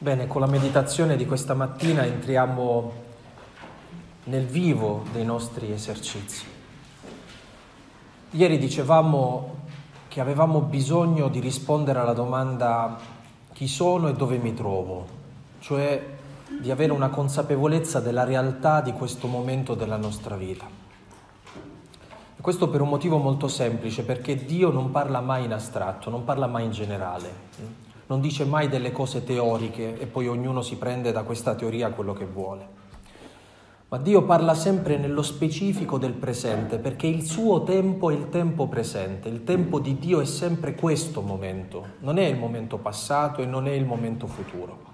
Bene, 0.00 0.28
con 0.28 0.40
la 0.40 0.46
meditazione 0.46 1.16
di 1.16 1.26
questa 1.26 1.54
mattina 1.54 2.04
entriamo 2.04 2.92
nel 4.26 4.46
vivo 4.46 5.02
dei 5.10 5.24
nostri 5.24 5.72
esercizi. 5.72 6.46
Ieri 8.30 8.58
dicevamo 8.58 9.56
che 10.06 10.20
avevamo 10.20 10.60
bisogno 10.60 11.26
di 11.26 11.40
rispondere 11.40 11.98
alla 11.98 12.12
domanda 12.12 12.96
chi 13.52 13.66
sono 13.66 14.06
e 14.06 14.12
dove 14.12 14.36
mi 14.36 14.54
trovo, 14.54 15.04
cioè 15.58 16.00
di 16.60 16.70
avere 16.70 16.92
una 16.92 17.08
consapevolezza 17.08 17.98
della 17.98 18.22
realtà 18.22 18.80
di 18.80 18.92
questo 18.92 19.26
momento 19.26 19.74
della 19.74 19.96
nostra 19.96 20.36
vita. 20.36 20.64
E 22.36 22.40
questo 22.40 22.68
per 22.68 22.82
un 22.82 22.88
motivo 22.88 23.16
molto 23.16 23.48
semplice, 23.48 24.04
perché 24.04 24.44
Dio 24.44 24.70
non 24.70 24.92
parla 24.92 25.20
mai 25.20 25.46
in 25.46 25.52
astratto, 25.52 26.08
non 26.08 26.22
parla 26.22 26.46
mai 26.46 26.66
in 26.66 26.70
generale 26.70 27.87
non 28.08 28.20
dice 28.20 28.44
mai 28.44 28.68
delle 28.68 28.90
cose 28.90 29.22
teoriche 29.22 29.98
e 29.98 30.06
poi 30.06 30.28
ognuno 30.28 30.62
si 30.62 30.76
prende 30.76 31.12
da 31.12 31.22
questa 31.22 31.54
teoria 31.54 31.90
quello 31.90 32.12
che 32.12 32.24
vuole. 32.24 32.76
Ma 33.90 33.96
Dio 33.96 34.24
parla 34.24 34.54
sempre 34.54 34.98
nello 34.98 35.22
specifico 35.22 35.96
del 35.96 36.12
presente, 36.12 36.78
perché 36.78 37.06
il 37.06 37.22
suo 37.22 37.62
tempo 37.62 38.10
è 38.10 38.14
il 38.14 38.28
tempo 38.28 38.66
presente, 38.66 39.28
il 39.28 39.44
tempo 39.44 39.78
di 39.78 39.98
Dio 39.98 40.20
è 40.20 40.26
sempre 40.26 40.74
questo 40.74 41.22
momento, 41.22 41.86
non 42.00 42.18
è 42.18 42.26
il 42.26 42.36
momento 42.36 42.76
passato 42.76 43.40
e 43.40 43.46
non 43.46 43.66
è 43.66 43.72
il 43.72 43.86
momento 43.86 44.26
futuro. 44.26 44.86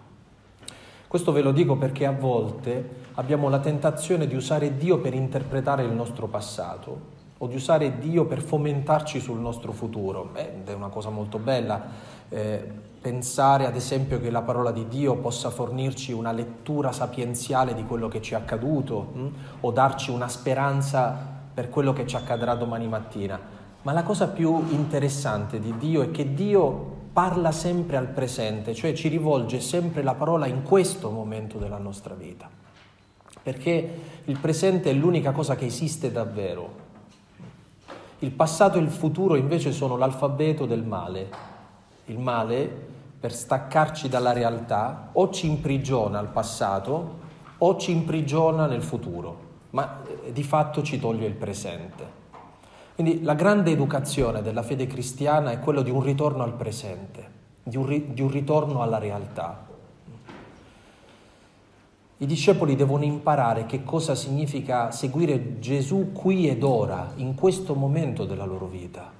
Questo 1.08 1.32
ve 1.32 1.42
lo 1.42 1.52
dico 1.52 1.76
perché 1.76 2.06
a 2.06 2.12
volte 2.12 3.02
abbiamo 3.14 3.48
la 3.48 3.60
tentazione 3.60 4.26
di 4.26 4.34
usare 4.34 4.76
Dio 4.76 4.98
per 4.98 5.14
interpretare 5.14 5.84
il 5.84 5.92
nostro 5.92 6.26
passato 6.26 7.12
o 7.38 7.46
di 7.46 7.54
usare 7.54 7.98
Dio 7.98 8.26
per 8.26 8.42
fomentarci 8.42 9.20
sul 9.20 9.38
nostro 9.38 9.72
futuro. 9.72 10.30
Ed 10.34 10.68
è 10.68 10.72
una 10.72 10.88
cosa 10.88 11.10
molto 11.10 11.38
bella 11.38 11.82
eh, 12.28 12.92
pensare 13.04 13.66
ad 13.66 13.76
esempio 13.76 14.18
che 14.18 14.30
la 14.30 14.40
parola 14.40 14.70
di 14.70 14.88
Dio 14.88 15.16
possa 15.16 15.50
fornirci 15.50 16.10
una 16.12 16.32
lettura 16.32 16.90
sapienziale 16.90 17.74
di 17.74 17.84
quello 17.84 18.08
che 18.08 18.22
ci 18.22 18.32
è 18.32 18.36
accaduto 18.38 19.10
hm? 19.12 19.26
o 19.60 19.70
darci 19.72 20.10
una 20.10 20.26
speranza 20.26 21.14
per 21.52 21.68
quello 21.68 21.92
che 21.92 22.06
ci 22.06 22.16
accadrà 22.16 22.54
domani 22.54 22.88
mattina. 22.88 23.38
Ma 23.82 23.92
la 23.92 24.04
cosa 24.04 24.28
più 24.28 24.56
interessante 24.70 25.60
di 25.60 25.76
Dio 25.76 26.00
è 26.00 26.10
che 26.10 26.32
Dio 26.32 27.02
parla 27.12 27.52
sempre 27.52 27.98
al 27.98 28.08
presente, 28.08 28.72
cioè 28.72 28.94
ci 28.94 29.08
rivolge 29.08 29.60
sempre 29.60 30.02
la 30.02 30.14
parola 30.14 30.46
in 30.46 30.62
questo 30.62 31.10
momento 31.10 31.58
della 31.58 31.76
nostra 31.76 32.14
vita. 32.14 32.48
Perché 33.42 34.00
il 34.24 34.38
presente 34.38 34.88
è 34.88 34.94
l'unica 34.94 35.32
cosa 35.32 35.56
che 35.56 35.66
esiste 35.66 36.10
davvero. 36.10 36.82
Il 38.20 38.30
passato 38.30 38.78
e 38.78 38.80
il 38.80 38.88
futuro 38.88 39.36
invece 39.36 39.72
sono 39.72 39.98
l'alfabeto 39.98 40.64
del 40.64 40.84
male, 40.84 41.28
il 42.06 42.18
male, 42.18 42.92
per 43.24 43.32
staccarci 43.32 44.10
dalla 44.10 44.34
realtà, 44.34 45.08
o 45.12 45.30
ci 45.30 45.46
imprigiona 45.46 46.18
al 46.18 46.28
passato 46.28 47.20
o 47.56 47.76
ci 47.78 47.90
imprigiona 47.90 48.66
nel 48.66 48.82
futuro, 48.82 49.36
ma 49.70 50.02
eh, 50.26 50.30
di 50.30 50.42
fatto 50.42 50.82
ci 50.82 51.00
toglie 51.00 51.26
il 51.26 51.32
presente. 51.32 52.06
Quindi 52.94 53.22
la 53.22 53.32
grande 53.32 53.70
educazione 53.70 54.42
della 54.42 54.62
fede 54.62 54.86
cristiana 54.86 55.52
è 55.52 55.58
quello 55.58 55.80
di 55.80 55.88
un 55.88 56.02
ritorno 56.02 56.42
al 56.42 56.52
presente, 56.52 57.30
di 57.62 57.78
un, 57.78 57.86
ri- 57.86 58.12
di 58.12 58.20
un 58.20 58.30
ritorno 58.30 58.82
alla 58.82 58.98
realtà. 58.98 59.68
I 62.18 62.26
discepoli 62.26 62.76
devono 62.76 63.04
imparare 63.04 63.64
che 63.64 63.84
cosa 63.84 64.14
significa 64.14 64.90
seguire 64.90 65.60
Gesù 65.60 66.12
qui 66.12 66.46
ed 66.46 66.62
ora, 66.62 67.12
in 67.14 67.34
questo 67.34 67.74
momento 67.74 68.26
della 68.26 68.44
loro 68.44 68.66
vita. 68.66 69.10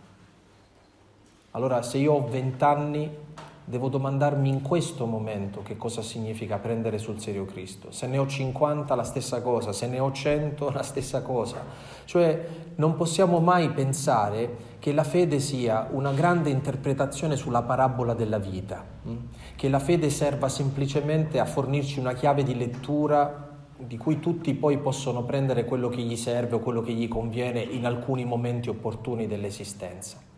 Allora 1.53 1.81
se 1.81 1.97
io 1.97 2.13
ho 2.13 2.29
vent'anni 2.29 3.23
devo 3.65 3.89
domandarmi 3.89 4.49
in 4.49 4.61
questo 4.61 5.07
momento 5.07 5.63
che 5.63 5.77
cosa 5.77 6.03
significa 6.03 6.59
prendere 6.59 6.99
sul 6.99 7.19
serio 7.19 7.47
Cristo. 7.47 7.91
Se 7.91 8.07
ne 8.07 8.19
ho 8.19 8.27
50 8.27 8.95
la 8.95 9.03
stessa 9.03 9.41
cosa, 9.41 9.73
se 9.73 9.87
ne 9.87 9.99
ho 9.99 10.13
100 10.13 10.71
la 10.71 10.83
stessa 10.83 11.23
cosa. 11.23 11.65
Cioè 12.05 12.47
non 12.77 12.95
possiamo 12.97 13.41
mai 13.41 13.71
pensare 13.71 14.73
che 14.79 14.93
la 14.93 15.05
fede 15.05 15.41
sia 15.41 15.89
una 15.93 16.13
grande 16.13 16.51
interpretazione 16.51 17.37
sulla 17.37 17.63
parabola 17.63 18.13
della 18.13 18.39
vita, 18.39 18.85
mm? 19.09 19.17
che 19.57 19.69
la 19.71 19.79
fede 19.79 20.11
serva 20.11 20.49
semplicemente 20.51 21.39
a 21.41 21.47
fornirci 21.47 21.99
una 21.99 22.13
chiave 22.13 22.43
di 22.43 22.55
lettura 22.57 23.53
di 23.79 23.97
cui 23.97 24.21
tutti 24.21 24.55
poi 24.55 24.79
possono 24.79 25.25
prendere 25.25 25.65
quello 25.65 25.89
che 25.89 26.03
gli 26.03 26.17
serve 26.17 26.57
o 26.57 26.61
quello 26.61 26.83
che 26.83 26.93
gli 26.93 27.09
conviene 27.09 27.61
in 27.61 27.87
alcuni 27.87 28.25
momenti 28.25 28.69
opportuni 28.69 29.27
dell'esistenza. 29.27 30.33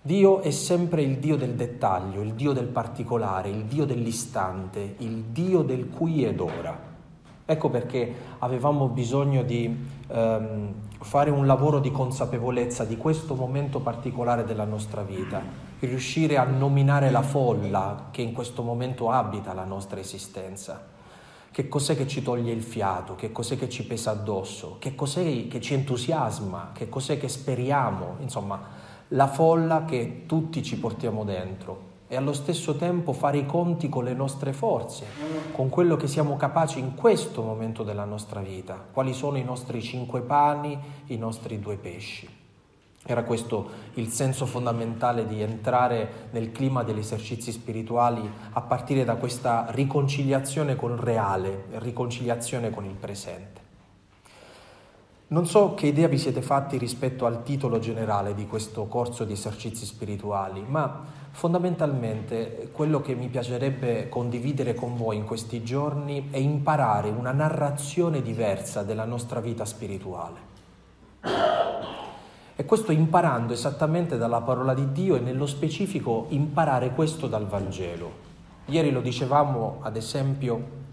Dio 0.00 0.40
è 0.42 0.50
sempre 0.50 1.02
il 1.02 1.18
Dio 1.18 1.36
del 1.36 1.54
dettaglio, 1.54 2.22
il 2.22 2.34
Dio 2.34 2.52
del 2.52 2.68
particolare, 2.68 3.48
il 3.48 3.64
Dio 3.64 3.84
dell'istante, 3.84 4.94
il 4.98 5.24
Dio 5.24 5.62
del 5.62 5.88
qui 5.88 6.24
ed 6.24 6.40
ora. 6.40 6.88
Ecco 7.44 7.68
perché 7.68 8.14
avevamo 8.38 8.88
bisogno 8.88 9.42
di 9.42 9.74
ehm, 10.06 10.72
fare 11.00 11.30
un 11.30 11.46
lavoro 11.46 11.80
di 11.80 11.90
consapevolezza 11.90 12.84
di 12.84 12.96
questo 12.96 13.34
momento 13.34 13.80
particolare 13.80 14.44
della 14.44 14.64
nostra 14.64 15.02
vita, 15.02 15.42
riuscire 15.80 16.36
a 16.36 16.44
nominare 16.44 17.10
la 17.10 17.22
folla 17.22 18.08
che 18.10 18.22
in 18.22 18.32
questo 18.32 18.62
momento 18.62 19.10
abita 19.10 19.52
la 19.52 19.64
nostra 19.64 19.98
esistenza. 19.98 20.96
Che 21.50 21.68
cos'è 21.68 21.96
che 21.96 22.06
ci 22.06 22.22
toglie 22.22 22.52
il 22.52 22.62
fiato? 22.62 23.14
Che 23.14 23.32
cos'è 23.32 23.58
che 23.58 23.68
ci 23.68 23.84
pesa 23.84 24.12
addosso? 24.12 24.76
Che 24.78 24.94
cos'è 24.94 25.48
che 25.48 25.60
ci 25.60 25.74
entusiasma? 25.74 26.70
Che 26.72 26.88
cos'è 26.88 27.18
che 27.18 27.28
speriamo? 27.28 28.16
Insomma, 28.20 28.77
la 29.08 29.26
folla 29.26 29.84
che 29.84 30.24
tutti 30.26 30.62
ci 30.62 30.78
portiamo 30.78 31.24
dentro 31.24 31.86
e 32.08 32.16
allo 32.16 32.32
stesso 32.32 32.76
tempo 32.76 33.12
fare 33.12 33.38
i 33.38 33.46
conti 33.46 33.88
con 33.88 34.04
le 34.04 34.14
nostre 34.14 34.52
forze, 34.52 35.04
con 35.52 35.68
quello 35.68 35.96
che 35.96 36.06
siamo 36.06 36.36
capaci 36.36 36.78
in 36.78 36.94
questo 36.94 37.42
momento 37.42 37.82
della 37.82 38.04
nostra 38.04 38.40
vita, 38.40 38.82
quali 38.92 39.12
sono 39.12 39.36
i 39.36 39.44
nostri 39.44 39.82
cinque 39.82 40.20
pani, 40.20 40.78
i 41.06 41.16
nostri 41.16 41.58
due 41.60 41.76
pesci. 41.76 42.36
Era 43.04 43.24
questo 43.24 43.70
il 43.94 44.08
senso 44.08 44.44
fondamentale 44.44 45.26
di 45.26 45.40
entrare 45.40 46.28
nel 46.30 46.50
clima 46.50 46.82
degli 46.82 46.98
esercizi 46.98 47.52
spirituali 47.52 48.28
a 48.52 48.60
partire 48.62 49.04
da 49.04 49.16
questa 49.16 49.66
riconciliazione 49.70 50.76
col 50.76 50.96
reale, 50.96 51.66
riconciliazione 51.72 52.70
con 52.70 52.84
il 52.84 52.94
presente. 52.94 53.67
Non 55.30 55.46
so 55.46 55.74
che 55.74 55.88
idea 55.88 56.08
vi 56.08 56.16
siete 56.16 56.40
fatti 56.40 56.78
rispetto 56.78 57.26
al 57.26 57.42
titolo 57.42 57.78
generale 57.78 58.32
di 58.32 58.46
questo 58.46 58.86
corso 58.86 59.24
di 59.24 59.34
esercizi 59.34 59.84
spirituali, 59.84 60.64
ma 60.66 61.04
fondamentalmente 61.32 62.70
quello 62.72 63.02
che 63.02 63.14
mi 63.14 63.28
piacerebbe 63.28 64.08
condividere 64.08 64.72
con 64.72 64.96
voi 64.96 65.16
in 65.16 65.24
questi 65.24 65.62
giorni 65.62 66.28
è 66.30 66.38
imparare 66.38 67.10
una 67.10 67.32
narrazione 67.32 68.22
diversa 68.22 68.82
della 68.82 69.04
nostra 69.04 69.40
vita 69.40 69.66
spirituale. 69.66 70.36
E 72.56 72.64
questo 72.64 72.90
imparando 72.90 73.52
esattamente 73.52 74.16
dalla 74.16 74.40
parola 74.40 74.72
di 74.72 74.92
Dio 74.92 75.16
e 75.16 75.20
nello 75.20 75.44
specifico 75.44 76.24
imparare 76.30 76.94
questo 76.94 77.26
dal 77.26 77.46
Vangelo. 77.46 78.26
Ieri 78.64 78.90
lo 78.90 79.02
dicevamo, 79.02 79.80
ad 79.82 79.96
esempio, 79.96 80.86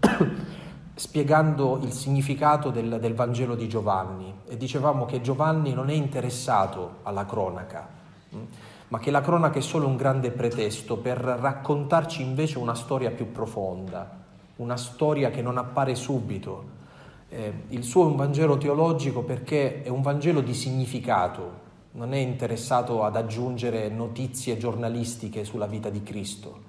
spiegando 0.98 1.78
il 1.82 1.92
significato 1.92 2.70
del, 2.70 2.98
del, 2.98 3.14
Vangelo 3.14 3.54
di 3.54 3.68
Giovanni 3.68 4.32
e 4.48 4.56
dicevamo 4.56 5.04
che 5.04 5.20
Giovanni 5.20 5.74
non 5.74 5.90
è 5.90 5.92
interessato 5.92 7.00
alla 7.02 7.26
cronaca, 7.26 7.86
mm, 8.34 8.42
ma 8.88 8.98
che 8.98 9.10
la 9.10 9.20
cronaca 9.20 9.58
è 9.58 9.62
solo 9.62 9.86
un 9.86 9.96
grande 9.96 10.30
pretesto 10.30 10.96
per 10.96 11.18
raccontarci 11.18 12.22
invece 12.22 12.56
una 12.56 12.74
storia 12.74 13.10
più 13.10 13.30
profonda, 13.30 14.10
una 14.56 14.78
storia 14.78 15.28
che 15.28 15.42
non 15.42 15.58
appare 15.58 15.94
subito. 15.94 16.74
Eh, 17.28 17.52
il 17.68 17.84
suo 17.84 18.04
è 18.04 18.06
un 18.06 18.16
Vangelo 18.16 18.56
teologico 18.56 19.22
perché 19.22 19.82
è 19.82 19.90
un 19.90 20.00
Vangelo 20.00 20.40
di 20.40 20.54
significato, 20.54 21.64
non 21.92 22.14
è 22.14 22.18
interessato 22.18 23.04
ad 23.04 23.16
aggiungere 23.16 23.90
notizie 23.90 24.56
giornalistiche 24.56 25.44
sulla 25.44 25.66
vita 25.66 25.90
di 25.90 26.02
Cristo 26.02 26.65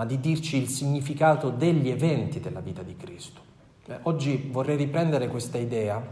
ma 0.00 0.06
di 0.06 0.18
dirci 0.18 0.56
il 0.56 0.68
significato 0.68 1.50
degli 1.50 1.90
eventi 1.90 2.40
della 2.40 2.60
vita 2.60 2.82
di 2.82 2.96
Cristo. 2.96 3.42
Eh, 3.84 3.98
oggi 4.04 4.48
vorrei 4.50 4.78
riprendere 4.78 5.28
questa 5.28 5.58
idea 5.58 6.02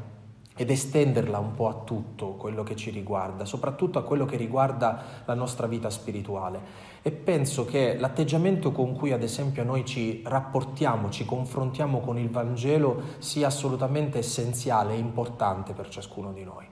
ed 0.55 0.71
estenderla 0.71 1.39
un 1.39 1.55
po' 1.55 1.69
a 1.69 1.75
tutto 1.87 2.33
quello 2.33 2.63
che 2.65 2.77
ci 2.77 2.91
riguarda, 2.91 3.47
soprattutto 3.47 3.99
a 3.99 4.03
quello 4.03 4.27
che 4.27 4.37
riguarda 4.37 5.23
la 5.25 5.33
nostra 5.33 5.67
vita 5.67 5.89
spirituale. 5.89 6.61
E 7.01 7.11
penso 7.13 7.65
che 7.65 7.97
l'atteggiamento 7.97 8.73
con 8.73 8.95
cui 8.95 9.13
ad 9.13 9.23
esempio 9.23 9.65
noi 9.65 9.87
ci 9.87 10.21
rapportiamo, 10.23 11.09
ci 11.09 11.25
confrontiamo 11.25 12.01
con 12.01 12.19
il 12.19 12.29
Vangelo 12.29 13.01
sia 13.21 13.47
assolutamente 13.47 14.19
essenziale 14.19 14.93
e 14.93 14.99
importante 14.99 15.73
per 15.73 15.89
ciascuno 15.89 16.31
di 16.35 16.45
noi. 16.45 16.67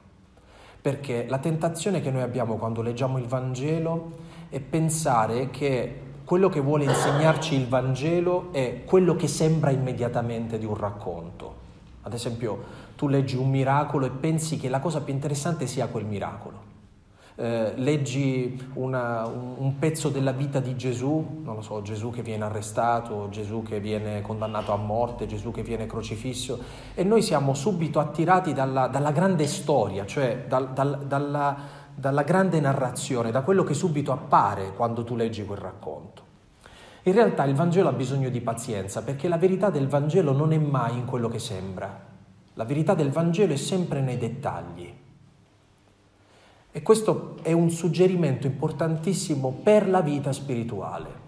Perché 0.83 1.25
la 1.27 1.39
tentazione 1.39 2.03
che 2.03 2.11
noi 2.11 2.21
abbiamo 2.21 2.57
quando 2.57 2.83
leggiamo 2.83 3.17
il 3.17 3.27
Vangelo 3.27 4.35
è 4.51 4.61
pensare 4.61 5.49
che 5.49 6.06
quello 6.27 6.49
che 6.49 6.59
vuole 6.59 6.83
insegnarci 6.83 7.55
il 7.55 7.69
Vangelo 7.69 8.49
è 8.51 8.83
quello 8.85 9.15
che 9.15 9.29
sembra 9.29 9.71
immediatamente 9.71 10.59
di 10.59 10.65
un 10.65 10.77
racconto. 10.77 11.55
Ad 12.03 12.13
esempio, 12.15 12.65
tu 12.97 13.07
leggi 13.07 13.37
un 13.37 13.49
miracolo 13.49 14.07
e 14.07 14.11
pensi 14.11 14.57
che 14.57 14.69
la 14.69 14.81
cosa 14.81 15.03
più 15.03 15.15
interessante 15.15 15.69
sia 15.69 15.87
quel 15.87 16.05
miracolo. 16.05 16.65
eh, 17.37 17.75
leggi 17.77 18.71
una, 18.75 19.27
un, 19.27 19.55
un, 19.59 19.79
pezzo 19.79 20.09
della 20.09 20.33
vita 20.33 20.59
di 20.59 20.75
Gesù, 20.75 21.43
non 21.43 21.57
lo 21.57 21.61
so, 21.61 21.83
Gesù 21.83 22.11
che 22.11 22.23
viene 22.23 22.45
arrestato, 22.45 23.29
Gesù 23.31 23.63
che 23.63 23.79
viene 23.79 24.23
condannato 24.23 24.73
a 24.73 24.77
morte, 24.77 25.27
Gesù 25.27 25.53
che 25.53 25.63
viene 25.63 25.87
crocifisso, 25.87 26.59
e 26.95 27.05
noi 27.05 27.23
siamo 27.23 27.55
subito 27.55 28.01
attirati 28.01 28.53
dalla, 28.53 28.89
dalla 28.89 29.13
grande 29.13 29.47
storia, 29.47 30.07
cioè 30.07 30.47
dal, 30.49 30.73
dal, 30.73 31.05
dalla, 31.07 31.57
dalla 31.99 32.23
grande 32.23 32.61
narrazione, 32.61 33.31
da 33.31 33.41
quello 33.41 33.65
che 33.65 33.73
subito 33.73 34.13
appare 34.13 34.75
quando 34.75 35.03
tu 35.03 35.17
leggi 35.17 35.47
quel 35.47 35.59
racconto. 35.59 36.25
In 37.05 37.15
realtà 37.15 37.45
il 37.45 37.55
Vangelo 37.55 37.89
ha 37.89 37.93
bisogno 37.93 38.29
di 38.29 38.41
pazienza 38.41 39.03
perché 39.03 39.29
la 39.29 39.39
verità 39.39 39.71
del 39.71 39.89
Vangelo 39.89 40.33
non 40.33 40.53
è 40.53 40.59
mai 40.59 40.99
in 40.99 41.07
quello 41.07 41.29
che 41.29 41.39
sembra. 41.39 42.05
La 42.55 42.65
verità 42.65 42.95
del 42.95 43.11
Vangelo 43.11 43.55
è 43.55 43.57
sempre 43.57 44.01
nei 44.01 44.19
dettagli. 44.19 44.95
E 46.71 46.83
questo 46.83 47.37
è 47.43 47.53
un 47.53 47.71
suggerimento 47.71 48.47
importantissimo 48.47 49.53
per 49.63 49.89
la 49.89 50.03
vita 50.03 50.33
spirituale. 50.33 51.25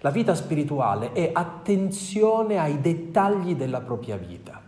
La 0.00 0.10
vita 0.10 0.34
spirituale 0.34 1.12
è 1.12 1.30
attenzione 1.32 2.58
ai 2.58 2.80
dettagli 2.80 3.54
della 3.54 3.80
propria 3.80 4.16
vita. 4.16 4.61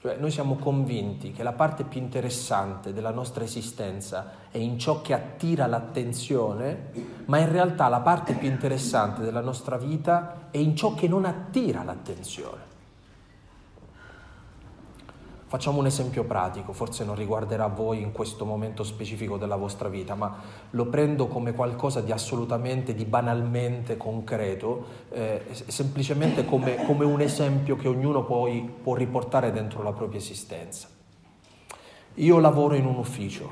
Cioè 0.00 0.16
noi 0.16 0.30
siamo 0.30 0.54
convinti 0.54 1.32
che 1.32 1.42
la 1.42 1.52
parte 1.52 1.82
più 1.82 2.00
interessante 2.00 2.92
della 2.92 3.10
nostra 3.10 3.42
esistenza 3.42 4.30
è 4.48 4.58
in 4.58 4.78
ciò 4.78 5.02
che 5.02 5.12
attira 5.12 5.66
l'attenzione, 5.66 6.90
ma 7.24 7.38
in 7.38 7.50
realtà 7.50 7.88
la 7.88 8.00
parte 8.00 8.34
più 8.34 8.48
interessante 8.48 9.22
della 9.22 9.40
nostra 9.40 9.76
vita 9.76 10.48
è 10.52 10.58
in 10.58 10.76
ciò 10.76 10.94
che 10.94 11.08
non 11.08 11.24
attira 11.24 11.82
l'attenzione. 11.82 12.67
Facciamo 15.48 15.78
un 15.78 15.86
esempio 15.86 16.24
pratico, 16.24 16.74
forse 16.74 17.06
non 17.06 17.14
riguarderà 17.14 17.68
voi 17.68 18.02
in 18.02 18.12
questo 18.12 18.44
momento 18.44 18.84
specifico 18.84 19.38
della 19.38 19.56
vostra 19.56 19.88
vita, 19.88 20.14
ma 20.14 20.36
lo 20.72 20.84
prendo 20.88 21.26
come 21.26 21.54
qualcosa 21.54 22.02
di 22.02 22.12
assolutamente, 22.12 22.94
di 22.94 23.06
banalmente 23.06 23.96
concreto, 23.96 24.84
eh, 25.08 25.46
semplicemente 25.68 26.44
come, 26.44 26.84
come, 26.84 27.06
un 27.06 27.22
esempio 27.22 27.76
che 27.76 27.88
ognuno 27.88 28.24
poi 28.24 28.70
può 28.82 28.94
riportare 28.94 29.50
dentro 29.50 29.82
la 29.82 29.92
propria 29.92 30.20
esistenza. 30.20 30.86
Io 32.16 32.38
lavoro 32.40 32.74
in 32.74 32.84
un 32.84 32.96
ufficio, 32.96 33.48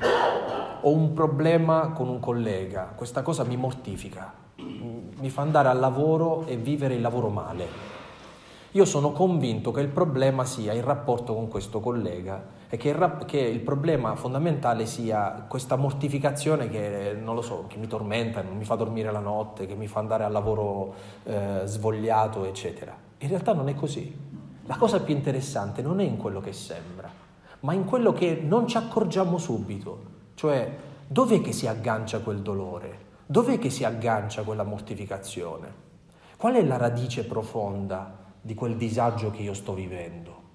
ho 0.81 0.91
un 0.91 1.13
problema 1.13 1.93
con 1.93 2.09
un 2.09 2.19
collega, 2.19 2.93
questa 2.95 3.23
cosa 3.23 3.43
mi 3.43 3.57
mortifica, 3.57 4.31
mi 4.57 5.29
fa 5.31 5.41
andare 5.41 5.69
al 5.69 5.79
lavoro 5.79 6.45
e 6.45 6.57
vivere 6.57 6.93
il 6.93 7.01
lavoro 7.01 7.29
male 7.29 7.96
io 8.77 8.85
sono 8.85 9.11
convinto 9.11 9.71
che 9.71 9.81
il 9.81 9.87
problema 9.87 10.45
sia 10.45 10.71
il 10.71 10.83
rapporto 10.83 11.33
con 11.33 11.47
questo 11.47 11.79
collega 11.79 12.45
e 12.69 12.77
che 12.77 12.89
il, 12.89 13.23
che 13.25 13.39
il 13.39 13.61
problema 13.61 14.13
fondamentale 14.15 14.85
sia 14.85 15.45
questa 15.47 15.75
mortificazione 15.77 16.69
che, 16.69 17.19
so, 17.41 17.65
che 17.67 17.77
mi 17.77 17.87
tormenta, 17.87 18.43
non 18.43 18.55
mi 18.55 18.65
fa 18.65 18.75
dormire 18.75 19.11
la 19.11 19.17
notte, 19.17 19.65
che 19.65 19.73
mi 19.73 19.87
fa 19.87 19.99
andare 19.99 20.25
al 20.25 20.31
lavoro 20.31 20.93
eh, 21.23 21.61
svogliato, 21.63 22.45
eccetera. 22.45 22.95
In 23.17 23.29
realtà 23.29 23.53
non 23.53 23.67
è 23.67 23.73
così. 23.73 24.15
La 24.65 24.75
cosa 24.75 25.01
più 25.01 25.15
interessante 25.15 25.81
non 25.81 25.99
è 25.99 26.03
in 26.03 26.17
quello 26.17 26.39
che 26.39 26.53
sembra, 26.53 27.09
ma 27.61 27.73
in 27.73 27.83
quello 27.83 28.13
che 28.13 28.39
non 28.43 28.67
ci 28.67 28.77
accorgiamo 28.77 29.39
subito. 29.39 30.03
Cioè, 30.35 30.77
dov'è 31.07 31.41
che 31.41 31.51
si 31.51 31.65
aggancia 31.65 32.19
quel 32.19 32.43
dolore? 32.43 33.05
Dov'è 33.25 33.57
che 33.57 33.71
si 33.71 33.83
aggancia 33.83 34.43
quella 34.43 34.63
mortificazione? 34.63 35.85
Qual 36.37 36.53
è 36.53 36.63
la 36.63 36.77
radice 36.77 37.25
profonda 37.25 38.16
di 38.47 38.55
quel 38.55 38.77
disagio 38.77 39.29
che 39.29 39.41
io 39.41 39.53
sto 39.53 39.73
vivendo. 39.73 40.45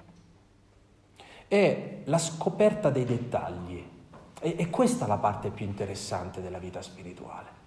È 1.47 1.99
la 2.05 2.17
scoperta 2.17 2.89
dei 2.89 3.05
dettagli. 3.05 3.85
E, 4.41 4.71
questa 4.71 5.05
è 5.05 5.09
la 5.09 5.19
parte 5.19 5.51
più 5.51 5.67
interessante 5.67 6.41
della 6.41 6.59
vita 6.59 6.81
spirituale. 6.81 7.61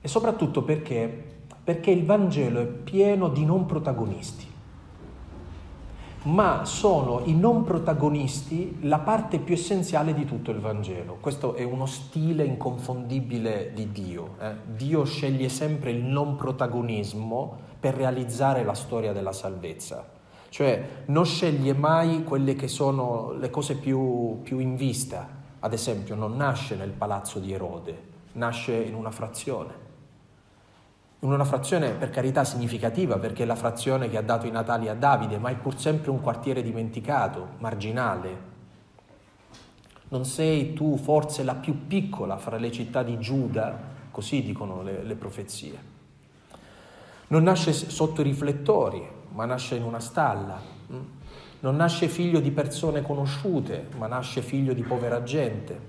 E 0.00 0.08
soprattutto 0.08 0.64
perché, 0.64 1.38
perché 1.62 1.92
il 1.92 2.04
Vangelo 2.04 2.60
è 2.60 2.66
pieno 2.66 3.28
di 3.28 3.44
non 3.44 3.64
protagonisti 3.64 4.48
ma 6.22 6.66
sono 6.66 7.22
i 7.24 7.34
non 7.34 7.64
protagonisti 7.64 8.80
la 8.82 8.98
parte 8.98 9.38
più 9.38 9.54
essenziale 9.54 10.12
di 10.12 10.26
tutto 10.26 10.50
il 10.50 10.58
Vangelo. 10.58 11.16
Questo 11.18 11.54
è 11.54 11.62
uno 11.62 11.86
stile 11.86 12.44
inconfondibile 12.44 13.72
di 13.72 13.90
Dio. 13.90 14.34
Eh? 14.38 14.52
Dio 14.76 15.04
sceglie 15.04 15.48
sempre 15.48 15.92
il 15.92 16.02
non 16.02 16.36
protagonismo 16.36 17.68
per 17.80 17.94
realizzare 17.94 18.62
la 18.62 18.74
storia 18.74 19.12
della 19.12 19.32
salvezza. 19.32 20.06
Cioè 20.50 21.04
non 21.06 21.24
sceglie 21.24 21.72
mai 21.72 22.22
quelle 22.22 22.54
che 22.54 22.68
sono 22.68 23.32
le 23.32 23.50
cose 23.50 23.76
più, 23.76 24.40
più 24.42 24.58
in 24.58 24.76
vista. 24.76 25.38
Ad 25.58 25.72
esempio 25.72 26.14
non 26.14 26.36
nasce 26.36 26.76
nel 26.76 26.90
palazzo 26.90 27.38
di 27.38 27.52
Erode, 27.52 28.02
nasce 28.32 28.74
in 28.74 28.94
una 28.94 29.10
frazione 29.10 29.88
in 31.22 31.32
una 31.32 31.44
frazione 31.44 31.90
per 31.90 32.08
carità 32.10 32.44
significativa, 32.44 33.18
perché 33.18 33.42
è 33.42 33.46
la 33.46 33.56
frazione 33.56 34.08
che 34.08 34.16
ha 34.16 34.22
dato 34.22 34.46
i 34.46 34.50
Natali 34.50 34.88
a 34.88 34.94
Davide, 34.94 35.38
ma 35.38 35.50
è 35.50 35.56
pur 35.56 35.78
sempre 35.78 36.10
un 36.10 36.20
quartiere 36.22 36.62
dimenticato, 36.62 37.48
marginale. 37.58 38.48
Non 40.08 40.24
sei 40.24 40.72
tu 40.72 40.96
forse 40.96 41.42
la 41.44 41.54
più 41.54 41.86
piccola 41.86 42.38
fra 42.38 42.56
le 42.56 42.72
città 42.72 43.02
di 43.02 43.18
Giuda, 43.18 43.78
così 44.10 44.42
dicono 44.42 44.82
le, 44.82 45.02
le 45.02 45.14
profezie. 45.14 45.89
Non 47.30 47.44
nasce 47.44 47.72
sotto 47.72 48.22
i 48.22 48.24
riflettori, 48.24 49.06
ma 49.34 49.44
nasce 49.44 49.76
in 49.76 49.84
una 49.84 50.00
stalla. 50.00 50.60
Mm? 50.92 51.00
Non 51.60 51.76
nasce 51.76 52.08
figlio 52.08 52.40
di 52.40 52.50
persone 52.50 53.02
conosciute, 53.02 53.86
ma 53.96 54.08
nasce 54.08 54.42
figlio 54.42 54.72
di 54.72 54.82
povera 54.82 55.22
gente. 55.22 55.88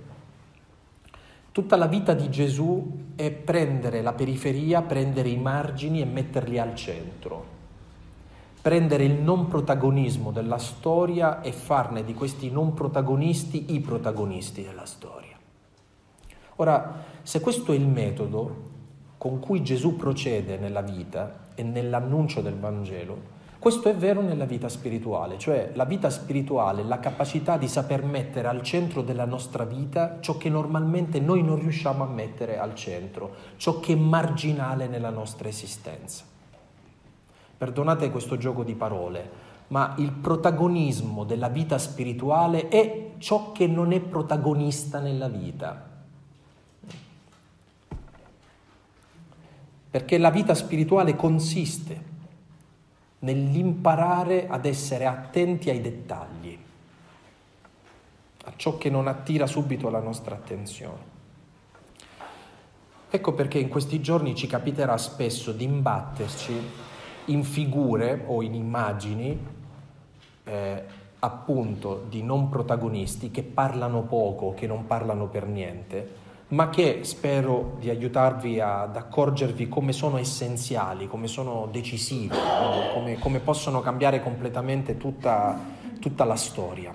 Tutta 1.52 1.78
la 1.78 1.88
vita 1.88 2.14
di 2.14 2.30
Gesù 2.30 3.14
è 3.16 3.32
prendere 3.32 4.04
la 4.04 4.14
periferia, 4.14 4.84
prendere 4.84 5.30
i 5.30 5.38
margini 5.38 6.02
e 6.02 6.06
metterli 6.06 6.60
al 6.60 6.76
centro, 6.76 7.46
prendere 8.62 9.04
il 9.04 9.14
non 9.14 9.48
protagonismo 9.48 10.32
della 10.32 10.60
storia 10.60 11.42
e 11.42 11.52
farne 11.52 12.04
di 12.04 12.14
questi 12.14 12.52
non 12.52 12.76
protagonisti 12.76 13.74
i 13.74 13.80
protagonisti 13.80 14.64
della 14.64 14.86
storia. 14.86 15.38
Ora, 16.58 17.04
se 17.24 17.40
questo 17.40 17.72
è 17.72 17.76
il 17.76 17.88
metodo 17.88 18.70
con 19.22 19.38
cui 19.38 19.62
Gesù 19.62 19.98
procede 19.98 20.58
nella 20.58 20.82
vita 20.82 21.50
e 21.54 21.62
nell'annuncio 21.62 22.42
del 22.42 22.56
Vangelo, 22.56 23.20
questo 23.60 23.88
è 23.88 23.96
vero 23.96 24.20
nella 24.22 24.46
vita 24.46 24.68
spirituale, 24.68 25.38
cioè 25.38 25.74
la 25.76 25.86
vita 25.86 26.10
spirituale 26.10 26.82
la 26.84 27.00
capacità 27.00 27.56
di 27.58 27.68
saper 27.68 28.04
mettere 28.04 28.48
al 28.48 28.64
centro 28.64 29.04
della 29.04 29.26
nostra 29.26 29.64
vita 29.64 30.18
ciò 30.22 30.38
che 30.38 30.50
normalmente 30.50 31.20
noi 31.20 31.44
non 31.44 31.60
riusciamo 31.60 32.04
a 32.04 32.08
mettere 32.08 32.58
al 32.58 32.74
centro, 32.74 33.36
ciò 33.58 33.80
che 33.80 33.94
è 33.94 33.96
marginale 33.96 34.88
nella 34.88 35.12
nostra 35.12 35.48
esistenza. 35.48 36.24
Perdonate 37.56 38.10
questo 38.10 38.38
gioco 38.38 38.64
di 38.64 38.74
parole, 38.74 39.30
ma 39.68 39.94
il 40.00 40.14
protagonismo 40.14 41.26
della 41.26 41.50
vita 41.50 41.78
spirituale 41.78 42.70
è 42.70 43.12
ciò 43.20 43.52
che 43.52 43.68
non 43.68 43.92
è 43.92 44.00
protagonista 44.00 45.00
nella 45.00 45.28
vita. 45.28 45.91
Perché 49.92 50.18
la 50.18 50.32
vita 50.32 50.56
spirituale 50.56 51.16
consiste 51.16 52.10
nell'imparare 53.20 54.48
ad 54.48 54.66
essere 54.66 55.06
attenti 55.06 55.70
ai 55.70 55.82
dettagli, 55.82 56.58
a 58.46 58.54
ciò 58.56 58.78
che 58.78 58.90
non 58.90 59.08
attira 59.08 59.46
subito 59.46 59.90
la 59.90 60.00
nostra 60.00 60.36
attenzione. 60.36 61.10
Ecco 63.10 63.34
perché 63.34 63.60
in 63.60 63.68
questi 63.68 64.00
giorni 64.00 64.36
ci 64.36 64.48
capiterà 64.48 64.98
spesso 64.98 65.52
di 65.52 65.66
imbatterci 65.66 66.54
in 67.26 67.44
figure 67.44 68.24
o 68.26 68.42
in 68.42 68.56
immagini 68.56 69.38
eh, 70.46 70.84
appunto 71.20 72.06
di 72.08 72.24
non 72.24 72.50
protagonisti 72.50 73.30
che 73.30 73.44
parlano 73.44 74.04
poco, 74.04 74.54
che 74.54 74.66
non 74.66 74.88
parlano 74.88 75.28
per 75.28 75.46
niente, 75.46 76.20
ma 76.52 76.70
che 76.70 77.04
spero 77.04 77.78
di 77.80 77.90
aiutarvi 77.90 78.60
ad 78.60 78.96
accorgervi 78.96 79.70
come 79.70 79.94
sono 79.94 80.18
essenziali, 80.18 81.08
come 81.08 81.28
sono 81.28 81.70
decisivi, 81.72 82.36
come, 82.94 83.18
come, 83.20 83.40
possono 83.40 83.80
cambiare 83.80 84.22
completamente 84.22 84.98
tutta, 84.98 85.58
tutta 86.00 86.26
la 86.26 86.36
storia. 86.36 86.94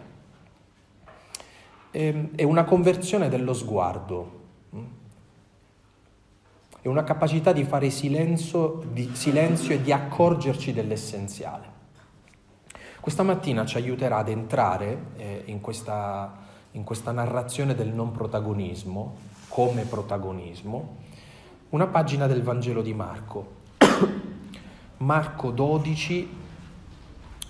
Ehm, 1.91 2.35
è 2.35 2.43
una 2.43 2.65
conversione 2.65 3.31
dello 3.31 3.55
sguardo, 3.55 4.41
mm? 4.75 4.85
è 6.83 6.89
una 6.89 7.05
capacità 7.05 7.53
di 7.53 7.65
fare 7.65 7.89
silenzio, 7.89 8.83
di 8.93 9.11
silenzio 9.15 9.75
e 9.75 9.81
di 9.81 9.91
accorgerci 9.91 10.75
dell'essenziale. 10.75 11.75
Questa 13.01 13.23
mattina 13.23 13.65
ci 13.65 13.79
aiuterà 13.79 14.19
ad 14.19 14.29
entrare 14.29 15.13
eh, 15.17 15.43
in, 15.47 15.63
questa, 15.63 16.31
in 16.73 16.85
questa 16.85 17.11
narrazione 17.11 17.75
del 17.75 17.89
non 17.89 18.13
protagonismo 18.13 19.36
come 19.57 19.85
protagonismo 19.85 20.99
una 21.71 21.87
pagina 21.87 22.27
del 22.27 22.43
Vangelo 22.43 22.83
di 22.83 22.93
Marco. 22.93 23.55
Marco 24.99 25.51
12, 25.51 26.29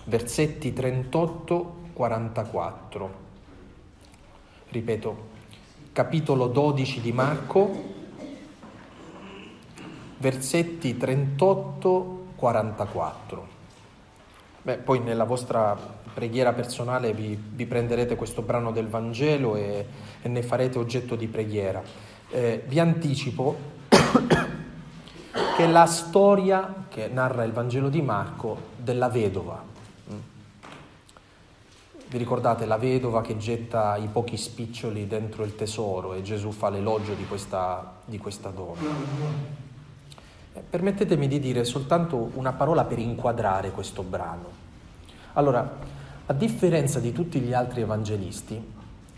versetti 0.05 0.73
38-44. 0.73 3.09
Ripeto, 4.69 5.29
capitolo 5.91 6.47
12 6.47 7.01
di 7.01 7.11
Marco, 7.11 7.83
versetti 10.19 10.95
38-44. 10.95 13.56
Beh, 14.67 14.79
poi 14.79 14.99
nella 14.99 15.23
vostra 15.23 15.79
preghiera 16.13 16.53
personale 16.53 17.13
vi, 17.13 17.41
vi, 17.41 17.67
prenderete 17.67 18.17
questo 18.17 18.43
brano 18.43 18.73
del 18.73 18.89
Vangelo 18.89 19.55
e, 19.55 19.87
e 20.21 20.29
ne 20.29 20.43
farete 20.43 20.77
oggetto 20.77 21.15
di 21.15 21.29
preghiera. 21.29 21.81
Eh, 22.31 22.65
vi 22.67 22.81
anticipo 22.81 23.57
che 25.57 25.67
la 25.69 25.87
storia 25.87 26.87
che 26.89 27.07
narra 27.07 27.45
il 27.45 27.53
Vangelo 27.53 27.89
di 27.89 28.03
Marco 28.03 28.59
della 28.77 29.09
vedova 29.09 29.63
vi 32.09 32.19
ricordate 32.19 32.67
la 32.67 32.77
vedova 32.77 33.21
che 33.21 33.37
getta 33.37 33.97
i 33.97 34.07
pochi 34.07 34.37
spiccioli 34.37 35.07
dentro 35.07 35.45
il 35.45 35.55
tesoro 35.55 36.15
e 36.15 36.23
Gesù 36.23 36.51
fa 36.51 36.71
l'elogio 36.71 37.15
di 37.15 37.27
questa, 37.27 37.99
di 38.05 38.19
questa 38.19 38.51
donna? 38.51 39.66
Eh, 40.57 40.63
permettetemi 40.71 41.29
di 41.29 41.39
dire 41.39 41.65
soltanto 41.65 42.31
una 42.35 42.53
parola 42.53 42.85
per 42.85 42.99
inquadrare 42.99 43.73
questo 43.73 44.03
brano. 44.03 44.65
Allora, 45.35 45.71
a 46.25 46.33
differenza 46.33 46.99
di 46.99 47.13
tutti 47.13 47.41
gli 47.41 47.53
altri 47.53 47.83
evangelisti, 47.83 48.73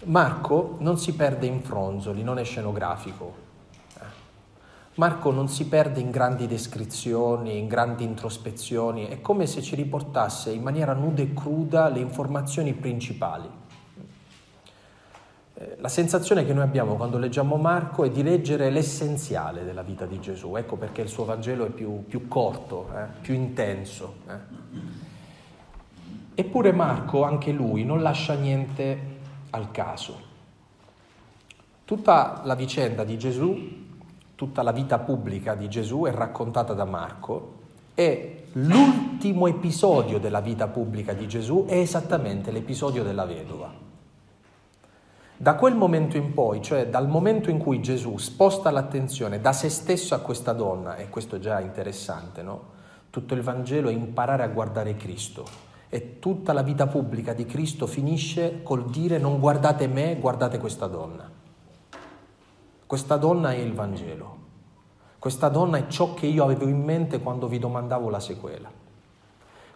Marco 0.07 0.77
non 0.81 0.99
si 0.99 1.15
perde 1.15 1.47
in 1.47 1.63
fronzoli, 1.63 2.25
non 2.25 2.41
è 2.41 2.45
scenografico, 2.45 3.47
Marco 4.95 5.31
non 5.31 5.49
si 5.49 5.67
perde 5.67 6.01
in 6.01 6.11
grandi 6.11 6.49
descrizioni, 6.49 7.57
in 7.57 7.69
grandi 7.69 8.03
introspezioni, 8.03 9.07
è 9.07 9.21
come 9.21 9.47
se 9.47 9.63
ci 9.63 9.77
riportasse 9.77 10.51
in 10.51 10.63
maniera 10.63 10.93
nuda 10.93 11.23
e 11.23 11.33
cruda 11.35 11.89
le 11.89 12.01
informazioni 12.01 12.75
principali. 12.75 13.49
Eh, 15.61 15.77
la 15.79 15.89
sensazione 15.89 16.45
che 16.47 16.53
noi 16.53 16.63
abbiamo 16.63 16.95
quando 16.95 17.19
leggiamo 17.19 17.57
Marco 17.57 18.05
è 18.05 18.11
di 18.11 18.23
leggere 18.23 18.71
l'essenziale 18.71 19.65
della 19.65 19.83
vita 19.83 20.07
di 20.07 20.21
Gesù, 20.21 20.55
ecco 20.55 20.77
perché 20.77 21.03
il 21.03 21.09
suo 21.09 21.25
Vangelo 21.25 21.67
è 21.67 21.71
più, 21.71 22.05
più 22.07 22.29
corto, 22.29 22.89
eh, 22.95 23.07
più 23.21 23.35
intenso. 23.35 24.15
Eh. 24.29 24.37
Eppure 26.35 26.73
Marco, 26.73 27.25
anche 27.25 27.51
lui, 27.51 27.85
non 27.85 28.01
lascia 28.01 28.35
niente 28.35 29.17
al 29.51 29.73
caso. 29.73 30.27
Tutta 31.85 32.43
la 32.45 32.55
vicenda 32.55 33.03
di 33.03 33.19
Gesù 33.19 33.87
tutta 34.39 34.63
la 34.63 34.71
vita 34.71 35.01
pubblica 35.01 35.57
di 35.57 35.69
Gesù 35.69 36.05
è 36.05 36.13
raccontata 36.13 36.73
da 36.73 36.85
Marco 36.85 37.55
e 37.97 38.45
l'ultimo 38.53 39.49
episodio 39.49 40.21
della 40.21 40.39
vita 40.39 40.69
pubblica 40.69 41.13
di 41.13 41.27
Gesù 41.27 41.65
è 41.67 41.75
esattamente 41.75 42.53
l'episodio 42.53 43.03
della 43.03 43.25
vedova. 43.25 43.88
Da 45.41 45.55
quel 45.55 45.77
momento 45.77 46.17
in 46.17 46.35
poi, 46.35 46.61
cioè 46.61 46.89
dal 46.89 47.07
momento 47.07 47.49
in 47.49 47.59
cui 47.59 47.81
Gesù 47.81 48.17
sposta 48.17 48.73
l'attenzione 48.73 49.41
da 49.41 49.53
se 49.53 49.69
stesso 49.69 50.17
a 50.17 50.19
questa 50.19 50.53
donna, 50.53 50.97
e 50.97 51.09
questo 51.09 51.37
è 51.37 51.39
già 51.39 51.61
interessante, 51.61 52.43
no? 52.43 52.77
Tutto 53.09 53.35
il 53.35 53.43
Vangelo 53.43 53.89
è 53.89 53.93
imparare 53.93 54.43
a 54.43 54.49
guardare 54.49 54.97
Cristo 54.97 55.45
e 55.89 56.19
tutta 56.19 56.53
la 56.53 56.63
vita 56.63 56.89
pubblica 56.89 57.35
di 57.35 57.47
Cristo 57.47 57.87
finisce 57.87 58.65
col 58.65 58.91
dire 58.91 59.19
non 59.19 59.39
guardate 59.39 59.87
me, 59.87 60.17
guardate 60.17 60.59
questa 60.59 60.89
donna. 60.89 61.31
Questa 62.85 63.17
donna 63.17 63.53
è 63.53 63.59
il 63.59 63.75
Vangelo. 63.75 64.37
Questa 65.21 65.49
donna 65.49 65.79
è 65.79 65.87
ciò 65.87 66.15
che 66.15 66.27
io 66.27 66.43
avevo 66.43 66.67
in 66.67 66.83
mente 66.83 67.21
quando 67.21 67.47
vi 67.47 67.61
domandavo 67.61 68.11
la 68.11 68.21
sequela. 68.21 68.78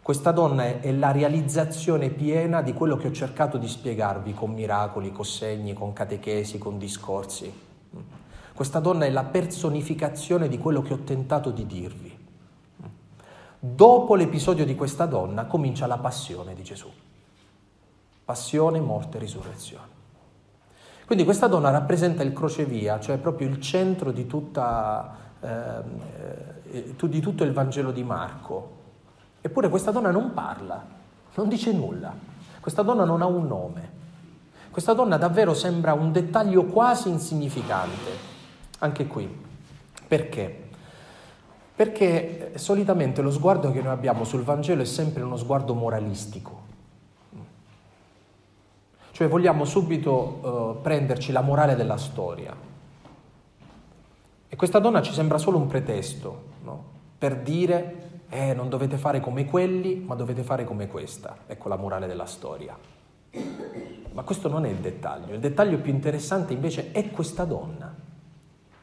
Questa 0.02 0.32
donna 0.32 0.80
è 0.80 0.90
la 0.90 1.12
realizzazione 1.12 2.09
piena 2.11 2.61
di 2.61 2.73
quello 2.75 2.97
che 2.97 3.06
ho 3.06 3.12
cercato 3.12 3.56
di 3.56 3.68
spiegarvi 3.68 4.35
con 4.35 4.50
miracoli, 4.50 5.12
con 5.12 5.25
segni, 5.25 5.75
con 5.75 5.92
catechesi, 5.92 6.59
con 6.59 6.76
discorsi. 6.76 7.52
Questa 8.52 8.80
donna 8.80 9.04
è 9.04 9.11
la 9.11 9.23
personificazione 9.23 10.49
di 10.49 10.59
quello 10.59 10.82
che 10.82 10.92
ho 10.92 10.99
tentato 11.04 11.52
di 11.52 11.66
dirvi. 11.66 12.18
Dopo 13.61 14.16
l'episodio 14.16 14.64
di 14.64 14.75
questa 14.75 15.06
donna 15.06 15.44
comincia 15.44 15.87
la 15.87 15.99
passione 15.99 16.54
di 16.54 16.64
Gesù. 16.64 16.90
Passione, 18.25 18.80
morte 18.80 19.21
risurrezione. 19.21 20.00
Quindi 21.06 21.23
questa 21.23 21.47
donna 21.47 21.71
rappresenta 21.71 22.25
il 22.25 22.32
crocevia, 22.32 22.99
cioè 22.99 23.18
proprio 23.18 23.47
il 23.47 23.61
centro 23.61 24.11
di, 24.11 24.26
tutta, 24.26 25.16
ehm, 25.38 26.00
eh, 26.73 26.94
di 26.99 27.21
tutto 27.21 27.44
il 27.44 27.52
Vangelo 27.52 27.92
di 27.92 28.02
Marco. 28.02 28.80
Eppure 29.44 29.68
questa 29.68 29.90
donna 29.90 30.12
non 30.12 30.32
parla, 30.32 30.82
non 31.34 31.49
dice 31.49 31.72
nulla. 31.72 32.14
Questa 32.61 32.82
donna 32.82 33.04
non 33.04 33.22
ha 33.22 33.26
un 33.26 33.46
nome. 33.49 33.90
Questa 34.70 34.94
donna 34.94 35.16
davvero 35.16 35.52
sembra 35.52 35.94
un 35.94 36.12
dettaglio 36.12 36.64
quasi 36.66 37.08
insignificante. 37.08 38.11
Anche 38.78 39.06
qui. 39.08 39.28
Perché? 40.06 40.68
Perché 41.75 42.52
solitamente 42.54 43.20
lo 43.20 43.32
sguardo 43.32 43.72
che 43.72 43.82
noi 43.82 43.92
abbiamo 43.92 44.22
sul 44.22 44.44
Vangelo 44.44 44.82
è 44.82 44.84
sempre 44.84 45.22
uno 45.22 45.37
sguardo 45.37 45.75
moralistico. 45.75 46.61
Cioè 49.11 49.28
vogliamo 49.28 49.64
subito 49.64 50.76
uh, 50.78 50.80
prenderci 50.80 51.32
la 51.32 51.40
morale 51.40 51.75
della 51.75 51.99
storia. 51.99 52.54
E 54.49 54.56
questa 54.56 54.78
donna 54.78 55.02
ci 55.02 55.12
sembra 55.12 55.38
solo 55.38 55.58
un 55.58 55.66
pretesto 55.66 56.42
no? 56.62 56.84
per 57.18 57.40
dire 57.40 58.12
eh, 58.33 58.55
non 58.55 58.71
dovete 58.71 58.97
fare 58.97 59.21
come 59.21 59.45
quelli, 59.45 59.97
ma 59.97 60.15
dovete 60.15 60.43
fare 60.43 60.65
come 60.65 60.87
questa. 60.87 61.37
Ecco 61.47 61.69
la 61.69 61.77
morale 61.77 62.07
della 62.07 62.25
storia. 62.25 62.75
Ma 64.12 64.23
questo 64.23 64.49
non 64.49 64.65
è 64.65 64.71
il 64.71 64.79
dettaglio. 64.79 65.35
Il 65.35 65.41
dettaglio 65.41 65.77
più 65.81 65.93
interessante 65.93 66.55
invece 66.55 66.93
è 66.93 67.11
questa 67.11 67.45
donna. 67.45 67.95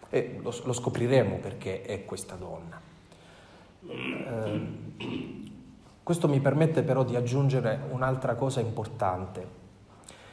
E 0.07 0.39
lo, 0.39 0.53
lo 0.63 0.71
scopriremo 0.73 1.37
perché 1.37 1.81
è 1.81 2.05
questa 2.05 2.35
donna. 2.35 2.79
Eh, 3.87 4.67
questo 6.03 6.27
mi 6.27 6.39
permette 6.39 6.83
però 6.83 7.03
di 7.03 7.15
aggiungere 7.15 7.79
un'altra 7.89 8.35
cosa 8.35 8.59
importante. 8.59 9.57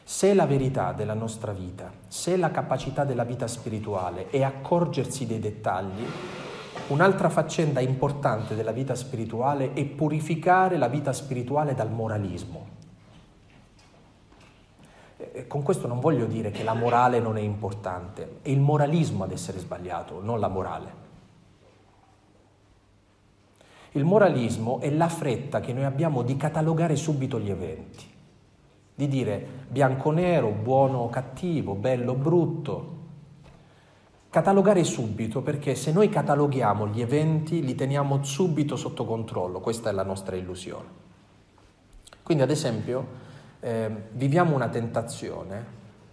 Se 0.03 0.35
la 0.35 0.45
verità 0.45 0.93
della 0.93 1.15
nostra 1.15 1.53
vita, 1.53 1.91
se 2.07 2.37
la 2.37 2.51
capacità 2.51 3.03
della 3.03 3.23
vita 3.23 3.47
spirituale 3.47 4.29
è 4.29 4.43
accorgersi 4.43 5.25
dei 5.25 5.39
dettagli, 5.39 6.05
un'altra 6.87 7.29
faccenda 7.29 7.79
importante 7.79 8.55
della 8.55 8.71
vita 8.71 8.95
spirituale 8.95 9.73
è 9.73 9.85
purificare 9.85 10.77
la 10.77 10.87
vita 10.87 11.13
spirituale 11.13 11.73
dal 11.73 11.91
moralismo. 11.91 12.75
E 15.17 15.47
con 15.47 15.63
questo 15.63 15.87
non 15.87 15.99
voglio 15.99 16.25
dire 16.25 16.51
che 16.51 16.63
la 16.63 16.73
morale 16.73 17.19
non 17.19 17.37
è 17.37 17.41
importante, 17.41 18.39
è 18.41 18.49
il 18.49 18.59
moralismo 18.59 19.23
ad 19.23 19.31
essere 19.31 19.59
sbagliato, 19.59 20.21
non 20.21 20.39
la 20.39 20.47
morale. 20.47 21.05
Il 23.91 24.05
moralismo 24.05 24.79
è 24.79 24.89
la 24.89 25.09
fretta 25.09 25.59
che 25.59 25.73
noi 25.73 25.83
abbiamo 25.83 26.21
di 26.21 26.37
catalogare 26.37 26.95
subito 26.95 27.39
gli 27.39 27.49
eventi 27.49 28.15
di 28.97 29.07
dire 29.07 29.47
bianco-nero, 29.69 30.49
buono-cattivo, 30.49 31.75
bello-brutto. 31.75 32.95
Catalogare 34.37 34.83
subito, 34.83 35.41
perché 35.41 35.73
se 35.73 35.91
noi 35.91 36.09
cataloghiamo 36.09 36.89
gli 36.89 37.01
eventi 37.01 37.63
li 37.63 37.73
teniamo 37.73 38.23
subito 38.23 38.75
sotto 38.75 39.03
controllo, 39.03 39.59
questa 39.59 39.89
è 39.89 39.91
la 39.91 40.03
nostra 40.03 40.35
illusione. 40.35 40.85
Quindi 42.21 42.43
ad 42.43 42.51
esempio 42.51 43.07
eh, 43.59 43.89
viviamo 44.11 44.53
una 44.53 44.69
tentazione 44.69 45.65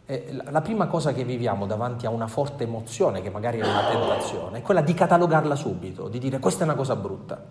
e 0.07 0.31
la 0.33 0.63
prima 0.63 0.87
cosa 0.87 1.13
che 1.13 1.23
viviamo 1.23 1.67
davanti 1.67 2.07
a 2.07 2.09
una 2.09 2.27
forte 2.27 2.65
emozione, 2.65 3.21
che 3.21 3.29
magari 3.29 3.59
è 3.59 3.69
una 3.69 3.91
tentazione, 3.91 4.61
è 4.61 4.63
quella 4.63 4.81
di 4.81 4.95
catalogarla 4.95 5.55
subito, 5.55 6.09
di 6.09 6.19
dire 6.19 6.39
questa 6.39 6.63
è 6.63 6.65
una 6.65 6.77
cosa 6.77 6.97
brutta. 6.97 7.45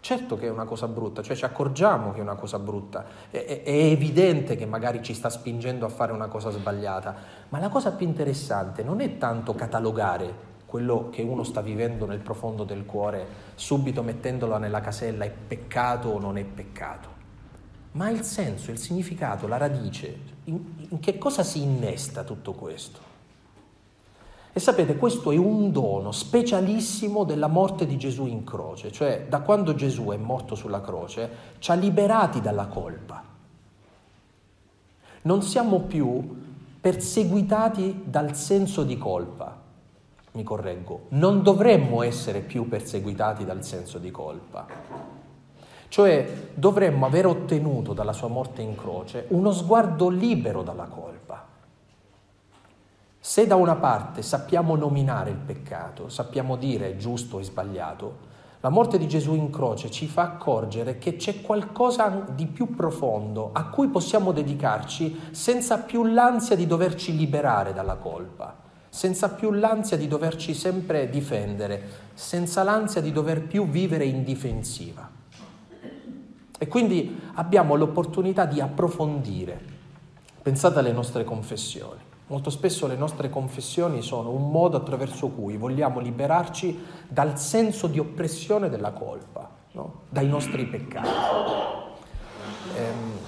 Certo 0.00 0.38
che 0.38 0.46
è 0.46 0.50
una 0.50 0.64
cosa 0.64 0.88
brutta, 0.88 1.22
cioè 1.22 1.36
ci 1.36 1.44
accorgiamo 1.44 2.12
che 2.12 2.20
è 2.20 2.22
una 2.22 2.34
cosa 2.34 2.58
brutta, 2.58 3.04
è, 3.30 3.44
è, 3.44 3.62
è, 3.62 3.70
evidente 3.70 4.56
che 4.56 4.64
magari 4.64 5.02
ci 5.02 5.12
sta 5.12 5.28
spingendo 5.28 5.84
a 5.84 5.90
fare 5.90 6.12
una 6.12 6.26
cosa 6.26 6.48
sbagliata, 6.50 7.14
ma 7.50 7.58
la 7.58 7.68
cosa 7.68 7.92
più 7.92 8.06
interessante 8.06 8.82
non 8.82 9.02
è 9.02 9.18
tanto 9.18 9.54
catalogare 9.54 10.48
quello 10.64 11.10
che 11.10 11.20
uno 11.20 11.44
sta 11.44 11.60
vivendo 11.60 12.06
nel 12.06 12.20
profondo 12.20 12.64
del 12.64 12.86
cuore, 12.86 13.26
subito 13.56 14.02
mettendolo 14.02 14.56
nella 14.56 14.80
casella 14.80 15.26
è 15.26 15.30
peccato 15.30 16.08
o 16.08 16.18
non 16.18 16.38
è 16.38 16.44
peccato, 16.44 17.08
ma 17.92 18.08
il 18.08 18.22
senso, 18.22 18.70
il 18.70 18.78
significato, 18.78 19.46
la 19.46 19.58
radice, 19.58 20.18
in, 20.44 20.86
in 20.88 20.98
che 21.00 21.18
cosa 21.18 21.42
si 21.42 21.60
innesta 21.60 22.24
tutto 22.24 22.52
questo? 22.52 23.09
E 24.52 24.58
sapete, 24.58 24.96
questo 24.96 25.30
è 25.30 25.36
un 25.36 25.70
dono 25.70 26.10
specialissimo 26.10 27.22
della 27.22 27.46
morte 27.46 27.86
di 27.86 27.96
Gesù 27.96 28.26
in 28.26 28.42
croce, 28.42 28.90
cioè 28.90 29.26
da 29.28 29.42
quando 29.42 29.74
Gesù 29.76 30.06
è 30.06 30.16
morto 30.16 30.56
sulla 30.56 30.80
croce 30.80 31.30
ci 31.58 31.70
ha 31.70 31.74
liberati 31.74 32.40
dalla 32.40 32.66
colpa. 32.66 33.22
Non 35.22 35.42
siamo 35.42 35.80
più 35.82 36.38
perseguitati 36.80 38.02
dal 38.06 38.34
senso 38.34 38.82
di 38.82 38.98
colpa. 38.98 39.56
Mi 40.32 40.42
correggo, 40.42 41.06
non 41.10 41.44
dovremmo 41.44 42.02
essere 42.02 42.40
più 42.40 42.68
perseguitati 42.68 43.44
dal 43.44 43.64
senso 43.64 43.98
di 43.98 44.10
colpa. 44.10 44.66
Cioè 45.86 46.50
dovremmo 46.54 47.06
aver 47.06 47.26
ottenuto 47.26 47.92
dalla 47.92 48.12
sua 48.12 48.28
morte 48.28 48.62
in 48.62 48.74
croce 48.74 49.26
uno 49.28 49.52
sguardo 49.52 50.08
libero 50.08 50.62
dalla 50.62 50.86
colpa 50.86 51.49
Se 53.22 53.46
da 53.46 53.54
una 53.54 53.76
parte 53.76 54.22
sappiamo 54.22 54.76
nominare 54.76 55.28
il 55.28 55.36
peccato, 55.36 56.08
sappiamo 56.08 56.56
dire 56.56 56.96
giusto 56.96 57.38
e 57.38 57.42
sbagliato, 57.42 58.28
la 58.60 58.70
morte 58.70 58.96
di 58.96 59.06
Gesù 59.06 59.34
in 59.34 59.50
croce 59.50 59.90
ci 59.90 60.06
fa 60.06 60.22
accorgere 60.22 60.96
che 60.96 61.16
c'è 61.16 61.42
qualcosa 61.42 62.24
di 62.34 62.46
più 62.46 62.74
profondo 62.74 63.50
a 63.52 63.66
cui 63.66 63.88
possiamo 63.88 64.32
dedicarci 64.32 65.28
senza 65.32 65.80
più 65.80 66.04
l'ansia 66.04 66.56
di 66.56 66.66
doverci 66.66 67.14
liberare 67.14 67.74
dalla 67.74 67.96
colpa, 67.96 68.56
senza 68.88 69.28
più 69.28 69.52
l'ansia 69.52 69.98
di 69.98 70.08
doverci 70.08 70.54
sempre 70.54 71.10
difendere, 71.10 71.82
senza 72.14 72.62
l'ansia 72.62 73.02
di 73.02 73.12
dover 73.12 73.42
più 73.42 73.68
vivere 73.68 74.06
in 74.06 74.24
difensiva. 74.24 75.08
E 76.58 76.68
quindi 76.68 77.20
abbiamo 77.34 77.74
l'opportunità 77.74 78.46
di 78.46 78.62
approfondire. 78.62 79.60
Pensate 80.40 80.78
alle 80.78 80.92
nostre 80.92 81.22
confessioni. 81.24 82.08
Molto 82.30 82.50
spesso 82.50 82.86
le 82.86 82.94
nostre 82.94 83.28
confessioni 83.28 84.02
sono 84.02 84.30
un 84.30 84.52
modo 84.52 84.76
attraverso 84.76 85.30
cui 85.30 85.56
vogliamo 85.56 85.98
liberarci 85.98 86.78
dal 87.08 87.36
senso 87.40 87.88
di 87.88 87.98
oppressione 87.98 88.68
della 88.68 88.92
colpa, 88.92 89.50
no? 89.72 90.02
dai 90.08 90.28
nostri 90.28 90.64
peccati. 90.66 91.08
Ehm, 92.76 93.18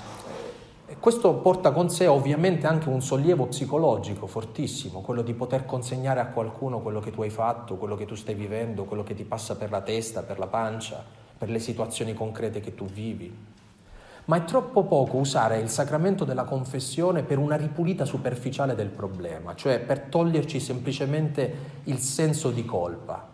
e 0.87 0.97
questo 1.01 1.35
porta 1.35 1.73
con 1.73 1.91
sé 1.91 2.07
ovviamente 2.07 2.69
anche 2.69 2.89
un 2.89 3.03
sollievo 3.03 3.47
psicologico 3.47 4.29
fortissimo, 4.29 5.01
quello 5.01 5.23
di 5.23 5.35
poter 5.35 5.67
consegnare 5.67 6.21
a 6.21 6.27
qualcuno 6.27 6.79
quello 6.79 7.01
che 7.01 7.11
tu 7.11 7.23
hai 7.23 7.31
fatto, 7.31 7.75
quello 7.79 7.97
che 7.97 8.05
tu 8.05 8.15
stai 8.15 8.37
vivendo, 8.37 8.85
quello 8.85 9.03
che 9.03 9.15
ti 9.15 9.25
passa 9.25 9.57
per 9.57 9.73
la 9.73 9.81
testa, 9.81 10.23
per 10.23 10.39
la 10.39 10.47
pancia, 10.47 11.05
per 11.37 11.51
le 11.51 11.59
situazioni 11.59 12.15
concrete 12.15 12.61
che 12.61 12.77
tu 12.77 12.85
vivi 12.85 13.52
ma 14.27 14.37
è 14.37 14.45
troppo 14.45 14.85
poco 14.85 15.17
usare 15.17 15.59
il 15.59 15.69
sacramento 15.69 16.25
della 16.25 16.45
confessione 16.45 17.23
per 17.23 17.39
una 17.39 17.57
ripulita 17.57 18.05
superficiale 18.05 18.75
del 18.75 18.89
problema, 18.89 19.55
cioè 19.55 19.81
per 19.81 20.01
toglierci 20.03 20.61
semplicemente 20.61 21.55
il 21.85 21.99
senso 21.99 22.51
di 22.51 22.65
colpa. 22.65 23.31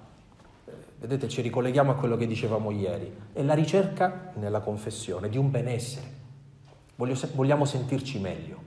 Vedete, 1.00 1.28
ci 1.28 1.42
ricolleghiamo 1.42 1.92
a 1.92 1.94
quello 1.94 2.16
che 2.16 2.26
dicevamo 2.26 2.70
ieri, 2.70 3.14
è 3.32 3.42
la 3.42 3.54
ricerca 3.54 4.32
nella 4.34 4.60
confessione 4.60 5.28
di 5.28 5.36
un 5.36 5.50
benessere. 5.50 6.16
Vogliamo 6.96 7.64
sentirci 7.64 8.18
meglio. 8.18 8.66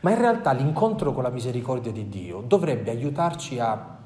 Ma 0.00 0.10
in 0.10 0.18
realtà 0.18 0.52
l'incontro 0.52 1.12
con 1.12 1.24
la 1.24 1.30
misericordia 1.30 1.90
di 1.90 2.08
Dio 2.08 2.40
dovrebbe 2.40 2.90
aiutarci 2.90 3.58
a 3.58 3.98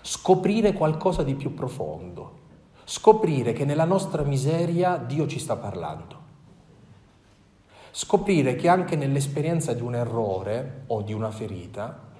scoprire 0.00 0.72
qualcosa 0.72 1.22
di 1.22 1.34
più 1.34 1.54
profondo, 1.54 2.40
Scoprire 2.84 3.52
che 3.52 3.64
nella 3.64 3.84
nostra 3.84 4.22
miseria 4.22 4.96
Dio 4.96 5.26
ci 5.26 5.38
sta 5.38 5.56
parlando. 5.56 6.20
Scoprire 7.90 8.56
che 8.56 8.68
anche 8.68 8.96
nell'esperienza 8.96 9.72
di 9.74 9.82
un 9.82 9.94
errore 9.94 10.84
o 10.88 11.02
di 11.02 11.12
una 11.12 11.30
ferita, 11.30 12.10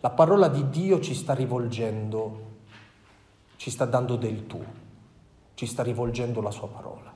la 0.00 0.10
parola 0.10 0.48
di 0.48 0.68
Dio 0.68 1.00
ci 1.00 1.14
sta 1.14 1.32
rivolgendo, 1.32 2.52
ci 3.56 3.70
sta 3.70 3.86
dando 3.86 4.16
del 4.16 4.46
tu, 4.46 4.62
ci 5.54 5.66
sta 5.66 5.82
rivolgendo 5.82 6.42
la 6.42 6.50
sua 6.50 6.68
parola. 6.68 7.12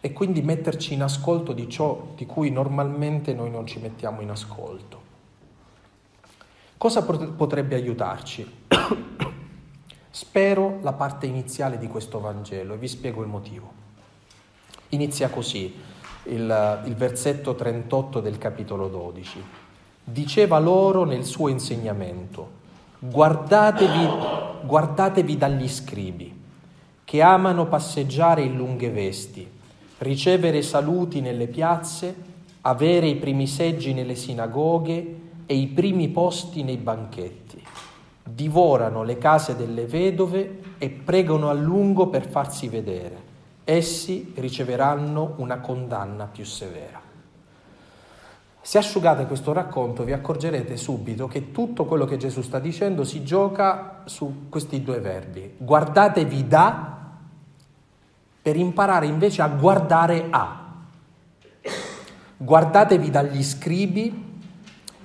E 0.00 0.12
quindi 0.12 0.42
metterci 0.42 0.94
in 0.94 1.02
ascolto 1.02 1.52
di 1.52 1.68
ciò 1.68 2.12
di 2.14 2.26
cui 2.26 2.50
normalmente 2.50 3.34
noi 3.34 3.50
non 3.50 3.66
ci 3.66 3.80
mettiamo 3.80 4.20
in 4.20 4.30
ascolto. 4.30 5.02
Cosa 6.76 7.02
potrebbe 7.02 7.74
aiutarci? 7.74 8.66
Spero 10.16 10.78
la 10.82 10.92
parte 10.92 11.26
iniziale 11.26 11.76
di 11.76 11.88
questo 11.88 12.20
Vangelo 12.20 12.74
e 12.74 12.76
vi 12.76 12.86
spiego 12.86 13.22
il 13.22 13.26
motivo. 13.26 13.72
Inizia 14.90 15.28
così 15.28 15.74
il, 16.26 16.82
il 16.84 16.94
versetto 16.94 17.56
38 17.56 18.20
del 18.20 18.38
capitolo 18.38 18.86
12. 18.86 19.42
Diceva 20.04 20.60
loro 20.60 21.02
nel 21.02 21.24
suo 21.24 21.48
insegnamento, 21.48 22.48
guardatevi, 23.00 24.08
guardatevi 24.64 25.36
dagli 25.36 25.68
scribi, 25.68 26.42
che 27.02 27.20
amano 27.20 27.66
passeggiare 27.66 28.42
in 28.42 28.54
lunghe 28.54 28.90
vesti, 28.90 29.50
ricevere 29.98 30.62
saluti 30.62 31.20
nelle 31.20 31.48
piazze, 31.48 32.14
avere 32.60 33.08
i 33.08 33.16
primi 33.16 33.48
seggi 33.48 33.92
nelle 33.92 34.14
sinagoghe 34.14 35.16
e 35.44 35.56
i 35.56 35.66
primi 35.66 36.06
posti 36.06 36.62
nei 36.62 36.76
banchetti 36.76 37.63
divorano 38.26 39.02
le 39.02 39.18
case 39.18 39.54
delle 39.54 39.86
vedove 39.86 40.60
e 40.78 40.88
pregano 40.88 41.50
a 41.50 41.52
lungo 41.52 42.08
per 42.08 42.26
farsi 42.26 42.68
vedere. 42.68 43.32
Essi 43.64 44.32
riceveranno 44.36 45.34
una 45.36 45.60
condanna 45.60 46.24
più 46.26 46.44
severa. 46.44 47.00
Se 48.60 48.78
asciugate 48.78 49.26
questo 49.26 49.52
racconto 49.52 50.04
vi 50.04 50.12
accorgerete 50.12 50.78
subito 50.78 51.28
che 51.28 51.50
tutto 51.50 51.84
quello 51.84 52.06
che 52.06 52.16
Gesù 52.16 52.40
sta 52.40 52.58
dicendo 52.58 53.04
si 53.04 53.22
gioca 53.22 54.02
su 54.06 54.46
questi 54.48 54.82
due 54.82 55.00
verbi. 55.00 55.56
Guardatevi 55.58 56.48
da 56.48 56.92
per 58.40 58.56
imparare 58.56 59.06
invece 59.06 59.42
a 59.42 59.48
guardare 59.48 60.26
a. 60.30 60.62
Guardatevi 62.38 63.10
dagli 63.10 63.42
scribi 63.42 64.40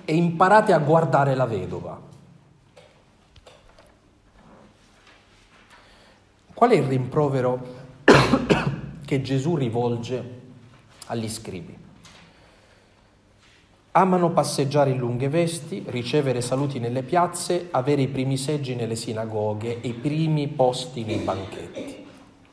e 0.06 0.16
imparate 0.16 0.72
a 0.72 0.80
guardare 0.80 1.36
la 1.36 1.46
vedova. 1.46 2.09
Qual 6.60 6.72
è 6.72 6.76
il 6.76 6.84
rimprovero 6.84 7.58
che 9.06 9.22
Gesù 9.22 9.56
rivolge 9.56 10.42
agli 11.06 11.30
scribi? 11.30 11.74
Amano 13.92 14.32
passeggiare 14.32 14.90
in 14.90 14.98
lunghe 14.98 15.30
vesti, 15.30 15.86
ricevere 15.88 16.42
saluti 16.42 16.80
nelle 16.80 17.04
piazze, 17.04 17.70
avere 17.72 18.02
i 18.02 18.10
primi 18.10 18.36
seggi 18.36 18.76
nelle 18.76 18.98
sinagoghe 18.98 19.80
e 19.80 19.88
i 19.88 19.94
primi 19.94 20.50
posti 20.50 21.06
nei 21.06 21.20
banchetti. 21.20 22.06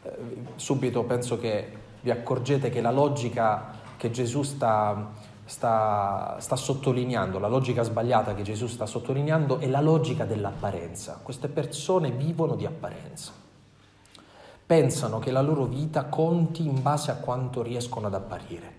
Eh, 0.02 0.10
subito 0.54 1.02
penso 1.02 1.36
che 1.40 1.68
vi 2.00 2.12
accorgete 2.12 2.70
che 2.70 2.80
la 2.80 2.92
logica 2.92 3.72
che 3.96 4.12
Gesù 4.12 4.44
sta, 4.44 5.14
sta, 5.44 6.36
sta 6.38 6.54
sottolineando, 6.54 7.40
la 7.40 7.48
logica 7.48 7.82
sbagliata 7.82 8.36
che 8.36 8.44
Gesù 8.44 8.68
sta 8.68 8.86
sottolineando 8.86 9.58
è 9.58 9.66
la 9.66 9.80
logica 9.80 10.24
dell'apparenza. 10.24 11.18
Queste 11.20 11.48
persone 11.48 12.12
vivono 12.12 12.54
di 12.54 12.66
apparenza 12.66 13.45
pensano 14.66 15.20
che 15.20 15.30
la 15.30 15.42
loro 15.42 15.64
vita 15.64 16.06
conti 16.06 16.66
in 16.66 16.82
base 16.82 17.12
a 17.12 17.16
quanto 17.16 17.62
riescono 17.62 18.08
ad 18.08 18.14
apparire. 18.14 18.74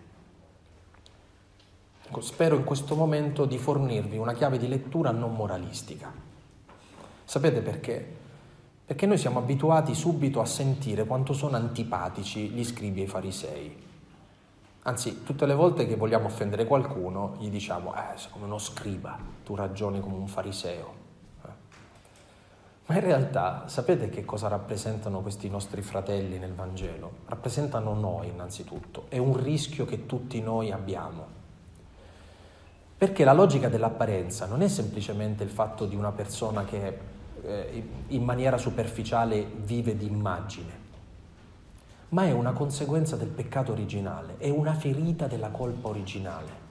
Ecco, 2.06 2.21
spero 2.21 2.56
in 2.56 2.65
questo 2.65 2.95
momento 2.95 3.45
di 3.45 3.58
fornirvi 3.58 4.17
una 4.17 4.34
chiave 4.34 4.58
di 4.58 4.67
lettura 4.67 5.12
non 5.12 5.34
moralistica. 5.34 6.12
Sapete 7.23 7.62
perché? 7.62 8.15
Perché 8.86 9.06
noi 9.06 9.17
siamo 9.17 9.39
abituati 9.39 9.93
subito 9.93 10.39
a 10.39 10.45
sentire 10.45 11.06
quanto 11.06 11.34
sono 11.34 11.58
antipatici 11.58 12.50
gli 12.50 12.63
scribi 12.63 13.02
e 13.02 13.04
i 13.04 13.08
farisei. 13.08 13.86
Anzi, 14.84 15.23
tutte 15.23 15.45
le 15.45 15.54
volte 15.54 15.86
che 15.86 15.97
vogliamo 15.97 16.28
offendere 16.28 16.65
qualcuno, 16.65 17.36
gli 17.39 17.50
diciamo, 17.50 17.93
eh, 17.93 18.17
sei 18.17 18.32
come 18.32 18.45
uno 18.45 18.58
scriba, 18.58 19.17
tu 19.43 19.56
ragioni 19.56 20.00
come 20.00 20.15
un 20.15 20.28
fariseo. 20.28 20.96
Ma 22.88 22.95
in 22.95 23.02
realtà 23.02 23.67
sapete 23.67 24.08
che 24.08 24.23
cosa 24.23 24.47
rappresentano 24.47 25.19
questi 25.19 25.50
nostri 25.50 25.82
fratelli 25.82 26.39
nel 26.39 26.54
Vangelo? 26.54 27.12
Rappresentano 27.28 27.93
noi 27.93 28.30
innanzitutto, 28.30 29.08
è 29.10 29.17
un 29.17 29.36
rischio 29.36 29.86
che 29.86 30.06
tutti 30.06 30.41
noi 30.41 30.71
abbiamo. 30.71 31.36
Perché 32.97 33.26
la 33.26 33.34
logica 33.34 33.67
dell'apparenza 33.67 34.45
non 34.45 34.62
è 34.62 34.69
semplicemente 34.69 35.43
il 35.43 35.50
fatto 35.50 35.86
di 35.86 35.97
una 35.97 36.13
persona 36.13 36.63
che 36.63 36.97
eh, 37.43 37.88
in 38.08 38.23
maniera 38.23 38.58
superficiale 38.58 39.45
vive 39.58 39.97
di 39.97 40.08
immagine, 40.08 40.86
ma 42.10 42.23
è 42.23 42.32
una 42.32 42.54
conseguenza 42.54 43.17
del 43.17 43.28
peccato 43.28 43.73
originale, 43.73 44.36
è 44.38 44.50
una 44.50 44.73
ferita 44.73 45.28
della 45.28 45.50
colpa 45.50 45.89
originale. 45.89 46.66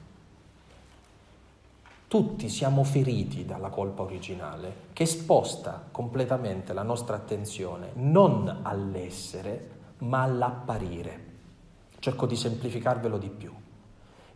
Tutti 2.17 2.49
siamo 2.49 2.83
feriti 2.83 3.45
dalla 3.45 3.69
colpa 3.69 4.01
originale 4.01 4.85
che 4.95 5.05
sposta 5.05 5.87
completamente 5.91 6.73
la 6.73 6.83
nostra 6.83 7.15
attenzione 7.15 7.91
non 7.97 8.61
all'essere 8.63 9.69
ma 9.99 10.23
all'apparire. 10.23 11.25
Cerco 11.99 12.25
di 12.25 12.35
semplificarvelo 12.35 13.19
di 13.19 13.29
più. 13.29 13.53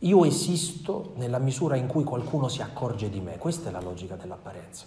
Io 0.00 0.24
esisto 0.26 1.14
nella 1.16 1.38
misura 1.38 1.76
in 1.76 1.86
cui 1.86 2.04
qualcuno 2.04 2.48
si 2.48 2.60
accorge 2.60 3.08
di 3.08 3.20
me, 3.20 3.38
questa 3.38 3.70
è 3.70 3.72
la 3.72 3.80
logica 3.80 4.14
dell'apparenza. 4.14 4.84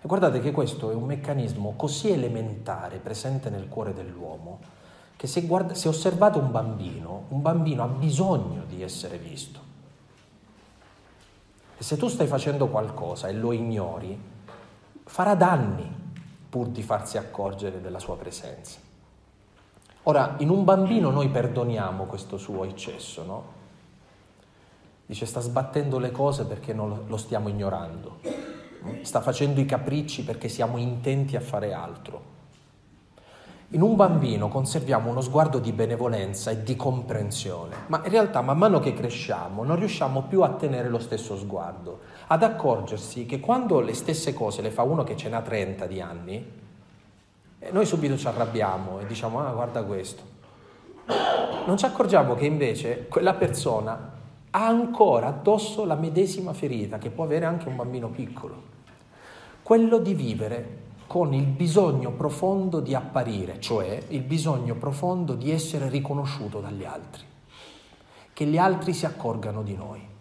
E 0.00 0.06
guardate 0.06 0.40
che 0.40 0.52
questo 0.52 0.90
è 0.90 0.94
un 0.94 1.04
meccanismo 1.04 1.74
così 1.76 2.08
elementare 2.08 2.96
presente 2.96 3.50
nel 3.50 3.68
cuore 3.68 3.92
dell'uomo 3.92 4.60
che 5.16 5.26
se, 5.26 5.42
guarda, 5.42 5.74
se 5.74 5.88
osservate 5.88 6.38
un 6.38 6.50
bambino, 6.50 7.24
un 7.28 7.42
bambino 7.42 7.82
ha 7.82 7.88
bisogno 7.88 8.64
di 8.66 8.82
essere 8.82 9.18
visto. 9.18 9.65
E 11.78 11.82
se 11.82 11.96
tu 11.96 12.08
stai 12.08 12.26
facendo 12.26 12.68
qualcosa 12.68 13.28
e 13.28 13.34
lo 13.34 13.52
ignori, 13.52 14.18
farà 15.04 15.34
danni 15.34 16.04
pur 16.48 16.68
di 16.68 16.82
farsi 16.82 17.18
accorgere 17.18 17.80
della 17.80 17.98
sua 17.98 18.16
presenza. 18.16 18.78
Ora, 20.04 20.36
in 20.38 20.50
un 20.50 20.64
bambino 20.64 21.10
noi 21.10 21.28
perdoniamo 21.28 22.04
questo 22.04 22.38
suo 22.38 22.64
eccesso, 22.64 23.24
no? 23.24 23.54
Dice 25.04 25.26
sta 25.26 25.40
sbattendo 25.40 25.98
le 25.98 26.10
cose 26.10 26.46
perché 26.46 26.72
lo 26.72 27.16
stiamo 27.16 27.48
ignorando, 27.48 28.20
sta 29.02 29.20
facendo 29.20 29.60
i 29.60 29.64
capricci 29.64 30.24
perché 30.24 30.48
siamo 30.48 30.78
intenti 30.78 31.36
a 31.36 31.40
fare 31.40 31.72
altro. 31.72 32.34
In 33.70 33.82
un 33.82 33.96
bambino 33.96 34.46
conserviamo 34.46 35.10
uno 35.10 35.20
sguardo 35.20 35.58
di 35.58 35.72
benevolenza 35.72 36.52
e 36.52 36.62
di 36.62 36.76
comprensione, 36.76 37.74
ma 37.88 38.00
in 38.04 38.10
realtà 38.10 38.40
man 38.40 38.58
mano 38.58 38.78
che 38.78 38.94
cresciamo 38.94 39.64
non 39.64 39.74
riusciamo 39.74 40.22
più 40.22 40.42
a 40.42 40.50
tenere 40.50 40.88
lo 40.88 41.00
stesso 41.00 41.36
sguardo, 41.36 41.98
ad 42.28 42.44
accorgersi 42.44 43.26
che 43.26 43.40
quando 43.40 43.80
le 43.80 43.92
stesse 43.94 44.32
cose 44.32 44.62
le 44.62 44.70
fa 44.70 44.84
uno 44.84 45.02
che 45.02 45.16
ce 45.16 45.28
n'ha 45.28 45.42
30 45.42 45.86
di 45.86 46.00
anni, 46.00 46.52
eh, 47.58 47.70
noi 47.72 47.84
subito 47.86 48.16
ci 48.16 48.28
arrabbiamo 48.28 49.00
e 49.00 49.06
diciamo 49.06 49.40
ah 49.40 49.50
guarda 49.50 49.82
questo. 49.82 50.22
Non 51.66 51.76
ci 51.76 51.86
accorgiamo 51.86 52.36
che 52.36 52.46
invece 52.46 53.08
quella 53.08 53.34
persona 53.34 54.12
ha 54.48 54.66
ancora 54.66 55.26
addosso 55.26 55.84
la 55.84 55.96
medesima 55.96 56.52
ferita 56.52 56.98
che 56.98 57.10
può 57.10 57.24
avere 57.24 57.46
anche 57.46 57.66
un 57.66 57.74
bambino 57.74 58.10
piccolo, 58.10 58.62
quello 59.64 59.98
di 59.98 60.14
vivere 60.14 60.84
con 61.06 61.32
il 61.32 61.46
bisogno 61.46 62.10
profondo 62.10 62.80
di 62.80 62.94
apparire, 62.94 63.60
cioè 63.60 64.02
il 64.08 64.22
bisogno 64.22 64.74
profondo 64.74 65.34
di 65.34 65.50
essere 65.50 65.88
riconosciuto 65.88 66.60
dagli 66.60 66.84
altri, 66.84 67.22
che 68.32 68.44
gli 68.44 68.58
altri 68.58 68.92
si 68.92 69.06
accorgano 69.06 69.62
di 69.62 69.74
noi. 69.76 70.14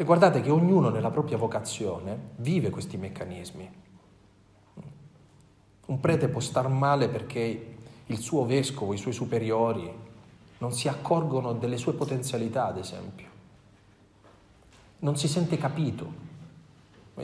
E 0.00 0.04
guardate 0.04 0.42
che 0.42 0.50
ognuno 0.50 0.90
nella 0.90 1.10
propria 1.10 1.38
vocazione 1.38 2.30
vive 2.36 2.70
questi 2.70 2.96
meccanismi. 2.96 3.70
Un 5.86 6.00
prete 6.00 6.28
può 6.28 6.40
star 6.40 6.68
male 6.68 7.08
perché 7.08 7.76
il 8.06 8.18
suo 8.18 8.44
vescovo, 8.44 8.92
i 8.92 8.98
suoi 8.98 9.12
superiori 9.12 9.92
non 10.58 10.72
si 10.72 10.88
accorgono 10.88 11.52
delle 11.54 11.78
sue 11.78 11.94
potenzialità, 11.94 12.66
ad 12.66 12.78
esempio. 12.78 13.26
Non 15.00 15.16
si 15.16 15.26
sente 15.26 15.56
capito, 15.56 16.26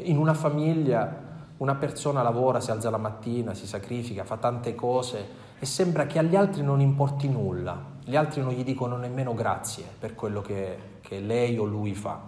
in 0.02 0.18
una 0.18 0.35
famiglia 0.35 1.22
una 1.57 1.74
persona 1.76 2.22
lavora, 2.22 2.61
si 2.61 2.70
alza 2.70 2.90
la 2.90 2.98
mattina, 2.98 3.54
si 3.54 3.66
sacrifica, 3.66 4.24
fa 4.24 4.37
tante 4.37 4.74
cose 4.74 5.42
e 5.59 5.66
sembra 5.66 6.07
che 6.07 6.18
agli 6.18 6.35
altri 6.35 6.62
non 6.62 6.80
importi 6.80 7.28
nulla, 7.28 7.92
gli 8.04 8.16
altri 8.16 8.42
non 8.42 8.52
gli 8.52 8.64
dicono 8.64 8.96
nemmeno 8.96 9.35
grazie 9.35 9.85
per 9.98 10.14
quello 10.14 10.42
che, 10.42 10.98
che 11.00 11.20
lei 11.20 11.57
o 11.59 11.64
lui 11.64 11.94
fa. 11.94 12.20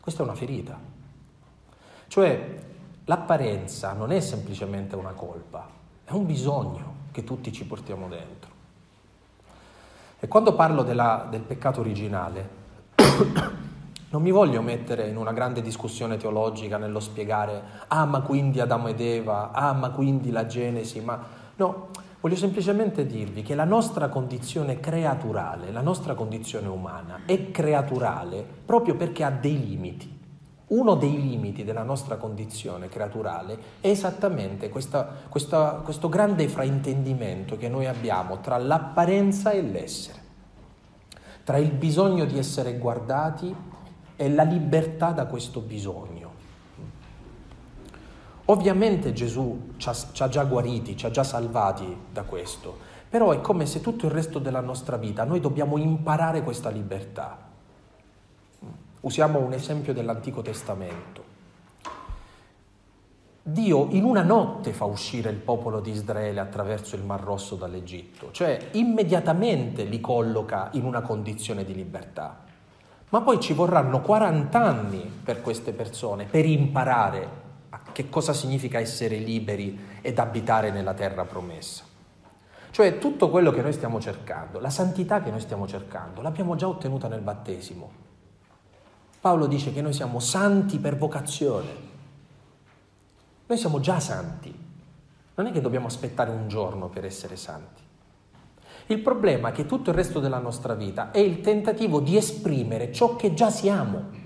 Questa 0.00 0.22
è 0.22 0.26
una 0.26 0.34
ferita. 0.34 0.78
Cioè 2.08 2.64
l'apparenza 3.04 3.92
non 3.92 4.10
è 4.10 4.20
semplicemente 4.20 4.96
una 4.96 5.12
colpa, 5.12 5.68
è 6.04 6.12
un 6.12 6.26
bisogno 6.26 6.94
che 7.12 7.24
tutti 7.24 7.52
ci 7.52 7.64
portiamo 7.64 8.08
dentro. 8.08 8.50
E 10.18 10.28
quando 10.28 10.54
parlo 10.54 10.82
della, 10.82 11.26
del 11.30 11.42
peccato 11.42 11.80
originale, 11.80 12.64
non 14.10 14.22
mi 14.22 14.30
voglio 14.30 14.62
mettere 14.62 15.08
in 15.08 15.16
una 15.16 15.32
grande 15.32 15.60
discussione 15.62 16.16
teologica 16.16 16.78
nello 16.78 17.00
spiegare, 17.00 17.62
ah 17.88 18.04
ma 18.04 18.20
quindi 18.20 18.60
Adamo 18.60 18.88
ed 18.88 19.00
Eva, 19.00 19.50
ah 19.50 19.72
ma 19.72 19.90
quindi 19.90 20.30
la 20.30 20.46
Genesi, 20.46 21.00
ma 21.00 21.20
no, 21.56 21.88
voglio 22.20 22.36
semplicemente 22.36 23.04
dirvi 23.04 23.42
che 23.42 23.56
la 23.56 23.64
nostra 23.64 24.08
condizione 24.08 24.78
creaturale, 24.78 25.72
la 25.72 25.80
nostra 25.80 26.14
condizione 26.14 26.68
umana 26.68 27.22
è 27.26 27.50
creaturale 27.50 28.46
proprio 28.64 28.94
perché 28.94 29.24
ha 29.24 29.30
dei 29.30 29.58
limiti. 29.58 30.14
Uno 30.68 30.94
dei 30.94 31.20
limiti 31.20 31.62
della 31.62 31.84
nostra 31.84 32.16
condizione 32.16 32.88
creaturale 32.88 33.58
è 33.80 33.88
esattamente 33.88 34.68
questa, 34.68 35.08
questa, 35.28 35.80
questo 35.84 36.08
grande 36.08 36.48
fraintendimento 36.48 37.56
che 37.56 37.68
noi 37.68 37.86
abbiamo 37.86 38.40
tra 38.40 38.56
l'apparenza 38.56 39.52
e 39.52 39.62
l'essere, 39.62 40.20
tra 41.44 41.58
il 41.58 41.70
bisogno 41.70 42.24
di 42.24 42.36
essere 42.36 42.78
guardati 42.78 43.54
è 44.16 44.28
la 44.28 44.42
libertà 44.42 45.12
da 45.12 45.26
questo 45.26 45.60
bisogno. 45.60 46.44
Ovviamente 48.46 49.12
Gesù 49.12 49.72
ci 49.76 49.88
ha, 49.88 49.92
ci 49.92 50.22
ha, 50.22 50.28
già 50.28 50.44
guariti, 50.44 50.96
ci 50.96 51.06
ha 51.06 51.10
già 51.10 51.24
salvati 51.24 51.96
da 52.12 52.22
questo, 52.22 52.78
però 53.08 53.32
è 53.32 53.40
come 53.40 53.66
se 53.66 53.80
tutto 53.80 54.06
il 54.06 54.12
resto 54.12 54.38
della 54.38 54.60
nostra 54.60 54.96
vita 54.96 55.24
noi 55.24 55.40
dobbiamo 55.40 55.76
imparare 55.78 56.42
questa 56.42 56.70
libertà. 56.70 57.38
Usiamo 59.00 59.40
un 59.40 59.52
esempio 59.52 59.92
dell'Antico 59.92 60.42
Testamento. 60.42 61.34
Dio 63.42 63.88
in 63.90 64.02
una 64.02 64.22
notte 64.22 64.72
fa 64.72 64.86
uscire 64.86 65.30
il 65.30 65.36
popolo 65.36 65.80
di 65.80 65.90
Israele 65.90 66.40
attraverso 66.40 66.96
il 66.96 67.04
Mar 67.04 67.20
Rosso 67.20 67.54
dall'Egitto, 67.54 68.30
cioè 68.32 68.70
immediatamente 68.72 69.84
li 69.84 70.00
colloca 70.00 70.70
in 70.72 70.84
una 70.84 71.00
condizione 71.00 71.64
di 71.64 71.74
libertà. 71.74 72.45
Ma 73.16 73.22
poi 73.22 73.40
ci 73.40 73.54
vorranno 73.54 74.02
40 74.02 74.62
anni 74.62 75.00
per 75.00 75.40
queste 75.40 75.72
persone 75.72 76.26
per 76.26 76.44
imparare 76.44 77.44
che 77.92 78.10
cosa 78.10 78.34
significa 78.34 78.78
essere 78.78 79.16
liberi 79.16 80.00
ed 80.02 80.18
abitare 80.18 80.70
nella 80.70 80.92
terra 80.92 81.24
promessa. 81.24 81.82
Cioè 82.70 82.98
tutto 82.98 83.30
quello 83.30 83.52
che 83.52 83.62
noi 83.62 83.72
stiamo 83.72 84.00
cercando, 84.00 84.60
la 84.60 84.68
santità 84.68 85.22
che 85.22 85.30
noi 85.30 85.40
stiamo 85.40 85.66
cercando, 85.66 86.20
l'abbiamo 86.20 86.56
già 86.56 86.68
ottenuta 86.68 87.08
nel 87.08 87.22
battesimo. 87.22 87.90
Paolo 89.18 89.46
dice 89.46 89.72
che 89.72 89.80
noi 89.80 89.94
siamo 89.94 90.20
santi 90.20 90.78
per 90.78 90.98
vocazione. 90.98 91.70
Noi 93.46 93.56
siamo 93.56 93.80
già 93.80 93.98
santi. 93.98 94.54
Non 95.36 95.46
è 95.46 95.52
che 95.52 95.62
dobbiamo 95.62 95.86
aspettare 95.86 96.28
un 96.28 96.48
giorno 96.48 96.90
per 96.90 97.06
essere 97.06 97.36
santi. 97.36 97.85
Il 98.88 99.00
problema 99.00 99.48
è 99.48 99.52
che 99.52 99.66
tutto 99.66 99.90
il 99.90 99.96
resto 99.96 100.20
della 100.20 100.38
nostra 100.38 100.74
vita 100.74 101.10
è 101.10 101.18
il 101.18 101.40
tentativo 101.40 101.98
di 101.98 102.16
esprimere 102.16 102.92
ciò 102.92 103.16
che 103.16 103.34
già 103.34 103.50
siamo. 103.50 104.24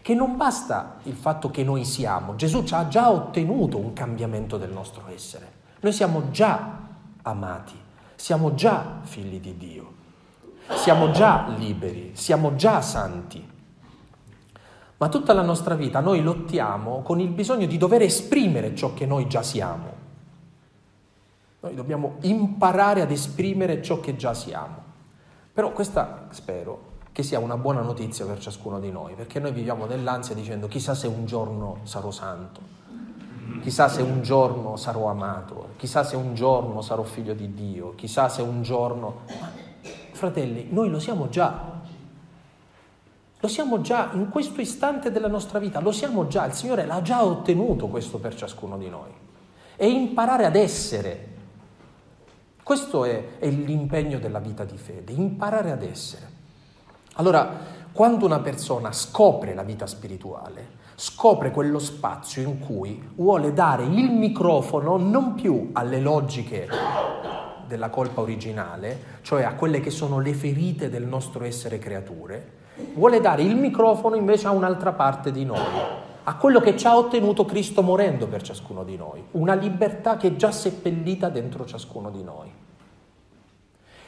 Che 0.00 0.14
non 0.14 0.36
basta 0.36 0.96
il 1.02 1.14
fatto 1.14 1.50
che 1.50 1.62
noi 1.62 1.84
siamo, 1.84 2.34
Gesù 2.34 2.64
ci 2.64 2.72
ha 2.72 2.88
già 2.88 3.10
ottenuto 3.10 3.76
un 3.76 3.92
cambiamento 3.92 4.56
del 4.56 4.70
nostro 4.70 5.02
essere. 5.12 5.52
Noi 5.80 5.92
siamo 5.92 6.30
già 6.30 6.78
amati, 7.22 7.74
siamo 8.14 8.54
già 8.54 9.00
figli 9.02 9.38
di 9.38 9.56
Dio, 9.58 9.92
siamo 10.70 11.10
già 11.10 11.52
liberi, 11.58 12.12
siamo 12.14 12.54
già 12.54 12.80
santi. 12.80 13.46
Ma 14.96 15.08
tutta 15.08 15.34
la 15.34 15.42
nostra 15.42 15.74
vita 15.74 16.00
noi 16.00 16.22
lottiamo 16.22 17.02
con 17.02 17.20
il 17.20 17.28
bisogno 17.28 17.66
di 17.66 17.76
dover 17.76 18.00
esprimere 18.00 18.74
ciò 18.74 18.94
che 18.94 19.04
noi 19.04 19.28
già 19.28 19.42
siamo. 19.42 19.95
Noi 21.66 21.74
dobbiamo 21.74 22.18
imparare 22.20 23.00
ad 23.00 23.10
esprimere 23.10 23.82
ciò 23.82 23.98
che 23.98 24.14
già 24.14 24.34
siamo. 24.34 24.84
Però 25.52 25.72
questa 25.72 26.28
spero 26.30 26.94
che 27.10 27.24
sia 27.24 27.40
una 27.40 27.56
buona 27.56 27.80
notizia 27.80 28.24
per 28.24 28.38
ciascuno 28.38 28.78
di 28.78 28.92
noi, 28.92 29.14
perché 29.14 29.40
noi 29.40 29.50
viviamo 29.50 29.84
nell'ansia 29.84 30.36
dicendo 30.36 30.68
chissà 30.68 30.94
se 30.94 31.08
un 31.08 31.26
giorno 31.26 31.78
sarò 31.82 32.12
santo, 32.12 32.60
chissà 33.62 33.88
se 33.88 34.00
un 34.02 34.22
giorno 34.22 34.76
sarò 34.76 35.08
amato, 35.08 35.70
chissà 35.76 36.04
se 36.04 36.14
un 36.14 36.34
giorno 36.34 36.82
sarò 36.82 37.02
figlio 37.02 37.34
di 37.34 37.52
Dio, 37.52 37.96
chissà 37.96 38.28
se 38.28 38.42
un 38.42 38.62
giorno... 38.62 39.22
Fratelli, 40.12 40.68
noi 40.70 40.88
lo 40.88 41.00
siamo 41.00 41.28
già. 41.28 41.80
Lo 43.40 43.48
siamo 43.48 43.80
già 43.80 44.10
in 44.12 44.28
questo 44.28 44.60
istante 44.60 45.10
della 45.10 45.28
nostra 45.28 45.58
vita, 45.58 45.80
lo 45.80 45.90
siamo 45.90 46.28
già, 46.28 46.46
il 46.46 46.52
Signore 46.52 46.86
l'ha 46.86 47.02
già 47.02 47.24
ottenuto 47.24 47.88
questo 47.88 48.18
per 48.18 48.36
ciascuno 48.36 48.78
di 48.78 48.88
noi. 48.88 49.10
E 49.74 49.88
imparare 49.88 50.44
ad 50.44 50.54
essere 50.54 51.34
questo 52.66 53.04
è, 53.04 53.38
è 53.38 53.48
l'impegno 53.48 54.18
della 54.18 54.40
vita 54.40 54.64
di 54.64 54.76
fede, 54.76 55.12
imparare 55.12 55.70
ad 55.70 55.84
essere. 55.84 56.28
Allora, 57.12 57.48
quando 57.92 58.26
una 58.26 58.40
persona 58.40 58.90
scopre 58.90 59.54
la 59.54 59.62
vita 59.62 59.86
spirituale, 59.86 60.70
scopre 60.96 61.52
quello 61.52 61.78
spazio 61.78 62.42
in 62.42 62.58
cui 62.58 63.10
vuole 63.14 63.52
dare 63.52 63.84
il 63.84 64.10
microfono 64.10 64.96
non 64.96 65.34
più 65.34 65.70
alle 65.74 66.00
logiche 66.00 66.66
della 67.68 67.88
colpa 67.88 68.22
originale, 68.22 69.20
cioè 69.22 69.44
a 69.44 69.54
quelle 69.54 69.78
che 69.78 69.90
sono 69.90 70.18
le 70.18 70.34
ferite 70.34 70.90
del 70.90 71.06
nostro 71.06 71.44
essere 71.44 71.78
creature, 71.78 72.50
vuole 72.94 73.20
dare 73.20 73.42
il 73.42 73.54
microfono 73.54 74.16
invece 74.16 74.48
a 74.48 74.50
un'altra 74.50 74.90
parte 74.90 75.30
di 75.30 75.44
noi, 75.44 75.60
a 76.28 76.34
quello 76.34 76.58
che 76.60 76.76
ci 76.76 76.88
ha 76.88 76.96
ottenuto 76.96 77.44
Cristo 77.44 77.82
morendo 77.82 78.26
per 78.26 78.42
ciascuno 78.42 78.82
di 78.82 78.96
noi, 78.96 79.22
una 79.32 79.54
libertà 79.54 80.16
che 80.16 80.28
è 80.28 80.36
già 80.36 80.50
seppellita 80.50 81.28
dentro 81.28 81.64
ciascuno 81.64 82.10
di 82.10 82.24
noi. 82.24 82.50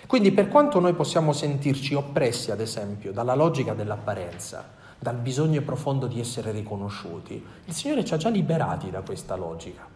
Quindi 0.04 0.32
per 0.32 0.48
quanto 0.48 0.80
noi 0.80 0.94
possiamo 0.94 1.32
sentirci 1.32 1.94
oppressi, 1.94 2.50
ad 2.50 2.60
esempio, 2.60 3.12
dalla 3.12 3.36
logica 3.36 3.72
dell'apparenza, 3.72 4.68
dal 4.98 5.14
bisogno 5.14 5.62
profondo 5.62 6.08
di 6.08 6.18
essere 6.18 6.50
riconosciuti, 6.50 7.40
il 7.66 7.72
Signore 7.72 8.04
ci 8.04 8.14
ha 8.14 8.16
già 8.16 8.30
liberati 8.30 8.90
da 8.90 9.02
questa 9.02 9.36
logica. 9.36 9.86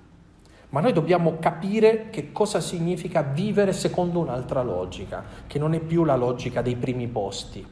Ma 0.68 0.80
noi 0.80 0.92
dobbiamo 0.92 1.38
capire 1.40 2.11
che 2.11 2.30
cosa 2.30 2.61
significa 2.61 3.22
vivere 3.22 3.72
secondo 3.72 4.20
un'altra 4.20 4.62
logica, 4.62 5.24
che 5.48 5.58
non 5.58 5.74
è 5.74 5.80
più 5.80 6.04
la 6.04 6.14
logica 6.14 6.62
dei 6.62 6.76
primi 6.76 7.08
posti, 7.08 7.66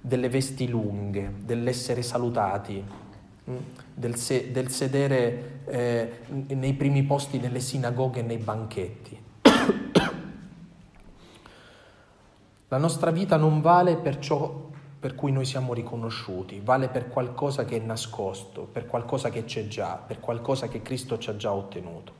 delle 0.00 0.28
vesti 0.28 0.68
lunghe, 0.68 1.32
dell'essere 1.42 2.02
salutati, 2.02 3.08
del, 3.94 4.16
se, 4.16 4.50
del 4.50 4.70
sedere 4.70 5.60
eh, 5.66 6.20
nei 6.48 6.74
primi 6.74 7.02
posti 7.02 7.38
nelle 7.38 7.60
sinagoghe 7.60 8.20
e 8.20 8.22
nei 8.22 8.38
banchetti. 8.38 9.18
La 12.68 12.78
nostra 12.78 13.10
vita 13.10 13.36
non 13.36 13.60
vale 13.60 13.96
per 13.96 14.18
ciò 14.18 14.68
per 15.00 15.14
cui 15.14 15.32
noi 15.32 15.46
siamo 15.46 15.72
riconosciuti, 15.72 16.60
vale 16.62 16.88
per 16.88 17.08
qualcosa 17.08 17.64
che 17.64 17.76
è 17.76 17.80
nascosto, 17.80 18.68
per 18.70 18.84
qualcosa 18.84 19.30
che 19.30 19.44
c'è 19.44 19.66
già, 19.66 19.94
per 19.94 20.20
qualcosa 20.20 20.68
che 20.68 20.82
Cristo 20.82 21.16
ci 21.16 21.30
ha 21.30 21.36
già 21.36 21.54
ottenuto. 21.54 22.12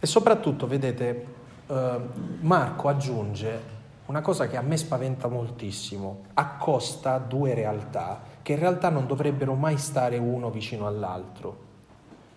E 0.00 0.06
soprattutto, 0.06 0.66
vedete, 0.66 1.26
eh, 1.66 2.00
Marco 2.40 2.88
aggiunge 2.88 3.78
una 4.06 4.22
cosa 4.22 4.48
che 4.48 4.56
a 4.56 4.62
me 4.62 4.78
spaventa 4.78 5.28
moltissimo, 5.28 6.22
accosta 6.32 7.18
due 7.18 7.52
realtà 7.52 8.22
che 8.42 8.52
in 8.52 8.58
realtà 8.58 8.88
non 8.88 9.06
dovrebbero 9.06 9.54
mai 9.54 9.78
stare 9.78 10.18
uno 10.18 10.50
vicino 10.50 10.86
all'altro. 10.86 11.68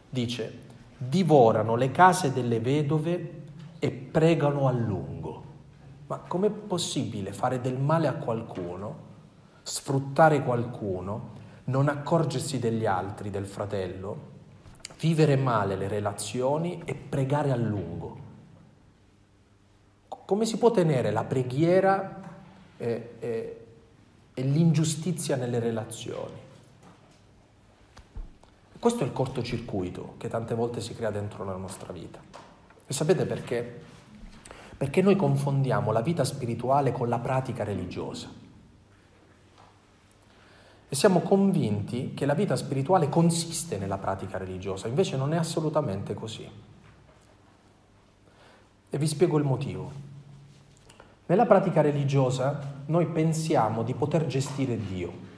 Dice, 0.10 0.60
divorano 0.98 1.76
le 1.76 1.92
case 1.92 2.32
delle 2.32 2.60
vedove 2.60 3.42
e 3.80 3.92
pregano 3.92 4.68
a 4.68 4.72
lungo. 4.72 5.44
Ma 6.08 6.18
com'è 6.20 6.50
possibile 6.50 7.34
fare 7.34 7.60
del 7.62 7.78
male 7.78 8.08
a 8.08 8.14
qualcuno, 8.14 9.12
sfruttare 9.64 10.44
qualcuno, 10.44 11.42
non 11.66 11.88
accorgersi 11.88 12.60
degli 12.60 12.86
altri, 12.86 13.30
del 13.30 13.46
fratello, 13.46 14.32
vivere 15.00 15.36
male 15.36 15.76
le 15.76 15.88
relazioni 15.88 16.82
e 16.86 16.94
pregare 16.94 17.52
a 17.52 17.56
lungo? 17.56 18.18
Come 20.08 20.46
si 20.46 20.58
può 20.58 20.72
tenere 20.72 21.12
la 21.12 21.24
preghiera 21.24 22.22
e, 22.78 23.16
e, 23.20 23.63
e 24.34 24.42
l'ingiustizia 24.42 25.36
nelle 25.36 25.60
relazioni? 25.60 26.42
Questo 28.84 29.04
è 29.04 29.08
il 29.08 29.14
cortocircuito 29.14 30.16
che 30.18 30.28
tante 30.28 30.56
volte 30.56 30.82
si 30.82 30.94
crea 30.94 31.10
dentro 31.10 31.46
la 31.46 31.56
nostra 31.56 31.94
vita. 31.94 32.20
E 32.86 32.92
sapete 32.92 33.26
perché? 33.26 33.82
Perché 34.76 35.02
noi 35.02 35.16
confondiamo 35.16 35.92
la 35.94 36.02
vita 36.02 36.26
spirituale 36.26 36.92
con 36.92 37.08
la 37.08 37.20
pratica 37.20 37.64
religiosa. 37.64 38.30
E 40.90 40.96
siamo 40.96 41.22
convinti 41.22 42.14
che 42.14 42.26
la 42.26 42.34
vita 42.34 42.56
spirituale 42.56 43.08
consiste 43.08 43.78
nella 43.78 43.98
pratica 43.98 44.38
religiosa, 44.38 44.88
invece 44.88 45.16
non 45.16 45.34
è 45.34 45.38
assolutamente 45.38 46.14
così. 46.14 46.48
E 48.90 48.98
vi 48.98 49.08
spiego 49.08 49.38
il 49.38 49.44
motivo. 49.44 50.13
Nella 51.26 51.46
pratica 51.46 51.80
religiosa 51.80 52.82
noi 52.88 53.06
pensiamo 53.06 53.84
di 53.84 53.94
poter 53.94 54.26
gestire 54.26 54.78
Dio 54.78 55.32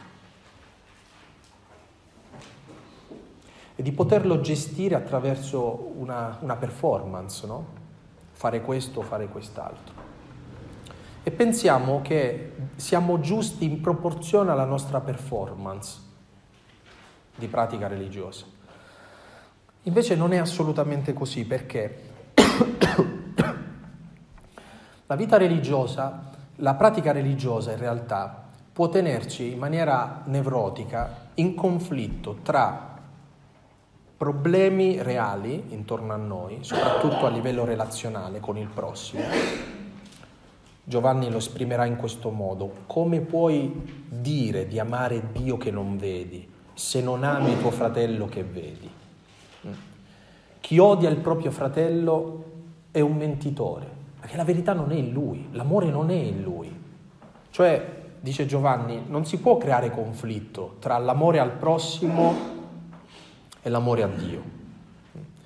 e 3.75 3.83
di 3.83 3.91
poterlo 3.91 4.41
gestire 4.41 4.95
attraverso 4.95 5.91
una, 5.97 6.39
una 6.41 6.55
performance, 6.55 7.45
no? 7.45 7.67
fare 8.31 8.61
questo 8.61 9.01
fare 9.01 9.27
quest'altro. 9.27 9.93
E 11.21 11.31
pensiamo 11.31 12.01
che 12.01 12.53
siamo 12.75 13.19
giusti 13.19 13.65
in 13.65 13.79
proporzione 13.79 14.51
alla 14.51 14.65
nostra 14.65 15.01
performance 15.01 15.99
di 17.35 17.47
pratica 17.47 17.87
religiosa. 17.87 18.45
Invece 19.83 20.15
non 20.15 20.33
è 20.33 20.37
assolutamente 20.37 21.13
così 21.13 21.45
perché 21.45 22.14
la 25.07 25.15
vita 25.15 25.37
religiosa, 25.37 26.31
la 26.57 26.73
pratica 26.73 27.11
religiosa 27.11 27.71
in 27.71 27.77
realtà 27.77 28.43
può 28.71 28.89
tenerci 28.89 29.51
in 29.51 29.59
maniera 29.59 30.21
nevrotica 30.25 31.27
in 31.35 31.53
conflitto 31.53 32.39
tra 32.41 32.93
problemi 34.17 35.01
reali 35.01 35.65
intorno 35.69 36.13
a 36.13 36.17
noi, 36.17 36.59
soprattutto 36.61 37.25
a 37.25 37.29
livello 37.29 37.65
relazionale 37.65 38.39
con 38.39 38.57
il 38.57 38.67
prossimo. 38.67 39.23
Giovanni 40.83 41.29
lo 41.29 41.37
esprimerà 41.37 41.85
in 41.85 41.97
questo 41.97 42.29
modo. 42.29 42.71
Come 42.85 43.19
puoi 43.19 44.05
dire 44.07 44.67
di 44.67 44.79
amare 44.79 45.31
Dio 45.31 45.57
che 45.57 45.71
non 45.71 45.97
vedi 45.97 46.47
se 46.73 47.01
non 47.01 47.23
ami 47.23 47.59
tuo 47.59 47.71
fratello 47.71 48.27
che 48.27 48.43
vedi? 48.43 48.89
Mm. 49.67 49.71
Chi 50.59 50.77
odia 50.77 51.09
il 51.09 51.17
proprio 51.17 51.51
fratello 51.51 52.43
è 52.91 52.99
un 52.99 53.15
mentitore, 53.15 53.94
perché 54.25 54.37
la 54.37 54.43
verità 54.43 54.73
non 54.73 54.91
è 54.91 54.95
in 54.95 55.11
lui, 55.11 55.49
l'amore 55.51 55.91
non 55.91 56.09
è 56.09 56.15
in 56.15 56.41
lui. 56.41 56.75
Cioè, 57.51 58.05
dice 58.19 58.47
Giovanni, 58.47 59.03
non 59.05 59.23
si 59.23 59.37
può 59.37 59.57
creare 59.57 59.91
conflitto 59.91 60.77
tra 60.79 60.97
l'amore 60.97 61.37
al 61.37 61.51
prossimo 61.51 62.33
è 63.61 63.69
l'amore 63.69 64.01
a 64.01 64.07
Dio. 64.07 64.41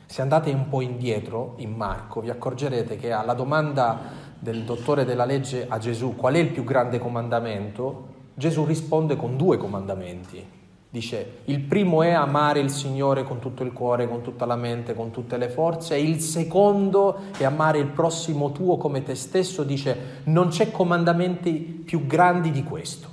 Se 0.06 0.22
andate 0.22 0.50
un 0.52 0.70
po' 0.70 0.80
indietro 0.80 1.56
in 1.58 1.74
Marco, 1.74 2.22
vi 2.22 2.30
accorgerete 2.30 2.96
che 2.96 3.12
alla 3.12 3.34
domanda 3.34 4.00
del 4.40 4.64
dottore 4.64 5.04
della 5.04 5.26
legge 5.26 5.66
a 5.68 5.78
Gesù 5.78 6.16
qual 6.16 6.36
è 6.36 6.40
il 6.40 6.52
più 6.52 6.64
grande 6.64 7.00
comandamento, 7.00 8.08
Gesù 8.34 8.64
risponde 8.64 9.18
con 9.18 9.36
due 9.36 9.58
comandamenti. 9.58 10.59
Dice, 10.92 11.42
il 11.46 11.60
primo 11.60 12.02
è 12.02 12.10
amare 12.10 12.60
il 12.60 12.72
Signore 12.72 13.24
con 13.24 13.38
tutto 13.38 13.62
il 13.62 13.72
cuore, 13.72 14.10
con 14.10 14.24
tutta 14.24 14.46
la 14.46 14.56
mente, 14.56 14.96
con 14.96 15.12
tutte 15.12 15.38
le 15.38 15.48
forze, 15.48 15.94
e 15.94 16.02
il 16.02 16.20
secondo 16.20 17.20
è 17.38 17.44
amare 17.44 17.78
il 17.78 17.86
prossimo 17.86 18.52
tuo 18.52 18.78
come 18.78 19.04
te 19.04 19.14
stesso. 19.14 19.64
Dice, 19.64 20.22
non 20.24 20.48
c'è 20.48 20.72
comandamenti 20.72 21.84
più 21.86 22.08
grandi 22.08 22.50
di 22.50 22.64
questo. 22.64 23.08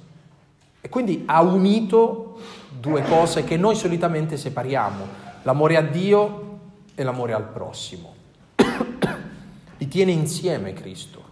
E 0.80 0.88
quindi 0.88 1.24
ha 1.26 1.42
unito 1.42 2.38
due 2.80 3.02
cose 3.02 3.44
che 3.44 3.58
noi 3.58 3.74
solitamente 3.74 4.38
separiamo, 4.38 5.04
l'amore 5.42 5.76
a 5.76 5.82
Dio 5.82 6.58
e 6.94 7.02
l'amore 7.02 7.34
al 7.34 7.46
prossimo. 7.46 8.14
Li 9.76 9.88
tiene 9.88 10.12
insieme 10.12 10.72
Cristo. 10.72 11.25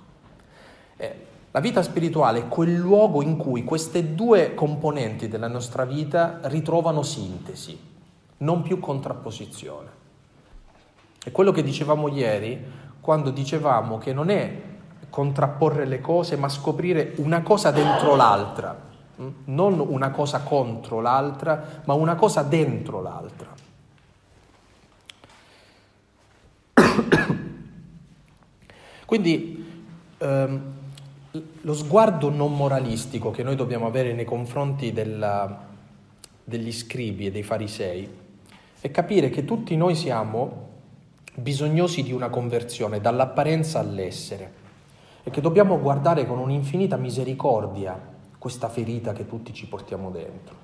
La 1.54 1.60
vita 1.60 1.84
spirituale 1.84 2.40
è 2.40 2.48
quel 2.48 2.74
luogo 2.74 3.22
in 3.22 3.36
cui 3.36 3.62
queste 3.62 4.16
due 4.16 4.54
componenti 4.54 5.28
della 5.28 5.46
nostra 5.46 5.84
vita 5.84 6.40
ritrovano 6.42 7.02
sintesi, 7.02 7.78
non 8.38 8.62
più 8.62 8.80
contrapposizione. 8.80 9.90
È 11.22 11.30
quello 11.30 11.52
che 11.52 11.62
dicevamo 11.62 12.08
ieri 12.08 12.60
quando 13.00 13.30
dicevamo 13.30 13.98
che 13.98 14.12
non 14.12 14.30
è 14.30 14.62
contrapporre 15.08 15.86
le 15.86 16.00
cose, 16.00 16.34
ma 16.34 16.48
scoprire 16.48 17.12
una 17.18 17.42
cosa 17.42 17.70
dentro 17.70 18.16
l'altra 18.16 18.84
non 19.44 19.78
una 19.78 20.10
cosa 20.10 20.40
contro 20.40 21.00
l'altra, 21.00 21.82
ma 21.84 21.94
una 21.94 22.16
cosa 22.16 22.42
dentro 22.42 23.00
l'altra. 23.00 23.54
Quindi 29.06 29.86
ehm, 30.18 30.72
lo 31.62 31.74
sguardo 31.74 32.30
non 32.30 32.54
moralistico 32.54 33.32
che 33.32 33.42
noi 33.42 33.56
dobbiamo 33.56 33.86
avere 33.86 34.12
nei 34.12 34.24
confronti 34.24 34.92
della, 34.92 35.66
degli 36.44 36.72
scribi 36.72 37.26
e 37.26 37.30
dei 37.32 37.42
farisei 37.42 38.08
è 38.80 38.90
capire 38.90 39.30
che 39.30 39.44
tutti 39.44 39.76
noi 39.76 39.96
siamo 39.96 40.68
bisognosi 41.34 42.04
di 42.04 42.12
una 42.12 42.28
conversione 42.28 43.00
dall'apparenza 43.00 43.80
all'essere 43.80 44.62
e 45.24 45.30
che 45.30 45.40
dobbiamo 45.40 45.80
guardare 45.80 46.24
con 46.26 46.38
un'infinita 46.38 46.96
misericordia 46.96 47.98
questa 48.38 48.68
ferita 48.68 49.12
che 49.12 49.26
tutti 49.26 49.52
ci 49.52 49.66
portiamo 49.66 50.10
dentro. 50.10 50.54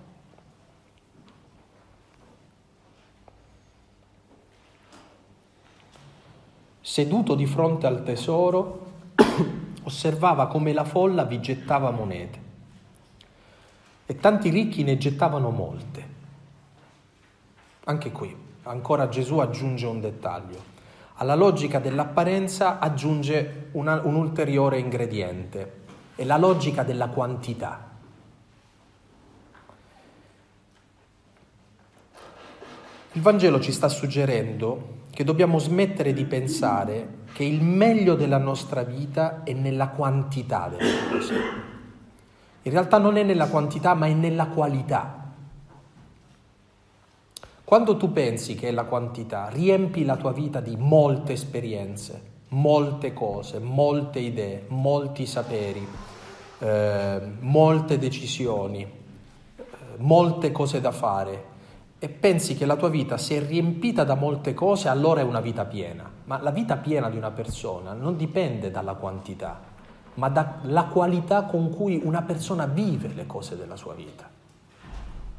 Seduto 6.81 7.35
di 7.35 7.47
fronte 7.47 7.87
al 7.87 8.03
tesoro, 8.05 8.89
osservava 9.91 10.47
come 10.47 10.73
la 10.73 10.85
folla 10.85 11.25
vi 11.25 11.41
gettava 11.41 11.91
monete 11.91 12.49
e 14.07 14.17
tanti 14.17 14.49
ricchi 14.49 14.83
ne 14.85 14.97
gettavano 14.97 15.51
molte. 15.51 16.19
Anche 17.85 18.11
qui, 18.13 18.35
ancora 18.63 19.09
Gesù 19.09 19.39
aggiunge 19.39 19.87
un 19.87 20.01
dettaglio. 20.01 20.79
Alla 21.15 21.35
logica 21.35 21.79
dell'apparenza 21.81 22.79
aggiunge 22.79 23.69
una, 23.73 24.01
un 24.03 24.15
ulteriore 24.15 24.79
ingrediente 24.79 25.79
è 26.15 26.25
la 26.25 26.39
logica 26.39 26.83
della 26.83 27.09
quantità. 27.09 27.89
Il 33.13 33.23
Vangelo 33.23 33.61
ci 33.61 33.73
sta 33.73 33.89
suggerendo 33.89 34.99
che 35.11 35.25
dobbiamo 35.25 35.59
smettere 35.59 36.13
di 36.13 36.25
pensare 36.25 37.19
che 37.33 37.45
il 37.45 37.63
meglio 37.63 38.15
della 38.15 38.39
nostra 38.39 38.83
vita 38.83 39.43
è 39.45 39.53
nella 39.53 39.89
quantità 39.89 40.69
delle 40.69 41.09
cose. 41.11 41.35
In 42.63 42.73
realtà 42.73 42.99
non 42.99 43.17
è 43.17 43.23
nella 43.23 43.49
quantità, 43.49 43.95
ma 43.95 44.07
è 44.07 44.13
nella 44.13 44.47
qualità. 44.47 45.19
Quando 47.65 47.97
tu 47.97 48.13
pensi 48.13 48.55
che 48.57 48.69
è 48.69 48.73
la 48.73 48.85
quantità, 48.85 49.49
riempi 49.49 50.05
la 50.05 50.17
tua 50.17 50.33
vita 50.33 50.61
di 50.61 50.77
molte 50.77 51.35
esperienze, 51.35 52.21
molte 52.49 53.13
cose, 53.13 53.61
molte 53.61 54.19
idee, 54.19 54.65
molti 54.69 55.25
saperi, 55.25 55.87
eh, 56.59 57.21
molte 57.39 57.99
decisioni, 57.99 58.83
eh, 58.83 59.65
molte 59.99 60.51
cose 60.51 60.81
da 60.81 60.91
fare 60.91 61.45
e 61.99 62.09
pensi 62.09 62.57
che 62.57 62.67
la 62.67 62.77
tua 62.77 62.89
vita 62.89 63.17
si 63.19 63.35
è 63.35 63.47
riempita 63.47 64.05
da 64.05 64.15
molte 64.15 64.53
cose, 64.53 64.89
allora 64.89 65.21
è 65.21 65.25
una 65.25 65.41
vita 65.41 65.65
piena. 65.65 66.20
Ma 66.31 66.41
la 66.41 66.53
vita 66.53 66.77
piena 66.77 67.11
di 67.11 67.17
una 67.17 67.33
persona 67.33 67.93
non 67.93 68.17
dipende 68.17 68.71
dalla 68.71 68.95
quantità, 68.95 69.59
ma 70.15 70.29
dalla 70.29 70.85
qualità 70.85 71.43
con 71.43 71.75
cui 71.75 72.01
una 72.05 72.23
persona 72.23 72.67
vive 72.67 73.09
le 73.09 73.27
cose 73.27 73.57
della 73.57 73.75
sua 73.75 73.95
vita. 73.95 74.31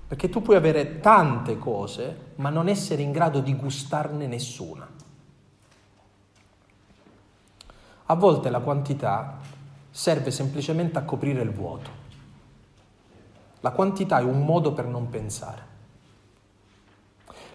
Perché 0.05 0.27
tu 0.27 0.41
puoi 0.41 0.57
avere 0.57 0.99
tante 0.99 1.57
cose, 1.57 2.33
ma 2.35 2.49
non 2.49 2.67
essere 2.67 3.03
in 3.03 3.13
grado 3.13 3.39
di 3.39 3.55
gustarne 3.55 4.27
nessuna. 4.27 4.85
A 8.07 8.15
volte 8.15 8.49
la 8.49 8.59
quantità 8.59 9.37
serve 9.89 10.29
semplicemente 10.29 10.97
a 10.97 11.03
coprire 11.03 11.41
il 11.41 11.51
vuoto. 11.51 11.89
La 13.61 13.71
quantità 13.71 14.19
è 14.19 14.23
un 14.23 14.43
modo 14.43 14.73
per 14.73 14.87
non 14.87 15.07
pensare. 15.07 15.69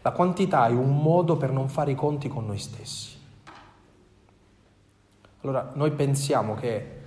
La 0.01 0.13
quantità 0.13 0.67
è 0.69 0.73
un 0.73 1.03
modo 1.03 1.37
per 1.37 1.51
non 1.53 1.69
fare 1.69 1.91
i 1.91 1.95
conti 1.95 2.29
con 2.29 2.47
noi 2.47 2.59
stessi. 2.59 3.16
Allora, 5.47 5.71
noi 5.75 5.93
pensiamo 5.93 6.57
che 6.57 7.03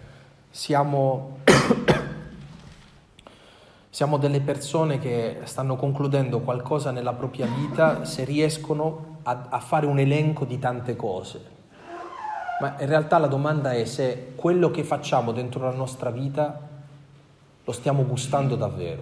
siamo, 0.50 1.40
siamo 3.90 4.16
delle 4.16 4.40
persone 4.40 4.98
che 4.98 5.42
stanno 5.44 5.76
concludendo 5.76 6.40
qualcosa 6.40 6.92
nella 6.92 7.12
propria 7.12 7.48
vita 7.48 8.06
se 8.06 8.24
riescono 8.24 9.18
a, 9.24 9.48
a 9.50 9.60
fare 9.60 9.88
un 9.88 10.00
elenco 10.00 10.46
di 10.46 10.58
tante 10.58 10.96
cose. 10.96 11.42
Ma 12.62 12.80
in 12.80 12.88
realtà 12.88 13.18
la 13.18 13.28
domanda 13.28 13.74
è 13.74 13.84
se 13.84 14.32
quello 14.36 14.72
che 14.72 14.86
facciamo 14.86 15.34
dentro 15.34 15.66
la 15.66 15.76
nostra 15.76 16.10
vita 16.10 16.62
lo 17.62 17.72
stiamo 17.74 18.06
gustando 18.06 18.56
davvero. 18.56 19.02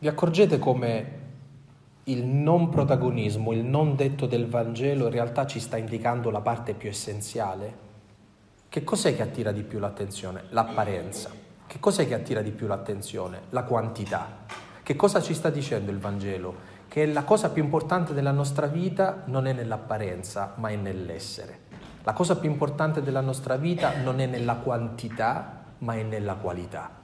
Vi 0.00 0.06
accorgete 0.06 0.58
come 0.58 1.17
il 2.10 2.24
non 2.24 2.68
protagonismo, 2.68 3.52
il 3.52 3.64
non 3.64 3.96
detto 3.96 4.26
del 4.26 4.46
Vangelo 4.46 5.06
in 5.06 5.12
realtà 5.12 5.46
ci 5.46 5.60
sta 5.60 5.76
indicando 5.76 6.30
la 6.30 6.40
parte 6.40 6.74
più 6.74 6.88
essenziale? 6.88 7.86
Che 8.68 8.84
cos'è 8.84 9.16
che 9.16 9.22
attira 9.22 9.52
di 9.52 9.62
più 9.62 9.78
l'attenzione? 9.78 10.44
L'apparenza. 10.50 11.30
Che 11.66 11.78
cos'è 11.80 12.06
che 12.06 12.14
attira 12.14 12.42
di 12.42 12.50
più 12.50 12.66
l'attenzione? 12.66 13.42
La 13.50 13.64
quantità. 13.64 14.44
Che 14.82 14.96
cosa 14.96 15.22
ci 15.22 15.34
sta 15.34 15.50
dicendo 15.50 15.90
il 15.90 15.98
Vangelo? 15.98 16.76
che 16.88 17.04
la 17.04 17.22
cosa 17.22 17.50
più 17.50 17.62
importante 17.62 18.14
della 18.14 18.32
nostra 18.32 18.66
vita 18.66 19.24
non 19.26 19.46
è 19.46 19.52
nell'apparenza, 19.52 20.54
ma 20.56 20.70
è 20.70 20.76
nell'essere. 20.76 21.66
La 22.02 22.14
cosa 22.14 22.36
più 22.36 22.48
importante 22.48 23.02
della 23.02 23.20
nostra 23.20 23.56
vita 23.56 23.98
non 24.02 24.20
è 24.20 24.26
nella 24.26 24.54
quantità, 24.54 25.64
ma 25.78 25.94
è 25.94 26.02
nella 26.02 26.34
qualità. 26.36 26.97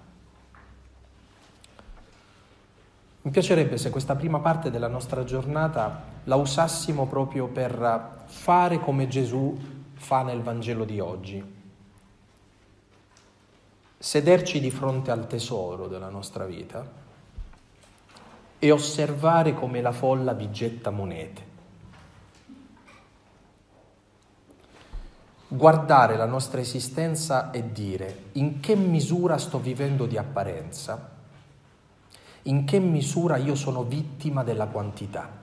Mi 3.25 3.31
piacerebbe 3.31 3.79
se 3.79 3.89
questa 3.89 4.17
prima 4.17 4.41
parte 4.41 4.71
della 4.71 4.87
nostra 4.87 5.25
giornata 5.25 6.03
la 6.25 6.37
usassimo 6.37 7.07
proprio 7.07 7.47
per 7.47 8.25
fare 8.27 8.79
come 8.81 9.09
Gesù 9.09 9.59
fa 9.95 10.23
nel 10.23 10.43
Vangelo 10.43 10.85
di 10.85 11.01
oggi. 11.01 11.43
Sederci 13.97 14.61
di 14.61 14.71
fronte 14.71 15.11
al 15.11 15.27
tesoro 15.27 15.89
della 15.89 16.11
nostra 16.11 16.45
vita 16.45 16.87
e 18.59 18.71
osservare 18.71 19.55
come 19.55 19.81
la 19.81 19.93
folla 19.93 20.35
vi 20.35 20.51
getta 20.51 20.91
monete. 20.91 21.53
Guardare 25.49 26.19
la 26.19 26.27
nostra 26.27 26.61
esistenza 26.61 27.51
e 27.51 27.73
dire 27.73 28.25
in 28.33 28.61
che 28.61 28.77
misura 28.77 29.39
sto 29.39 29.59
vivendo 29.59 30.05
di 30.05 30.19
apparenza, 30.19 31.14
in 32.45 32.65
che 32.65 32.79
misura 32.79 33.37
io 33.37 33.55
sono 33.55 33.85
vittima 33.85 34.43
della 34.43 34.67
quantità. 34.67 35.43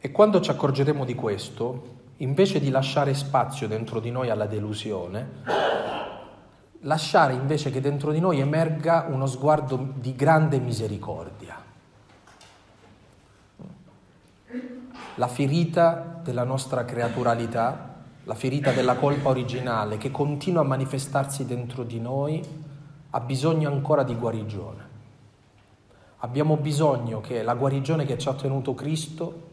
E 0.00 0.12
quando 0.12 0.40
ci 0.40 0.50
accorgeremo 0.50 1.04
di 1.04 1.14
questo, 1.14 1.96
invece 2.18 2.60
di 2.60 2.70
lasciare 2.70 3.14
spazio 3.14 3.66
dentro 3.66 3.98
di 3.98 4.10
noi 4.10 4.30
alla 4.30 4.46
delusione, 4.46 5.42
lasciare 6.82 7.34
invece 7.34 7.70
che 7.70 7.80
dentro 7.80 8.12
di 8.12 8.20
noi 8.20 8.38
emerga 8.38 9.06
uno 9.08 9.26
sguardo 9.26 9.92
di 9.96 10.14
grande 10.14 10.60
misericordia. 10.60 11.67
La 15.18 15.26
ferita 15.26 16.20
della 16.22 16.44
nostra 16.44 16.84
creaturalità, 16.84 17.96
la 18.22 18.34
ferita 18.36 18.70
della 18.70 18.94
colpa 18.94 19.30
originale 19.30 19.98
che 19.98 20.12
continua 20.12 20.60
a 20.60 20.64
manifestarsi 20.64 21.44
dentro 21.44 21.82
di 21.82 21.98
noi, 21.98 22.40
ha 23.10 23.18
bisogno 23.18 23.68
ancora 23.68 24.04
di 24.04 24.14
guarigione. 24.14 24.86
Abbiamo 26.18 26.56
bisogno 26.56 27.20
che 27.20 27.42
la 27.42 27.54
guarigione 27.54 28.04
che 28.04 28.16
ci 28.16 28.28
ha 28.28 28.30
ottenuto 28.30 28.74
Cristo 28.74 29.48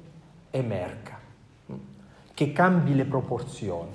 emerga, 0.51 1.17
che 2.31 2.51
cambi 2.51 2.93
le 2.93 3.05
proporzioni. 3.05 3.91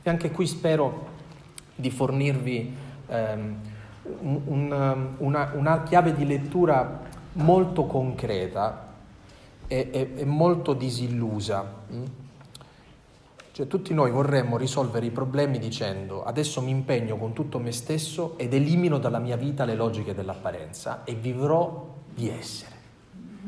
e 0.00 0.10
anche 0.10 0.30
qui 0.30 0.46
spero 0.46 1.06
di 1.74 1.90
fornirvi 1.90 2.76
um, 3.08 3.56
un, 4.20 5.14
una, 5.18 5.50
una, 5.54 5.82
chiave 5.82 6.14
di 6.14 6.24
lettura 6.24 7.00
molto 7.32 7.86
concreta 7.86 8.90
e, 9.72 9.88
e, 9.90 10.12
e 10.16 10.24
molto 10.26 10.74
disillusa. 10.74 11.80
Cioè, 13.52 13.66
tutti 13.66 13.94
noi 13.94 14.10
vorremmo 14.10 14.58
risolvere 14.58 15.06
i 15.06 15.10
problemi 15.10 15.58
dicendo 15.58 16.24
adesso 16.24 16.60
mi 16.60 16.70
impegno 16.70 17.16
con 17.16 17.32
tutto 17.32 17.58
me 17.58 17.72
stesso 17.72 18.34
ed 18.36 18.52
elimino 18.52 18.98
dalla 18.98 19.18
mia 19.18 19.36
vita 19.36 19.64
le 19.64 19.74
logiche 19.74 20.14
dell'apparenza 20.14 21.04
e 21.04 21.14
vivrò 21.14 21.88
di 22.14 22.28
essere. 22.28 22.70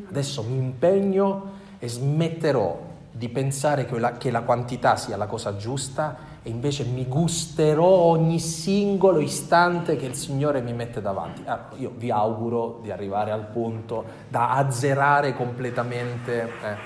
Adesso 0.09 0.43
mi 0.45 0.57
impegno 0.57 1.53
e 1.79 1.89
smetterò 1.89 2.93
di 3.11 3.29
pensare 3.29 3.85
che 3.85 3.99
la, 3.99 4.13
che 4.17 4.31
la, 4.31 4.43
quantità 4.43 4.97
sia 4.97 5.19
la 5.19 5.27
cosa 5.27 5.57
giusta 5.57 6.17
e 6.47 6.51
invece 6.51 6.85
mi 6.85 7.07
gusterò 7.07 7.87
ogni 7.87 8.39
singolo 8.39 9.19
istante 9.19 9.97
che 9.97 10.05
il 10.05 10.15
Signore 10.15 10.61
mi 10.61 10.75
mette 10.75 11.01
davanti. 11.01 11.43
Ah, 11.47 11.71
io 11.77 11.91
vi 11.97 12.11
auguro 12.11 12.81
di 12.83 12.91
arrivare 12.91 13.31
al 13.31 13.47
punto 13.47 14.05
da 14.29 14.51
azzerare 14.51 15.35
completamente. 15.35 16.43
Eh. 16.43 16.77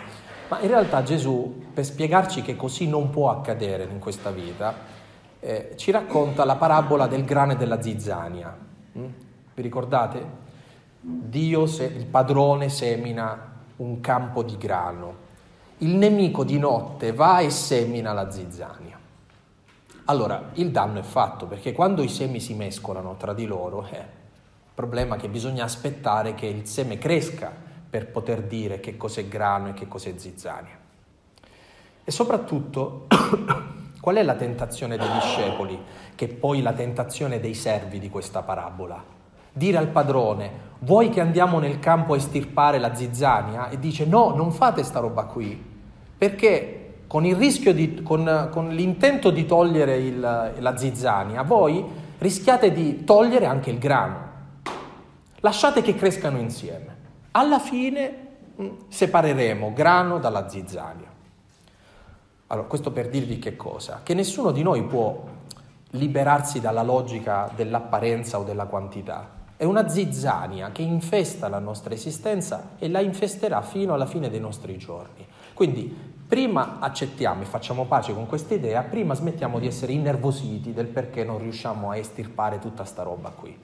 Ma 0.48 0.60
in 0.60 0.68
realtà 0.68 1.02
Gesù, 1.02 1.64
per 1.74 1.84
spiegarci 1.84 2.42
che 2.42 2.54
così 2.54 2.86
non 2.86 3.10
può 3.10 3.30
accadere 3.30 3.82
in 3.82 3.98
questa 3.98 4.30
vita, 4.30 4.74
eh, 5.40 5.72
ci 5.74 5.90
racconta 5.90 6.44
la 6.44 6.54
parabola 6.54 7.08
del 7.08 7.24
grano 7.24 7.52
e 7.52 7.56
della 7.56 7.82
zizzania. 7.82 8.56
Mm? 8.96 9.06
Vi 9.54 9.62
ricordate? 9.62 10.24
Dio, 11.00 11.64
il 11.64 12.06
padrone, 12.08 12.68
semina 12.68 13.56
un 13.78 13.98
campo 13.98 14.44
di 14.44 14.56
grano. 14.56 15.26
Il 15.78 15.96
nemico 15.96 16.44
di 16.44 16.60
notte 16.60 17.12
va 17.12 17.40
e 17.40 17.50
semina 17.50 18.12
la 18.12 18.30
zizzania. 18.30 18.97
Allora, 20.10 20.50
il 20.54 20.70
danno 20.70 21.00
è 21.00 21.02
fatto 21.02 21.46
perché 21.46 21.72
quando 21.72 22.02
i 22.02 22.08
semi 22.08 22.40
si 22.40 22.54
mescolano 22.54 23.16
tra 23.16 23.34
di 23.34 23.44
loro, 23.44 23.86
eh, 23.90 23.98
il 23.98 24.74
problema 24.74 25.16
è 25.16 25.18
che 25.18 25.28
bisogna 25.28 25.64
aspettare 25.64 26.34
che 26.34 26.46
il 26.46 26.66
seme 26.66 26.96
cresca 26.96 27.52
per 27.90 28.10
poter 28.10 28.42
dire 28.42 28.80
che 28.80 28.96
cos'è 28.96 29.28
grano 29.28 29.68
e 29.68 29.74
che 29.74 29.86
cos'è 29.86 30.14
zizzania. 30.16 30.78
E 32.04 32.10
soprattutto, 32.10 33.06
qual 34.00 34.16
è 34.16 34.22
la 34.22 34.34
tentazione 34.34 34.96
dei 34.96 35.12
discepoli, 35.12 35.78
che 36.14 36.24
è 36.24 36.28
poi 36.28 36.62
la 36.62 36.72
tentazione 36.72 37.38
dei 37.38 37.54
servi 37.54 37.98
di 37.98 38.08
questa 38.08 38.42
parabola? 38.42 39.16
dire 39.58 39.76
al 39.76 39.88
padrone 39.88 40.66
vuoi 40.80 41.10
che 41.10 41.20
andiamo 41.20 41.58
nel 41.58 41.80
campo 41.80 42.14
a 42.14 42.16
estirpare 42.16 42.78
la 42.78 42.94
zizzania? 42.94 43.68
E 43.68 43.78
dice 43.78 44.06
no, 44.06 44.34
non 44.34 44.52
fate 44.52 44.84
sta 44.84 45.00
roba 45.00 45.24
qui, 45.24 45.62
perché 46.16 46.87
con, 47.08 47.22
di, 47.22 48.02
con, 48.04 48.48
con 48.52 48.68
l'intento 48.68 49.30
di 49.30 49.46
togliere 49.46 49.96
il, 49.96 50.20
la 50.20 50.76
zizzania, 50.76 51.42
voi 51.42 51.84
rischiate 52.18 52.70
di 52.70 53.02
togliere 53.02 53.46
anche 53.46 53.70
il 53.70 53.78
grano. 53.78 54.26
Lasciate 55.40 55.80
che 55.82 55.94
crescano 55.94 56.38
insieme. 56.38 56.96
Alla 57.32 57.58
fine 57.58 58.26
mm, 58.60 58.68
separeremo 58.88 59.72
grano 59.72 60.18
dalla 60.18 60.48
zizzania. 60.48 61.06
Allora, 62.48 62.66
questo 62.66 62.92
per 62.92 63.08
dirvi 63.08 63.38
che 63.38 63.56
cosa? 63.56 64.00
Che 64.02 64.14
nessuno 64.14 64.50
di 64.52 64.62
noi 64.62 64.82
può 64.84 65.24
liberarsi 65.92 66.60
dalla 66.60 66.82
logica 66.82 67.50
dell'apparenza 67.54 68.38
o 68.38 68.42
della 68.42 68.66
quantità. 68.66 69.36
È 69.56 69.64
una 69.64 69.88
zizzania 69.88 70.72
che 70.72 70.82
infesta 70.82 71.48
la 71.48 71.58
nostra 71.58 71.94
esistenza 71.94 72.70
e 72.78 72.88
la 72.88 73.00
infesterà 73.00 73.62
fino 73.62 73.94
alla 73.94 74.06
fine 74.06 74.28
dei 74.28 74.40
nostri 74.40 74.76
giorni. 74.76 75.26
Quindi 75.54 76.07
prima 76.28 76.78
accettiamo 76.78 77.42
e 77.42 77.46
facciamo 77.46 77.86
pace 77.86 78.12
con 78.12 78.26
questa 78.26 78.54
idea, 78.54 78.82
prima 78.82 79.14
smettiamo 79.14 79.58
di 79.58 79.66
essere 79.66 79.92
innervositi 79.92 80.74
del 80.74 80.86
perché 80.86 81.24
non 81.24 81.38
riusciamo 81.38 81.90
a 81.90 81.96
estirpare 81.96 82.58
tutta 82.58 82.84
sta 82.84 83.02
roba 83.02 83.30
qui. 83.30 83.58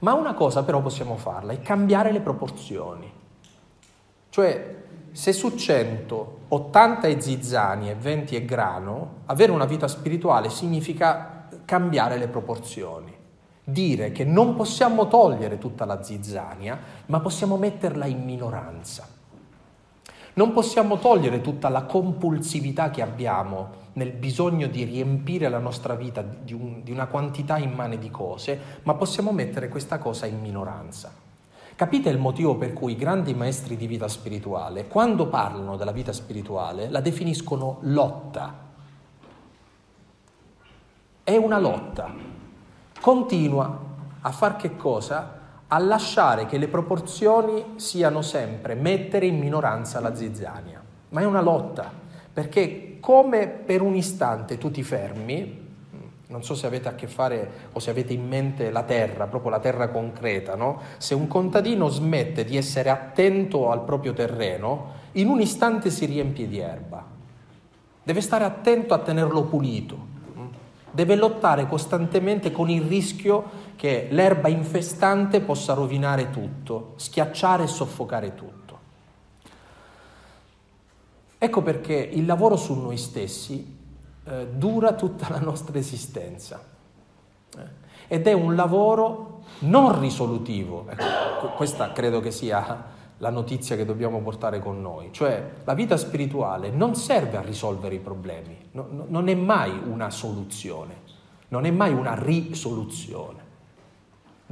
Ma 0.00 0.12
una 0.12 0.34
cosa 0.34 0.62
però 0.62 0.82
possiamo 0.82 1.16
farla, 1.16 1.52
è 1.52 1.62
cambiare 1.62 2.12
le 2.12 2.20
proporzioni. 2.20 3.10
Cioè 4.28 4.76
se 5.12 5.32
su 5.32 5.56
100 5.56 6.40
80 6.48 7.08
è 7.08 7.18
zizzani 7.18 7.88
e 7.88 7.94
20 7.94 8.36
è 8.36 8.44
grano, 8.44 9.20
avere 9.26 9.52
una 9.52 9.64
vita 9.64 9.88
spirituale 9.88 10.50
significa 10.50 11.48
cambiare 11.64 12.18
le 12.18 12.28
proporzioni. 12.28 13.10
Dire 13.64 14.12
che 14.12 14.24
non 14.24 14.54
possiamo 14.54 15.08
togliere 15.08 15.56
tutta 15.56 15.86
la 15.86 16.02
zizzania, 16.02 16.78
ma 17.06 17.20
possiamo 17.20 17.56
metterla 17.56 18.04
in 18.04 18.22
minoranza. 18.22 19.11
Non 20.34 20.52
possiamo 20.52 20.98
togliere 20.98 21.40
tutta 21.42 21.68
la 21.68 21.82
compulsività 21.82 22.90
che 22.90 23.02
abbiamo 23.02 23.80
nel 23.94 24.12
bisogno 24.12 24.66
di 24.66 24.84
riempire 24.84 25.48
la 25.50 25.58
nostra 25.58 25.94
vita 25.94 26.22
di, 26.22 26.54
un, 26.54 26.82
di 26.82 26.90
una 26.90 27.06
quantità 27.06 27.58
immane 27.58 27.98
di 27.98 28.10
cose, 28.10 28.80
ma 28.84 28.94
possiamo 28.94 29.32
mettere 29.32 29.68
questa 29.68 29.98
cosa 29.98 30.24
in 30.24 30.40
minoranza. 30.40 31.12
Capite 31.76 32.08
il 32.08 32.18
motivo 32.18 32.56
per 32.56 32.72
cui 32.72 32.92
i 32.92 32.96
grandi 32.96 33.34
maestri 33.34 33.76
di 33.76 33.86
vita 33.86 34.08
spirituale, 34.08 34.86
quando 34.86 35.26
parlano 35.26 35.76
della 35.76 35.92
vita 35.92 36.12
spirituale, 36.12 36.88
la 36.88 37.00
definiscono 37.00 37.78
lotta. 37.82 38.70
È 41.24 41.36
una 41.36 41.58
lotta. 41.58 42.10
Continua 43.00 43.78
a 44.20 44.30
far 44.30 44.56
che 44.56 44.76
cosa? 44.76 45.40
A 45.74 45.78
lasciare 45.78 46.44
che 46.44 46.58
le 46.58 46.68
proporzioni 46.68 47.64
siano 47.76 48.20
sempre 48.20 48.74
mettere 48.74 49.24
in 49.24 49.38
minoranza 49.38 50.00
la 50.00 50.14
zizzania. 50.14 50.82
Ma 51.08 51.22
è 51.22 51.24
una 51.24 51.40
lotta, 51.40 51.90
perché 52.30 52.98
come 53.00 53.46
per 53.46 53.80
un 53.80 53.94
istante 53.94 54.58
tu 54.58 54.70
ti 54.70 54.82
fermi, 54.82 55.60
non 56.26 56.42
so 56.42 56.54
se 56.54 56.66
avete 56.66 56.88
a 56.88 56.94
che 56.94 57.06
fare 57.06 57.50
o 57.72 57.78
se 57.78 57.88
avete 57.88 58.12
in 58.12 58.28
mente 58.28 58.70
la 58.70 58.82
terra, 58.82 59.26
proprio 59.26 59.50
la 59.50 59.60
terra 59.60 59.88
concreta, 59.88 60.56
no? 60.56 60.78
Se 60.98 61.14
un 61.14 61.26
contadino 61.26 61.88
smette 61.88 62.44
di 62.44 62.58
essere 62.58 62.90
attento 62.90 63.70
al 63.70 63.82
proprio 63.82 64.12
terreno, 64.12 64.92
in 65.12 65.28
un 65.28 65.40
istante 65.40 65.88
si 65.88 66.04
riempie 66.04 66.48
di 66.48 66.58
erba. 66.58 67.02
Deve 68.02 68.20
stare 68.20 68.44
attento 68.44 68.92
a 68.92 68.98
tenerlo 68.98 69.44
pulito. 69.44 70.10
Deve 70.94 71.16
lottare 71.16 71.66
costantemente 71.66 72.52
con 72.52 72.68
il 72.68 72.82
rischio 72.82 73.71
che 73.82 74.06
l'erba 74.10 74.46
infestante 74.46 75.40
possa 75.40 75.74
rovinare 75.74 76.30
tutto, 76.30 76.92
schiacciare 76.94 77.64
e 77.64 77.66
soffocare 77.66 78.32
tutto. 78.36 78.78
Ecco 81.36 81.62
perché 81.62 81.94
il 81.94 82.24
lavoro 82.24 82.54
su 82.54 82.74
noi 82.74 82.96
stessi 82.96 83.76
eh, 84.22 84.46
dura 84.46 84.92
tutta 84.92 85.26
la 85.30 85.40
nostra 85.40 85.78
esistenza. 85.78 86.62
Eh, 87.58 87.60
ed 88.06 88.28
è 88.28 88.32
un 88.32 88.54
lavoro 88.54 89.42
non 89.62 89.98
risolutivo. 89.98 90.86
Ecco, 90.88 91.48
questa 91.56 91.90
credo 91.90 92.20
che 92.20 92.30
sia 92.30 92.84
la 93.16 93.30
notizia 93.30 93.74
che 93.74 93.84
dobbiamo 93.84 94.20
portare 94.20 94.60
con 94.60 94.80
noi. 94.80 95.08
Cioè 95.10 95.54
la 95.64 95.74
vita 95.74 95.96
spirituale 95.96 96.70
non 96.70 96.94
serve 96.94 97.36
a 97.36 97.42
risolvere 97.42 97.96
i 97.96 97.98
problemi, 97.98 98.56
no, 98.70 98.86
no, 98.88 99.06
non 99.08 99.26
è 99.26 99.34
mai 99.34 99.76
una 99.84 100.10
soluzione, 100.10 101.00
non 101.48 101.64
è 101.64 101.72
mai 101.72 101.92
una 101.92 102.14
risoluzione, 102.14 103.50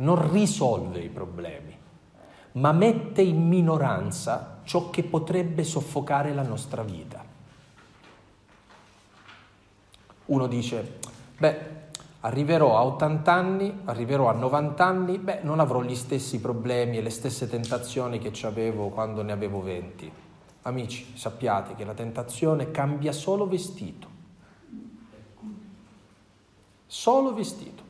non 0.01 0.31
risolve 0.31 1.01
i 1.01 1.09
problemi, 1.09 1.77
ma 2.53 2.73
mette 2.73 3.23
in 3.23 3.47
minoranza 3.47 4.61
ciò 4.65 4.91
che 4.91 5.03
potrebbe 5.03 5.65
soffocare 5.65 6.33
la 6.35 6.43
nostra 6.43 6.83
vita. 6.83 7.25
Uno 10.27 10.47
dice, 10.47 10.99
beh, 11.39 11.59
arriverò 12.21 12.77
a 12.77 12.85
80 12.85 13.33
anni, 13.33 13.81
arriverò 13.85 14.29
a 14.29 14.33
90 14.33 14.85
anni, 14.85 15.19
beh, 15.19 15.41
non 15.43 15.61
avrò 15.61 15.83
gli 15.83 15.97
stessi 15.97 16.41
problemi 16.41 16.99
e 16.99 17.03
le 17.03 17.11
stesse 17.11 17.49
tentazioni 17.49 18.19
che 18.19 18.33
avevo 18.47 18.89
quando 18.89 19.23
ne 19.23 19.33
avevo 19.33 19.61
20. 19.61 20.13
Amici, 20.63 21.17
sappiate 21.17 21.75
che 21.75 21.85
la 21.85 21.95
tentazione 21.95 22.71
cambia 22.71 23.13
solo 23.13 23.47
vestito. 23.47 24.09
Solo 26.87 27.35
vestito. 27.35 27.90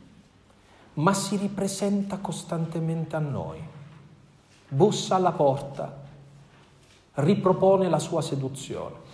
Ma 0.94 1.14
si 1.14 1.36
ripresenta 1.36 2.18
costantemente 2.18 3.16
a 3.16 3.20
noi. 3.20 3.60
Bussa 4.68 5.16
alla 5.16 5.32
porta, 5.32 5.96
ripropone 7.14 7.88
la 7.88 7.98
sua 7.98 8.22
seduzione. 8.22 9.08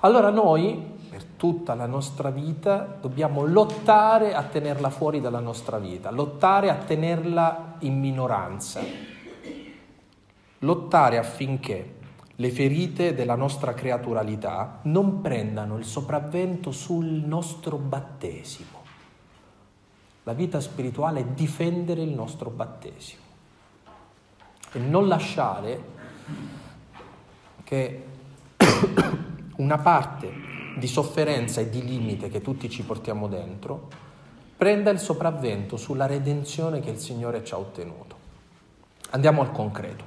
Allora 0.00 0.30
noi 0.30 0.98
per 1.10 1.24
tutta 1.24 1.74
la 1.74 1.86
nostra 1.86 2.30
vita 2.30 2.96
dobbiamo 3.00 3.44
lottare 3.44 4.34
a 4.34 4.44
tenerla 4.44 4.88
fuori 4.88 5.20
dalla 5.20 5.40
nostra 5.40 5.78
vita, 5.78 6.10
lottare 6.10 6.70
a 6.70 6.76
tenerla 6.76 7.76
in 7.80 7.98
minoranza, 7.98 8.80
lottare 10.60 11.18
affinché 11.18 11.96
le 12.36 12.50
ferite 12.50 13.14
della 13.14 13.34
nostra 13.34 13.74
creaturalità 13.74 14.78
non 14.82 15.20
prendano 15.20 15.76
il 15.76 15.84
sopravvento 15.84 16.70
sul 16.70 17.06
nostro 17.06 17.76
battesimo. 17.76 18.79
La 20.24 20.32
vita 20.34 20.60
spirituale 20.60 21.20
è 21.20 21.24
difendere 21.24 22.02
il 22.02 22.10
nostro 22.10 22.50
battesimo 22.50 23.22
e 24.72 24.78
non 24.78 25.08
lasciare 25.08 25.82
che 27.64 28.04
una 29.56 29.78
parte 29.78 30.30
di 30.76 30.86
sofferenza 30.86 31.60
e 31.60 31.70
di 31.70 31.84
limite 31.84 32.28
che 32.28 32.40
tutti 32.40 32.68
ci 32.68 32.82
portiamo 32.82 33.28
dentro, 33.28 33.88
prenda 34.56 34.90
il 34.90 34.98
sopravvento 34.98 35.76
sulla 35.76 36.06
redenzione 36.06 36.80
che 36.80 36.90
il 36.90 36.98
Signore 36.98 37.44
ci 37.44 37.54
ha 37.54 37.58
ottenuto. 37.58 38.16
Andiamo 39.10 39.40
al 39.40 39.52
concreto. 39.52 40.04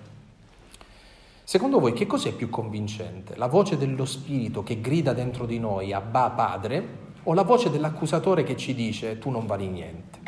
Secondo 1.43 1.79
voi 1.79 1.93
che 1.93 2.05
cos'è 2.05 2.31
più 2.31 2.49
convincente? 2.49 3.35
La 3.35 3.47
voce 3.47 3.77
dello 3.77 4.05
Spirito 4.05 4.63
che 4.63 4.79
grida 4.79 5.13
dentro 5.13 5.45
di 5.45 5.59
noi, 5.59 5.91
Abba 5.91 6.29
Padre, 6.29 7.02
o 7.23 7.33
la 7.33 7.43
voce 7.43 7.69
dell'accusatore 7.69 8.43
che 8.43 8.57
ci 8.57 8.73
dice 8.73 9.17
tu 9.17 9.29
non 9.29 9.45
vali 9.45 9.67
niente, 9.67 10.19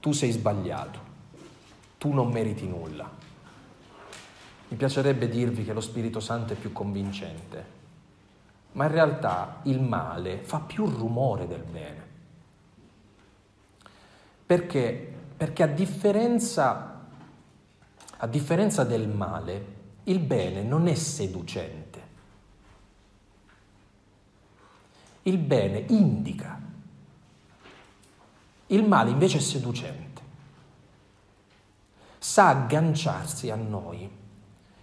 tu 0.00 0.12
sei 0.12 0.30
sbagliato, 0.30 0.98
tu 1.98 2.12
non 2.12 2.30
meriti 2.30 2.66
nulla? 2.66 3.08
Mi 4.68 4.76
piacerebbe 4.76 5.28
dirvi 5.28 5.64
che 5.64 5.72
lo 5.72 5.80
Spirito 5.80 6.20
Santo 6.20 6.52
è 6.52 6.56
più 6.56 6.72
convincente, 6.72 7.78
ma 8.72 8.84
in 8.84 8.92
realtà 8.92 9.60
il 9.64 9.80
male 9.80 10.38
fa 10.38 10.60
più 10.60 10.86
rumore 10.86 11.46
del 11.46 11.64
bene. 11.68 12.08
Perché? 14.46 15.12
Perché 15.36 15.62
a 15.62 15.66
differenza, 15.66 17.00
a 18.16 18.26
differenza 18.26 18.84
del 18.84 19.08
male, 19.08 19.78
il 20.04 20.20
bene 20.20 20.62
non 20.62 20.86
è 20.86 20.94
seducente. 20.94 21.79
Il 25.30 25.38
bene 25.38 25.84
indica. 25.90 26.60
Il 28.66 28.84
male 28.84 29.10
invece 29.10 29.38
è 29.38 29.40
seducente. 29.40 30.20
Sa 32.18 32.48
agganciarsi 32.48 33.48
a 33.48 33.54
noi 33.54 34.10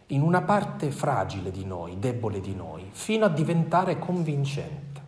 in 0.08 0.22
una 0.22 0.42
parte 0.42 0.90
fragile 0.90 1.52
di 1.52 1.66
noi, 1.66 2.00
debole 2.00 2.40
di 2.40 2.56
noi, 2.56 2.88
fino 2.92 3.26
a 3.26 3.30
diventare 3.30 4.00
convincente. 4.00 5.02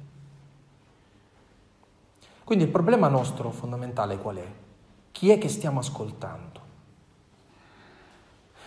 Quindi 2.44 2.66
il 2.66 2.72
problema 2.72 3.08
nostro 3.08 3.50
fondamentale 3.52 4.18
qual 4.18 4.36
è? 4.36 4.48
Chi 5.12 5.30
è 5.30 5.38
che 5.38 5.48
stiamo 5.48 5.80
ascoltando? 5.80 6.60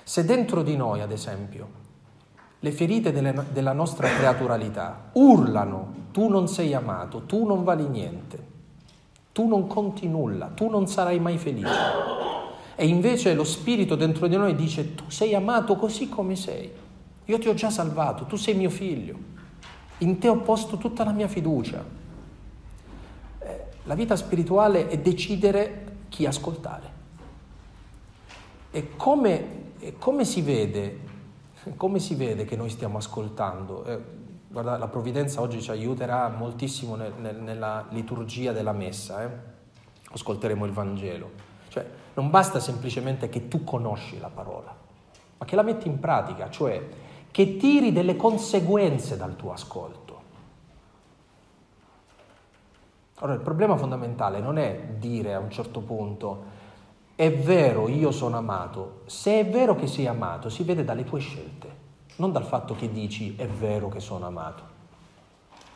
Se 0.04 0.24
dentro 0.24 0.62
di 0.62 0.74
noi, 0.74 1.02
ad 1.02 1.12
esempio, 1.12 1.81
le 2.64 2.70
ferite 2.70 3.10
delle, 3.10 3.46
della 3.50 3.72
nostra 3.72 4.08
creaturalità 4.08 5.10
urlano 5.14 6.00
tu 6.12 6.28
non 6.28 6.46
sei 6.46 6.74
amato, 6.74 7.22
tu 7.22 7.44
non 7.44 7.64
vali 7.64 7.88
niente, 7.88 8.46
tu 9.32 9.48
non 9.48 9.66
conti 9.66 10.06
nulla, 10.06 10.46
tu 10.54 10.68
non 10.68 10.86
sarai 10.86 11.18
mai 11.18 11.38
felice, 11.38 11.80
e 12.76 12.86
invece 12.86 13.34
lo 13.34 13.42
Spirito 13.42 13.96
dentro 13.96 14.28
di 14.28 14.36
noi 14.36 14.54
dice 14.54 14.94
tu 14.94 15.04
sei 15.08 15.34
amato 15.34 15.74
così 15.74 16.08
come 16.08 16.36
sei. 16.36 16.70
Io 17.24 17.38
ti 17.38 17.48
ho 17.48 17.54
già 17.54 17.70
salvato, 17.70 18.26
tu 18.26 18.36
sei 18.36 18.54
mio 18.54 18.70
figlio. 18.70 19.30
In 19.98 20.18
te 20.18 20.28
ho 20.28 20.36
posto 20.36 20.76
tutta 20.76 21.02
la 21.02 21.12
mia 21.12 21.28
fiducia. 21.28 21.84
Eh, 23.38 23.64
la 23.84 23.94
vita 23.94 24.14
spirituale 24.14 24.88
è 24.88 24.98
decidere 24.98 25.86
chi 26.08 26.26
ascoltare. 26.26 26.90
E 28.70 28.96
come, 28.96 29.44
e 29.80 29.94
come, 29.98 30.24
si, 30.24 30.42
vede, 30.42 30.98
come 31.76 31.98
si 31.98 32.14
vede 32.14 32.44
che 32.44 32.56
noi 32.56 32.70
stiamo 32.70 32.98
ascoltando? 32.98 33.84
Eh, 33.84 34.00
guarda, 34.48 34.76
la 34.76 34.88
provvidenza 34.88 35.40
oggi 35.40 35.62
ci 35.62 35.70
aiuterà 35.70 36.28
moltissimo 36.28 36.96
nel, 36.96 37.12
nel, 37.18 37.36
nella 37.36 37.86
liturgia 37.90 38.52
della 38.52 38.72
messa. 38.72 39.22
Eh? 39.22 39.28
Ascolteremo 40.12 40.64
il 40.64 40.72
Vangelo. 40.72 41.30
Cioè, 41.68 41.86
non 42.14 42.30
basta 42.30 42.60
semplicemente 42.60 43.28
che 43.28 43.48
tu 43.48 43.64
conosci 43.64 44.18
la 44.18 44.28
parola, 44.28 44.74
ma 45.38 45.44
che 45.44 45.56
la 45.56 45.62
metti 45.62 45.88
in 45.88 45.98
pratica, 45.98 46.50
cioè 46.50 46.86
che 47.30 47.56
tiri 47.56 47.92
delle 47.92 48.16
conseguenze 48.16 49.16
dal 49.16 49.36
tuo 49.36 49.52
ascolto. 49.52 50.20
Allora, 53.16 53.36
il 53.36 53.42
problema 53.42 53.76
fondamentale 53.76 54.40
non 54.40 54.58
è 54.58 54.78
dire 54.98 55.32
a 55.32 55.38
un 55.38 55.50
certo 55.50 55.80
punto 55.80 56.51
è 57.14 57.32
vero, 57.32 57.88
io 57.88 58.10
sono 58.10 58.36
amato, 58.36 59.02
se 59.06 59.40
è 59.40 59.48
vero 59.48 59.74
che 59.74 59.86
sei 59.86 60.06
amato, 60.06 60.48
si 60.48 60.62
vede 60.62 60.84
dalle 60.84 61.04
tue 61.04 61.20
scelte, 61.20 61.68
non 62.16 62.32
dal 62.32 62.44
fatto 62.44 62.74
che 62.74 62.90
dici 62.90 63.36
è 63.36 63.46
vero 63.46 63.88
che 63.88 64.00
sono 64.00 64.26
amato. 64.26 64.70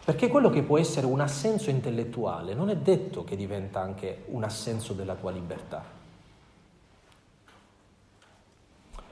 Perché 0.05 0.29
quello 0.29 0.51
che 0.51 0.63
può 0.63 0.79
essere 0.79 1.07
un 1.07 1.21
assenso 1.21 1.69
intellettuale 1.69 2.55
non 2.55 2.71
è 2.71 2.77
detto 2.77 3.25
che 3.25 3.37
diventa 3.37 3.81
anche 3.81 4.23
un 4.27 4.45
assenso 4.45 4.93
della 4.93 5.15
tua 5.15 5.33
libertà. 5.33 5.83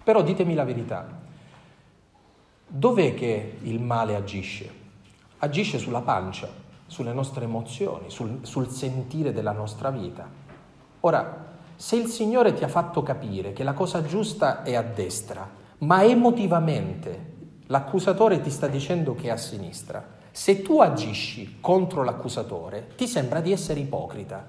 Però 0.04 0.22
ditemi 0.22 0.54
la 0.54 0.64
verità, 0.64 1.06
dov'è 2.66 3.14
che 3.14 3.58
il 3.62 3.80
male 3.80 4.14
agisce? 4.14 4.82
Agisce 5.38 5.78
sulla 5.78 6.02
pancia, 6.02 6.48
sulle 6.86 7.12
nostre 7.12 7.44
emozioni, 7.44 8.10
sul, 8.10 8.38
sul 8.42 8.68
sentire 8.68 9.32
della 9.32 9.52
nostra 9.52 9.90
vita. 9.90 10.28
Ora, 11.00 11.53
se 11.76 11.96
il 11.96 12.06
Signore 12.06 12.54
ti 12.54 12.64
ha 12.64 12.68
fatto 12.68 13.02
capire 13.02 13.52
che 13.52 13.64
la 13.64 13.72
cosa 13.72 14.02
giusta 14.04 14.62
è 14.62 14.74
a 14.74 14.82
destra, 14.82 15.48
ma 15.78 16.04
emotivamente 16.04 17.32
l'accusatore 17.66 18.40
ti 18.40 18.50
sta 18.50 18.68
dicendo 18.68 19.14
che 19.14 19.28
è 19.28 19.30
a 19.30 19.36
sinistra, 19.36 20.06
se 20.30 20.62
tu 20.62 20.80
agisci 20.80 21.58
contro 21.60 22.02
l'accusatore, 22.02 22.88
ti 22.96 23.06
sembra 23.06 23.40
di 23.40 23.52
essere 23.52 23.80
ipocrita, 23.80 24.44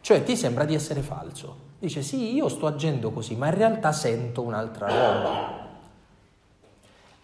cioè 0.00 0.22
ti 0.22 0.36
sembra 0.36 0.64
di 0.64 0.74
essere 0.74 1.00
falso. 1.02 1.70
Dice 1.78 2.02
sì, 2.02 2.34
io 2.34 2.48
sto 2.48 2.66
agendo 2.66 3.10
così, 3.10 3.34
ma 3.34 3.48
in 3.48 3.54
realtà 3.54 3.92
sento 3.92 4.42
un'altra 4.42 4.86
roba. 4.86 5.68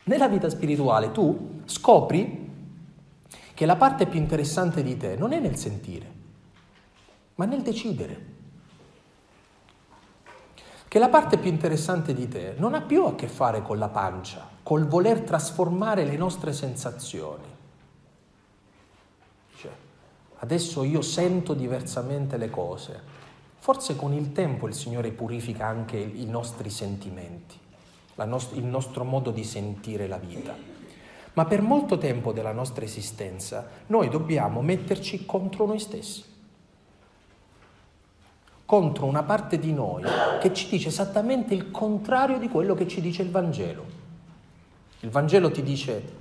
Nella 0.04 0.28
vita 0.28 0.48
spirituale 0.48 1.12
tu 1.12 1.60
scopri 1.64 2.50
che 3.54 3.66
la 3.66 3.76
parte 3.76 4.06
più 4.06 4.18
interessante 4.18 4.82
di 4.82 4.96
te 4.96 5.16
non 5.16 5.32
è 5.32 5.38
nel 5.38 5.56
sentire, 5.56 6.12
ma 7.36 7.44
nel 7.44 7.62
decidere 7.62 8.36
che 10.88 10.98
la 10.98 11.10
parte 11.10 11.36
più 11.36 11.50
interessante 11.50 12.14
di 12.14 12.28
te 12.28 12.54
non 12.56 12.72
ha 12.72 12.80
più 12.80 13.04
a 13.04 13.14
che 13.14 13.28
fare 13.28 13.60
con 13.62 13.78
la 13.78 13.88
pancia, 13.88 14.48
col 14.62 14.86
voler 14.86 15.20
trasformare 15.20 16.04
le 16.04 16.16
nostre 16.16 16.54
sensazioni. 16.54 17.44
Cioè, 19.54 19.70
adesso 20.38 20.84
io 20.84 21.02
sento 21.02 21.52
diversamente 21.52 22.38
le 22.38 22.48
cose. 22.48 23.16
Forse 23.58 23.96
con 23.96 24.14
il 24.14 24.32
tempo 24.32 24.66
il 24.66 24.72
Signore 24.72 25.10
purifica 25.10 25.66
anche 25.66 25.98
i 25.98 26.24
nostri 26.24 26.70
sentimenti, 26.70 27.58
nost- 28.14 28.56
il 28.56 28.64
nostro 28.64 29.04
modo 29.04 29.30
di 29.30 29.44
sentire 29.44 30.06
la 30.06 30.16
vita. 30.16 30.56
Ma 31.34 31.44
per 31.44 31.60
molto 31.60 31.98
tempo 31.98 32.32
della 32.32 32.52
nostra 32.52 32.84
esistenza 32.84 33.68
noi 33.88 34.08
dobbiamo 34.08 34.62
metterci 34.62 35.26
contro 35.26 35.66
noi 35.66 35.80
stessi 35.80 36.36
contro 38.68 39.06
una 39.06 39.22
parte 39.22 39.58
di 39.58 39.72
noi 39.72 40.02
che 40.42 40.52
ci 40.52 40.68
dice 40.68 40.88
esattamente 40.88 41.54
il 41.54 41.70
contrario 41.70 42.38
di 42.38 42.50
quello 42.50 42.74
che 42.74 42.86
ci 42.86 43.00
dice 43.00 43.22
il 43.22 43.30
Vangelo. 43.30 43.82
Il 45.00 45.08
Vangelo 45.08 45.50
ti 45.50 45.62
dice 45.62 46.12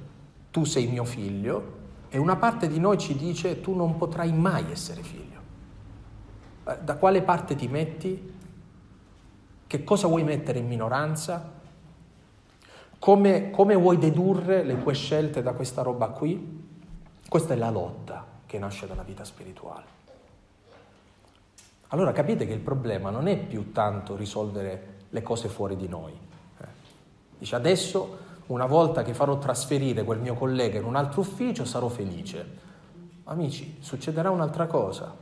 tu 0.50 0.64
sei 0.64 0.88
mio 0.88 1.04
figlio 1.04 1.76
e 2.08 2.18
una 2.18 2.38
parte 2.38 2.70
di 2.70 2.80
noi 2.80 2.98
ci 3.00 3.18
dice 3.18 3.60
tu 3.60 3.76
non 3.76 3.98
potrai 3.98 4.32
mai 4.32 4.64
essere 4.72 5.02
figlio. 5.02 5.41
Eh, 6.64 6.78
da 6.86 6.95
quale 6.95 7.22
parte 7.22 7.54
ti 7.58 7.68
metti? 7.68 8.34
Che 9.68 9.84
cosa 9.84 10.08
vuoi 10.08 10.24
mettere 10.24 10.60
in 10.60 10.68
minoranza? 10.68 11.52
Come, 12.98 13.52
come 13.52 13.76
vuoi 13.76 13.98
dedurre 13.98 14.64
le 14.64 14.82
tue 14.82 14.93
scelte 14.93 15.41
da 15.41 15.52
questa 15.52 15.82
roba 15.82 16.08
qui? 16.08 16.64
Questa 17.28 17.54
è 17.54 17.58
la 17.58 17.72
lotta 17.72 18.26
che 18.45 18.58
nasce 18.58 18.88
dalla 18.88 19.04
vita 19.04 19.26
spirituale. 19.26 19.97
Allora 21.90 22.12
capite 22.12 22.46
che 22.46 22.54
il 22.54 22.60
problema 22.60 23.10
non 23.10 23.28
è 23.28 23.38
più 23.38 23.72
tanto 23.72 24.16
risolvere 24.16 24.96
le 25.10 25.22
cose 25.22 25.48
fuori 25.48 25.76
di 25.76 25.88
noi. 25.88 26.12
Eh. 26.12 26.66
Dice 27.38 27.56
adesso, 27.56 28.18
una 28.48 28.66
volta 28.66 29.04
che 29.04 29.14
farò 29.14 29.38
trasferire 29.38 30.04
quel 30.04 30.20
mio 30.20 30.34
collega 30.34 30.78
in 30.78 30.86
un 30.86 30.96
altro 30.96 31.22
ufficio, 31.22 31.66
sarò 31.66 31.88
felice. 31.88 32.66
Amici, 33.26 33.78
succederà 33.80 34.30
un'altra 34.32 34.68
cosa, 34.68 35.16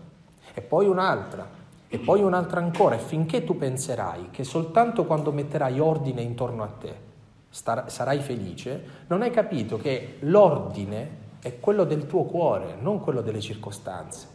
e 0.53 0.61
poi 0.61 0.87
un'altra, 0.87 1.47
e 1.87 1.97
poi 1.99 2.21
un'altra 2.21 2.59
ancora, 2.59 2.95
e 2.95 2.99
finché 2.99 3.43
tu 3.43 3.57
penserai 3.57 4.29
che 4.31 4.43
soltanto 4.43 5.05
quando 5.05 5.31
metterai 5.31 5.79
ordine 5.79 6.21
intorno 6.21 6.63
a 6.63 6.67
te 6.67 7.13
star- 7.55 7.89
sarai 7.89 8.19
felice, 8.19 8.83
non 9.07 9.21
hai 9.21 9.31
capito 9.31 9.77
che 9.77 10.17
l'ordine 10.21 11.23
è 11.39 11.59
quello 11.59 11.85
del 11.85 12.05
tuo 12.05 12.23
cuore, 12.23 12.75
non 12.79 12.99
quello 12.99 13.21
delle 13.21 13.39
circostanze. 13.39 14.34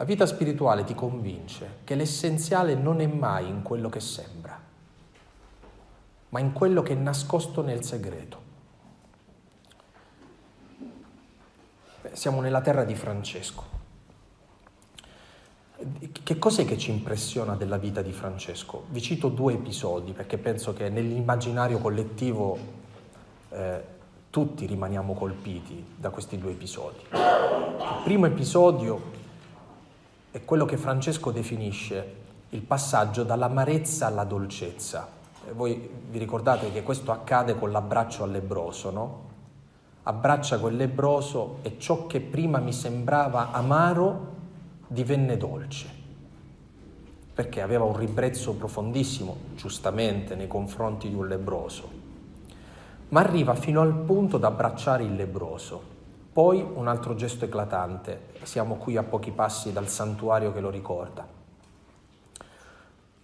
La 0.00 0.06
vita 0.06 0.24
spirituale 0.24 0.84
ti 0.84 0.94
convince 0.94 1.80
che 1.84 1.94
l'essenziale 1.94 2.74
non 2.74 3.02
è 3.02 3.06
mai 3.06 3.46
in 3.46 3.60
quello 3.60 3.90
che 3.90 4.00
sembra, 4.00 4.58
ma 6.30 6.40
in 6.40 6.54
quello 6.54 6.80
che 6.80 6.94
è 6.94 6.96
nascosto 6.96 7.60
nel 7.60 7.84
segreto. 7.84 8.38
Beh, 12.00 12.16
siamo 12.16 12.40
nella 12.40 12.62
terra 12.62 12.84
di 12.84 12.94
Francesco. 12.94 13.64
Che 16.22 16.38
cos'è 16.38 16.64
che 16.64 16.78
ci 16.78 16.90
impressiona 16.90 17.54
della 17.54 17.76
vita 17.76 18.00
di 18.00 18.12
Francesco? 18.12 18.86
Vi 18.88 19.02
cito 19.02 19.28
due 19.28 19.52
episodi 19.52 20.12
perché 20.12 20.38
penso 20.38 20.72
che 20.72 20.88
nell'immaginario 20.88 21.76
collettivo 21.76 22.58
eh, 23.50 23.84
tutti 24.30 24.64
rimaniamo 24.64 25.12
colpiti 25.12 25.84
da 25.94 26.08
questi 26.08 26.38
due 26.38 26.52
episodi. 26.52 27.00
Il 27.12 28.00
primo 28.02 28.24
episodio 28.24 29.19
è 30.32 30.44
quello 30.44 30.64
che 30.64 30.76
Francesco 30.76 31.32
definisce 31.32 32.18
il 32.50 32.62
passaggio 32.62 33.24
dall'amarezza 33.24 34.06
alla 34.06 34.24
dolcezza. 34.24 35.08
E 35.48 35.52
voi 35.52 35.88
vi 36.08 36.18
ricordate 36.18 36.70
che 36.70 36.82
questo 36.82 37.10
accade 37.10 37.58
con 37.58 37.72
l'abbraccio 37.72 38.22
al 38.22 38.30
lebroso, 38.30 38.90
no? 38.90 39.28
Abbraccia 40.04 40.58
quel 40.58 40.76
lebroso 40.76 41.58
e 41.62 41.76
ciò 41.78 42.06
che 42.06 42.20
prima 42.20 42.58
mi 42.58 42.72
sembrava 42.72 43.50
amaro 43.50 44.38
divenne 44.86 45.36
dolce, 45.36 45.88
perché 47.34 47.60
aveva 47.60 47.84
un 47.84 47.96
ribrezzo 47.96 48.54
profondissimo, 48.54 49.36
giustamente, 49.56 50.34
nei 50.34 50.48
confronti 50.48 51.08
di 51.08 51.14
un 51.14 51.28
lebroso. 51.28 51.98
Ma 53.08 53.20
arriva 53.20 53.54
fino 53.54 53.80
al 53.80 53.94
punto 53.94 54.38
da 54.38 54.48
abbracciare 54.48 55.02
il 55.02 55.14
lebroso 55.14 55.98
poi 56.32 56.62
un 56.62 56.86
altro 56.86 57.16
gesto 57.16 57.44
eclatante, 57.44 58.28
siamo 58.42 58.76
qui 58.76 58.96
a 58.96 59.02
pochi 59.02 59.32
passi 59.32 59.72
dal 59.72 59.88
santuario 59.88 60.52
che 60.52 60.60
lo 60.60 60.70
ricorda. 60.70 61.26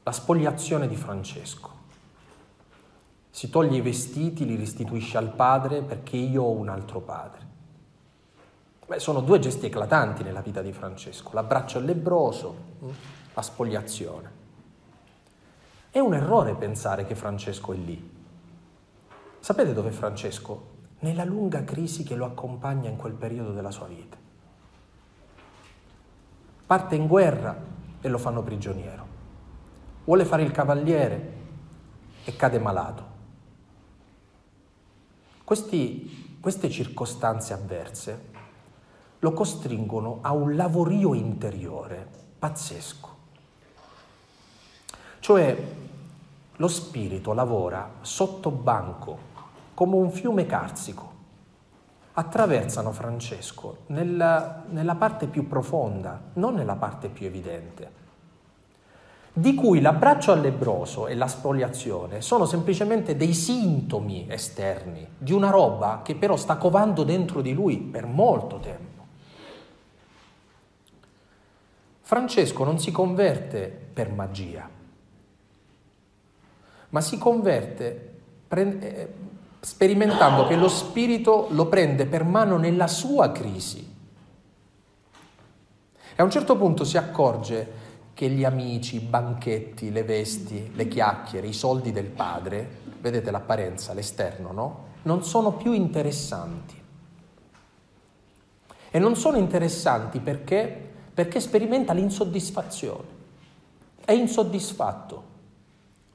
La 0.03 0.13
spogliazione 0.13 0.89
di 0.89 0.97
Francesco. 0.97 1.71
Si 3.31 3.49
toglie 3.49 3.77
i 3.77 3.81
vestiti, 3.81 4.45
li 4.45 4.57
restituisce 4.57 5.19
al 5.19 5.31
padre 5.31 5.83
perché 5.83 6.17
io 6.17 6.43
ho 6.43 6.51
un 6.51 6.69
altro 6.69 7.01
padre. 7.01 7.47
Beh, 8.87 8.99
sono 8.99 9.21
due 9.21 9.39
gesti 9.39 9.67
eclatanti 9.67 10.23
nella 10.25 10.41
vita 10.41 10.63
di 10.63 10.73
Francesco, 10.73 11.31
l'abbraccio 11.33 11.79
al 11.79 11.85
lebroso, 11.85 12.57
hm, 12.81 12.91
la 13.35 13.43
spogliazione. 13.43 14.31
È 15.91 15.99
un 16.01 16.15
errore 16.15 16.55
pensare 16.55 17.05
che 17.05 17.15
Francesco 17.15 17.73
è 17.73 17.77
lì. 17.77 18.15
Sapete 19.39 19.73
dove 19.73 19.91
è 19.91 19.93
Francesco? 19.93 20.75
Nella 21.07 21.25
lunga 21.25 21.63
crisi 21.63 22.03
che 22.03 22.17
lo 22.17 22.25
accompagna 22.25 22.91
in 22.91 22.97
quel 22.97 23.13
periodo 23.13 23.53
della 23.53 23.71
sua 23.71 23.87
vita. 23.87 24.17
Parte 26.67 26.97
in 26.97 27.07
guerra 27.07 27.57
e 28.01 28.09
lo 28.09 28.19
fanno 28.19 28.43
prigioniero. 28.43 29.07
Vuole 30.05 30.25
fare 30.25 30.43
il 30.43 30.51
cavaliere 30.51 31.35
e 32.25 32.35
cade 32.35 32.59
malato. 32.59 33.15
Questi, 35.45 36.39
queste 36.41 36.71
circostanze 36.71 37.53
avverse 37.53 38.35
lo 39.21 39.33
costringono 39.33 40.19
a 40.23 40.33
un 40.33 40.57
lavorio 40.57 41.15
interiore 41.15 42.05
pazzesco. 42.37 43.15
Cioè 45.21 45.75
lo 46.57 46.69
spirito 46.69 47.33
lavora 47.33 47.99
sotto 48.01 48.51
banco 48.51 49.35
come 49.77 49.97
un 49.97 50.11
fiume 50.11 50.47
carsico. 50.47 51.13
Attraversano 52.15 52.93
Francesco 52.93 53.81
nella, 53.89 54.65
nella 54.71 54.95
parte 54.95 55.27
più 55.27 55.47
profonda, 55.47 56.19
non 56.33 56.55
nella 56.55 56.77
parte 56.77 57.11
più 57.11 57.27
evidente 57.27 58.05
di 59.39 59.55
cui 59.55 59.83
l'abbraccio 59.83 60.33
al 60.33 60.41
lebroso 60.41 61.09
e 61.09 61.15
la 61.15 61.27
spoliazione 61.27 62.23
sono 62.23 62.47
semplicemente 62.47 63.17
dei 63.17 63.35
sintomi 63.35 64.25
esterni 64.31 65.07
di 65.19 65.35
una 65.35 65.51
roba 65.51 66.01
che 66.03 66.15
però 66.15 66.37
sta 66.37 66.57
covando 66.57 67.05
dentro 67.05 67.43
di 67.43 67.53
lui 67.53 67.77
per 67.77 68.07
molto 68.07 68.59
tempo. 68.61 69.05
Francesco 72.01 72.65
non 72.65 72.79
si 72.79 72.91
converte 72.91 73.67
per 73.93 74.11
magia, 74.11 74.67
ma 76.89 77.01
si 77.03 77.19
converte 77.19 78.15
eh, 78.49 79.13
sperimentando 79.67 80.47
che 80.47 80.55
lo 80.55 80.69
spirito 80.69 81.49
lo 81.51 81.67
prende 81.67 82.07
per 82.07 82.23
mano 82.23 82.57
nella 82.57 82.87
sua 82.87 83.33
crisi. 83.33 83.95
E 86.15 86.23
a 86.23 86.23
un 86.23 86.31
certo 86.31 86.57
punto 86.57 86.85
si 86.85 86.97
accorge 86.97 87.85
che 88.15 88.29
gli 88.29 88.45
amici, 88.45 88.95
i 88.95 89.01
banchetti, 89.01 89.91
le 89.91 90.05
vesti, 90.05 90.71
le 90.73 90.87
chiacchiere, 90.87 91.49
i 91.49 91.53
soldi 91.53 91.91
del 91.91 92.07
padre, 92.07 92.79
vedete 93.01 93.33
l'apparenza, 93.33 93.93
l'esterno, 93.93 94.53
no? 94.53 94.85
Non 95.03 95.25
sono 95.25 95.55
più 95.55 95.73
interessanti. 95.73 96.81
E 98.89 98.99
non 99.01 99.17
sono 99.17 99.37
interessanti 99.37 100.21
perché? 100.21 100.93
Perché 101.13 101.41
sperimenta 101.41 101.93
l'insoddisfazione. 101.93 103.09
È 104.05 104.13
insoddisfatto. 104.13 105.35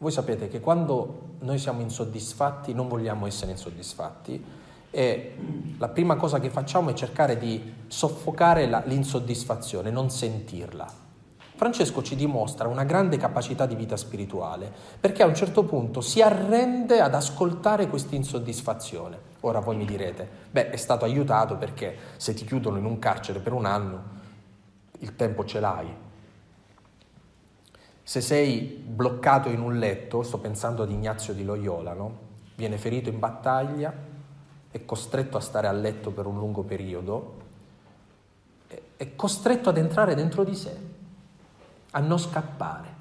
Voi 0.02 0.12
sapete 0.12 0.48
che 0.48 0.60
quando 0.60 1.36
noi 1.42 1.60
siamo 1.60 1.82
insoddisfatti 1.82 2.74
non 2.74 2.88
vogliamo 2.88 3.28
essere 3.28 3.52
insoddisfatti 3.52 4.44
e 4.90 5.36
la 5.78 5.90
prima 5.90 6.16
cosa 6.16 6.40
che 6.40 6.50
facciamo 6.50 6.90
è 6.90 6.94
cercare 6.94 7.38
di 7.38 7.72
soffocare 7.86 8.66
la, 8.66 8.82
l'insoddisfazione, 8.88 9.92
non 9.92 10.10
sentirla. 10.10 10.92
Francesco 11.54 12.02
ci 12.02 12.16
dimostra 12.16 12.68
una 12.68 12.84
grande 12.84 13.18
capacità 13.18 13.68
di 13.68 13.76
vita 13.76 13.96
spirituale 13.96 14.74
perché 15.00 15.22
a 15.22 15.28
un 15.28 15.36
certo 15.36 15.66
punto 15.66 16.02
si 16.02 16.20
arrende 16.20 17.00
ad 17.00 17.14
ascoltare 17.14 17.88
questa 17.88 18.16
insoddisfazione. 18.16 19.20
Ora 19.42 19.60
voi 19.60 19.76
mi 19.76 19.86
direte, 19.86 20.28
beh 20.50 20.72
è 20.72 20.78
stato 20.78 21.06
aiutato 21.06 21.58
perché 21.58 21.96
se 22.18 22.34
ti 22.34 22.44
chiudono 22.44 22.80
in 22.80 22.86
un 22.86 22.98
carcere 22.98 23.38
per 23.38 23.54
un 23.54 23.66
anno 23.66 24.02
il 24.98 25.16
tempo 25.16 25.46
ce 25.46 25.60
l'hai, 25.60 25.96
se 28.12 28.20
sei 28.20 28.60
bloccato 28.62 29.48
in 29.48 29.62
un 29.62 29.80
letto, 29.80 30.22
sto 30.22 30.38
pensando 30.38 30.84
ad 30.84 30.92
Ignazio 30.92 31.34
di 31.34 31.46
Loyola, 31.46 31.94
no? 31.94 32.18
viene 32.56 32.78
ferito 32.78 33.08
in 33.08 33.20
battaglia, 33.20 33.94
è 34.70 34.84
costretto 34.84 35.38
a 35.38 35.40
stare 35.40 35.68
a 35.68 35.72
letto 35.72 36.12
per 36.12 36.26
un 36.26 36.38
lungo 36.38 36.64
periodo, 36.64 37.36
è 38.98 39.16
costretto 39.16 39.70
ad 39.70 39.78
entrare 39.78 40.14
dentro 40.14 40.44
di 40.44 40.56
sé, 40.56 40.78
a 41.92 42.02
non 42.02 42.20
scappare. 42.20 42.96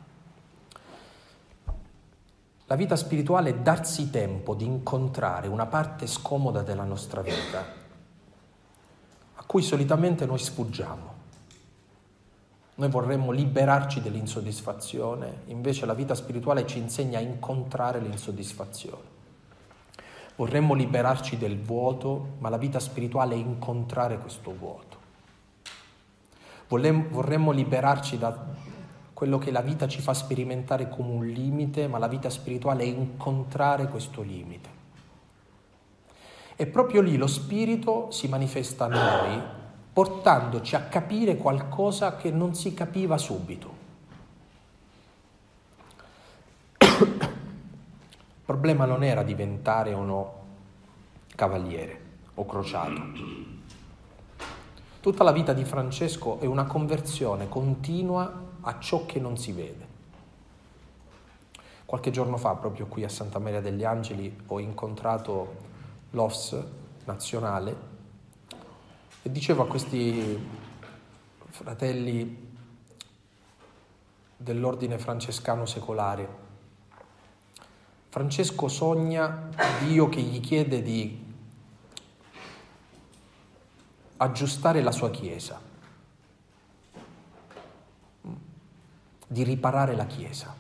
La 2.67 2.77
vita 2.77 2.95
spirituale 2.95 3.51
è 3.51 3.55
darsi 3.57 4.11
tempo 4.11 4.55
di 4.55 4.65
incontrare 4.65 5.49
una 5.49 5.67
parte 5.67 6.07
scomoda 6.07 6.63
della 6.63 6.85
nostra 6.85 7.21
vita, 7.21 7.65
a 9.35 9.43
cui 9.45 9.63
solitamente 9.63 10.25
noi 10.25 10.39
sfuggiamo. 10.39 11.10
Noi 12.81 12.89
vorremmo 12.89 13.31
liberarci 13.31 14.01
dell'insoddisfazione, 14.01 15.43
invece 15.49 15.85
la 15.85 15.93
vita 15.93 16.15
spirituale 16.15 16.67
ci 16.67 16.79
insegna 16.79 17.19
a 17.19 17.21
incontrare 17.21 18.01
l'insoddisfazione. 18.01 19.19
Vorremmo 20.37 20.73
liberarci 20.73 21.37
del 21.37 21.61
vuoto, 21.61 22.37
ma 22.39 22.49
la 22.49 22.57
vita 22.57 22.81
spirituale 22.81 23.35
è 23.35 23.37
incontrare 23.37 24.17
questo 24.19 24.55
vuoto. 24.59 24.97
Vorremmo 26.69 27.51
liberarci 27.51 28.17
da 28.17 28.47
quello 29.13 29.37
che 29.37 29.51
la 29.51 29.61
vita 29.61 29.87
ci 29.87 30.01
fa 30.01 30.15
sperimentare 30.15 30.89
come 30.89 31.11
un 31.11 31.27
limite, 31.27 31.87
ma 31.87 31.99
la 31.99 32.09
vita 32.09 32.31
spirituale 32.31 32.85
è 32.85 32.87
incontrare 32.87 33.89
questo 33.89 34.23
limite. 34.23 34.69
E 36.57 36.67
proprio 36.67 37.03
lì 37.03 37.19
lo 37.19 37.27
spirito 37.27 38.11
si 38.11 38.27
manifesta 38.27 38.87
a 38.87 38.89
noi 38.89 39.59
portandoci 39.93 40.77
a 40.77 40.83
capire 40.83 41.37
qualcosa 41.37 42.17
che 42.17 42.31
non 42.31 42.55
si 42.55 42.75
capiva 42.75 43.19
subito. 43.19 43.79
Il 46.79 47.27
problema 48.45 48.85
non 48.85 49.05
era 49.05 49.23
diventare 49.23 49.95
o 49.95 50.03
no 50.03 50.33
cavaliere 51.35 52.01
o 52.35 52.47
crociato. 52.47 53.03
Tutta 55.01 55.25
la 55.25 55.33
vita 55.33 55.53
di 55.53 55.65
Francesco 55.65 56.39
è 56.41 56.47
una 56.47 56.65
conversione 56.65 57.49
continua 57.49 58.49
a 58.61 58.79
ciò 58.79 59.07
che 59.07 59.19
non 59.19 59.39
si 59.39 59.53
vede. 59.53 59.89
Qualche 61.87 62.11
giorno 62.11 62.37
fa, 62.37 62.55
proprio 62.55 62.87
qui 62.87 63.03
a 63.03 63.09
Santa 63.09 63.39
Maria 63.39 63.61
degli 63.61 63.83
Angeli, 63.83 64.43
ho 64.47 64.61
incontrato 64.61 65.57
l'OS 66.11 66.63
nazionale 67.05 67.90
e 69.23 69.31
dicevo 69.31 69.63
a 69.63 69.67
questi 69.67 70.49
fratelli 71.49 72.49
dell'ordine 74.37 74.99
francescano 74.99 75.67
secolare, 75.67 76.49
Francesco 78.09 78.67
sogna 78.69 79.51
Dio 79.87 80.09
che 80.09 80.21
gli 80.21 80.41
chiede 80.41 80.83
di 80.83 81.29
aggiustare 84.17 84.83
la 84.83 84.91
sua 84.91 85.11
Chiesa, 85.11 85.61
di 89.27 89.45
riparare 89.45 89.95
la 89.95 90.07
Chiesa. 90.07 90.57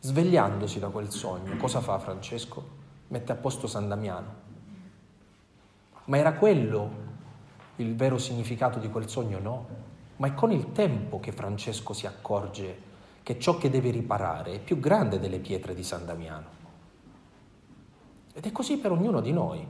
Svegliandosi 0.00 0.78
da 0.78 0.88
quel 0.88 1.10
sogno, 1.10 1.56
cosa 1.56 1.80
fa 1.80 1.98
Francesco? 1.98 2.76
Mette 3.08 3.32
a 3.32 3.36
posto 3.36 3.66
San 3.66 3.88
Damiano. 3.88 4.46
Ma 6.04 6.18
era 6.18 6.34
quello 6.34 7.07
il 7.78 7.94
vero 7.94 8.18
significato 8.18 8.78
di 8.78 8.88
quel 8.88 9.08
sogno? 9.08 9.38
No, 9.38 9.66
ma 10.16 10.26
è 10.26 10.34
con 10.34 10.50
il 10.50 10.72
tempo 10.72 11.20
che 11.20 11.32
Francesco 11.32 11.92
si 11.92 12.06
accorge 12.06 12.86
che 13.22 13.38
ciò 13.38 13.56
che 13.56 13.70
deve 13.70 13.90
riparare 13.90 14.54
è 14.54 14.60
più 14.60 14.80
grande 14.80 15.18
delle 15.20 15.38
pietre 15.38 15.74
di 15.74 15.82
San 15.82 16.04
Damiano. 16.04 16.56
Ed 18.34 18.44
è 18.44 18.52
così 18.52 18.78
per 18.78 18.92
ognuno 18.92 19.20
di 19.20 19.32
noi. 19.32 19.66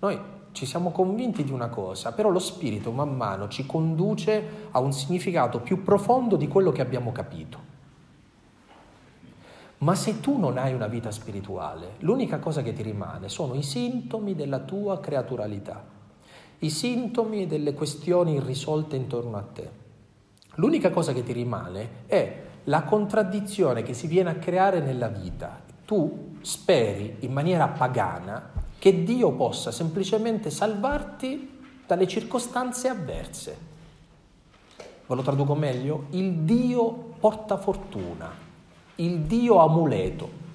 Noi 0.00 0.20
ci 0.52 0.66
siamo 0.66 0.90
convinti 0.90 1.42
di 1.42 1.52
una 1.52 1.68
cosa, 1.68 2.12
però 2.12 2.30
lo 2.30 2.38
Spirito 2.38 2.92
man 2.92 3.16
mano 3.16 3.48
ci 3.48 3.66
conduce 3.66 4.68
a 4.70 4.78
un 4.78 4.92
significato 4.92 5.60
più 5.60 5.82
profondo 5.82 6.36
di 6.36 6.48
quello 6.48 6.70
che 6.70 6.82
abbiamo 6.82 7.10
capito. 7.12 7.76
Ma 9.78 9.94
se 9.94 10.20
tu 10.20 10.38
non 10.38 10.58
hai 10.58 10.74
una 10.74 10.88
vita 10.88 11.10
spirituale, 11.12 11.94
l'unica 12.00 12.38
cosa 12.40 12.62
che 12.62 12.72
ti 12.72 12.82
rimane 12.82 13.28
sono 13.28 13.54
i 13.54 13.62
sintomi 13.62 14.34
della 14.34 14.58
tua 14.58 14.98
creaturalità 14.98 15.96
i 16.60 16.70
sintomi 16.70 17.46
delle 17.46 17.72
questioni 17.72 18.34
irrisolte 18.34 18.96
intorno 18.96 19.36
a 19.36 19.42
te. 19.42 19.70
L'unica 20.54 20.90
cosa 20.90 21.12
che 21.12 21.22
ti 21.22 21.32
rimane 21.32 21.88
è 22.06 22.42
la 22.64 22.82
contraddizione 22.82 23.82
che 23.82 23.94
si 23.94 24.08
viene 24.08 24.30
a 24.30 24.36
creare 24.36 24.80
nella 24.80 25.06
vita. 25.06 25.60
Tu 25.84 26.36
speri 26.40 27.18
in 27.20 27.32
maniera 27.32 27.68
pagana 27.68 28.50
che 28.76 29.04
Dio 29.04 29.32
possa 29.32 29.70
semplicemente 29.70 30.50
salvarti 30.50 31.58
dalle 31.86 32.08
circostanze 32.08 32.88
avverse. 32.88 33.58
Ve 35.06 35.14
lo 35.14 35.22
traduco 35.22 35.54
meglio? 35.54 36.06
Il 36.10 36.40
Dio 36.40 36.90
porta 37.20 37.56
fortuna, 37.56 38.30
il 38.96 39.20
Dio 39.20 39.58
amuleto, 39.58 40.46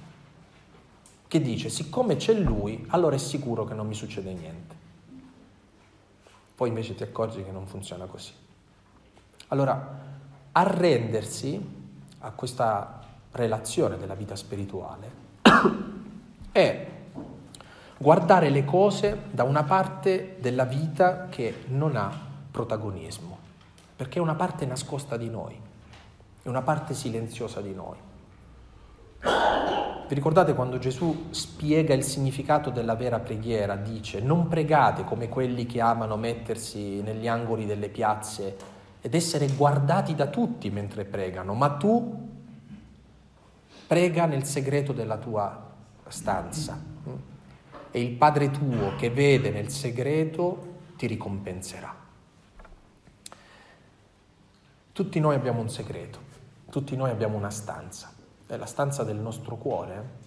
che 1.28 1.42
dice 1.42 1.70
siccome 1.70 2.18
c'è 2.18 2.34
Lui, 2.34 2.86
allora 2.90 3.16
è 3.16 3.20
sicuro 3.20 3.64
che 3.64 3.74
non 3.74 3.88
mi 3.88 3.96
succede 3.96 4.34
niente 4.34 4.82
poi 6.56 6.70
invece 6.70 6.96
ti 6.96 7.04
accorgi 7.04 7.44
che 7.44 7.52
non 7.52 7.66
funziona 7.66 8.06
così. 8.06 8.32
Allora, 9.48 10.02
arrendersi 10.52 11.82
a 12.20 12.32
questa 12.32 13.02
relazione 13.32 13.98
della 13.98 14.14
vita 14.14 14.36
spirituale 14.36 15.12
è 16.52 16.88
guardare 17.98 18.50
le 18.50 18.66
cose 18.66 19.24
da 19.32 19.44
una 19.44 19.64
parte 19.64 20.38
della 20.40 20.66
vita 20.66 21.28
che 21.30 21.64
non 21.68 21.96
ha 21.96 22.12
protagonismo, 22.52 23.38
perché 23.96 24.20
è 24.20 24.22
una 24.22 24.36
parte 24.36 24.66
nascosta 24.66 25.18
di 25.18 25.30
noi, 25.30 25.60
è 26.42 26.48
una 26.48 26.62
parte 26.62 26.94
silenziosa 26.94 27.62
di 27.62 27.74
noi. 27.74 27.98
Vi 29.24 30.16
ricordate 30.16 30.54
quando 30.54 30.78
Gesù 30.80 31.28
spiega 31.30 31.94
il 31.94 32.04
significato 32.04 32.70
della 32.70 32.96
vera 32.96 33.20
preghiera? 33.20 33.78
Dice, 33.78 34.20
non 34.20 34.50
pregate 34.50 35.06
come 35.06 35.30
quelli 35.30 35.66
che 35.66 35.80
amano 35.80 36.18
mettersi 36.18 37.02
negli 37.02 37.28
angoli 37.28 37.66
delle 37.66 37.88
piazze 37.88 38.58
ed 39.02 39.16
essere 39.16 39.48
guardati 39.48 40.14
da 40.14 40.28
tutti 40.28 40.70
mentre 40.70 41.06
pregano, 41.06 41.54
ma 41.54 41.70
tu 41.78 42.30
prega 43.88 44.26
nel 44.26 44.44
segreto 44.44 44.92
della 44.92 45.18
tua 45.18 45.72
stanza 46.10 46.80
e 47.90 48.02
il 48.02 48.12
Padre 48.12 48.52
tuo 48.52 48.96
che 48.98 49.10
vede 49.10 49.52
nel 49.52 49.70
segreto 49.70 50.72
ti 50.98 51.08
ricompenserà. 51.08 51.96
Tutti 54.92 55.20
noi 55.20 55.36
abbiamo 55.36 55.62
un 55.62 55.70
segreto, 55.70 56.20
tutti 56.70 56.96
noi 56.96 57.10
abbiamo 57.10 57.38
una 57.38 57.50
stanza 57.50 58.13
è 58.56 58.58
la 58.58 58.66
stanza 58.66 59.04
del 59.04 59.18
nostro 59.18 59.56
cuore, 59.56 60.22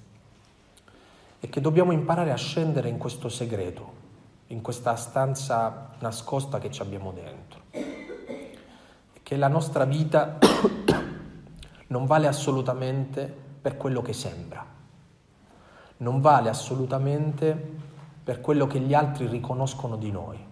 e 1.41 1.49
che 1.49 1.61
dobbiamo 1.61 1.93
imparare 1.93 2.33
a 2.33 2.37
scendere 2.37 2.89
in 2.89 2.99
questo 2.99 3.29
segreto, 3.29 4.05
in 4.49 4.62
questa 4.62 4.97
stanza 4.97 5.91
nascosta 5.99 6.59
che 6.59 6.70
ci 6.70 6.83
abbiamo 6.83 7.12
dentro. 7.12 7.61
Che 9.22 9.37
la 9.37 9.49
nostra 9.49 9.85
vita 9.85 10.39
non 11.89 12.07
vale 12.07 12.27
assolutamente 12.27 13.33
per 13.61 13.77
quello 13.77 14.03
che 14.03 14.12
sembra, 14.12 14.64
non 15.99 16.20
vale 16.20 16.49
assolutamente 16.49 17.74
per 18.22 18.41
quello 18.41 18.66
che 18.66 18.81
gli 18.81 18.95
altri 18.95 19.27
riconoscono 19.27 19.97
di 19.97 20.11
noi. 20.11 20.45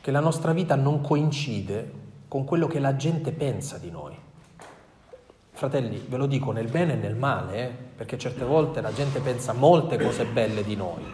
che 0.00 0.10
la 0.10 0.18
nostra 0.18 0.52
vita 0.52 0.74
non 0.74 1.00
coincide 1.00 1.92
con 2.26 2.42
quello 2.44 2.66
che 2.66 2.80
la 2.80 2.96
gente 2.96 3.30
pensa 3.30 3.78
di 3.78 3.88
noi. 3.88 4.18
Fratelli, 5.62 6.04
ve 6.08 6.16
lo 6.16 6.26
dico 6.26 6.50
nel 6.50 6.66
bene 6.66 6.94
e 6.94 6.96
nel 6.96 7.14
male, 7.14 7.56
eh? 7.56 7.68
perché 7.68 8.18
certe 8.18 8.44
volte 8.44 8.80
la 8.80 8.92
gente 8.92 9.20
pensa 9.20 9.52
molte 9.52 9.96
cose 9.96 10.24
belle 10.24 10.64
di 10.64 10.74
noi, 10.74 11.04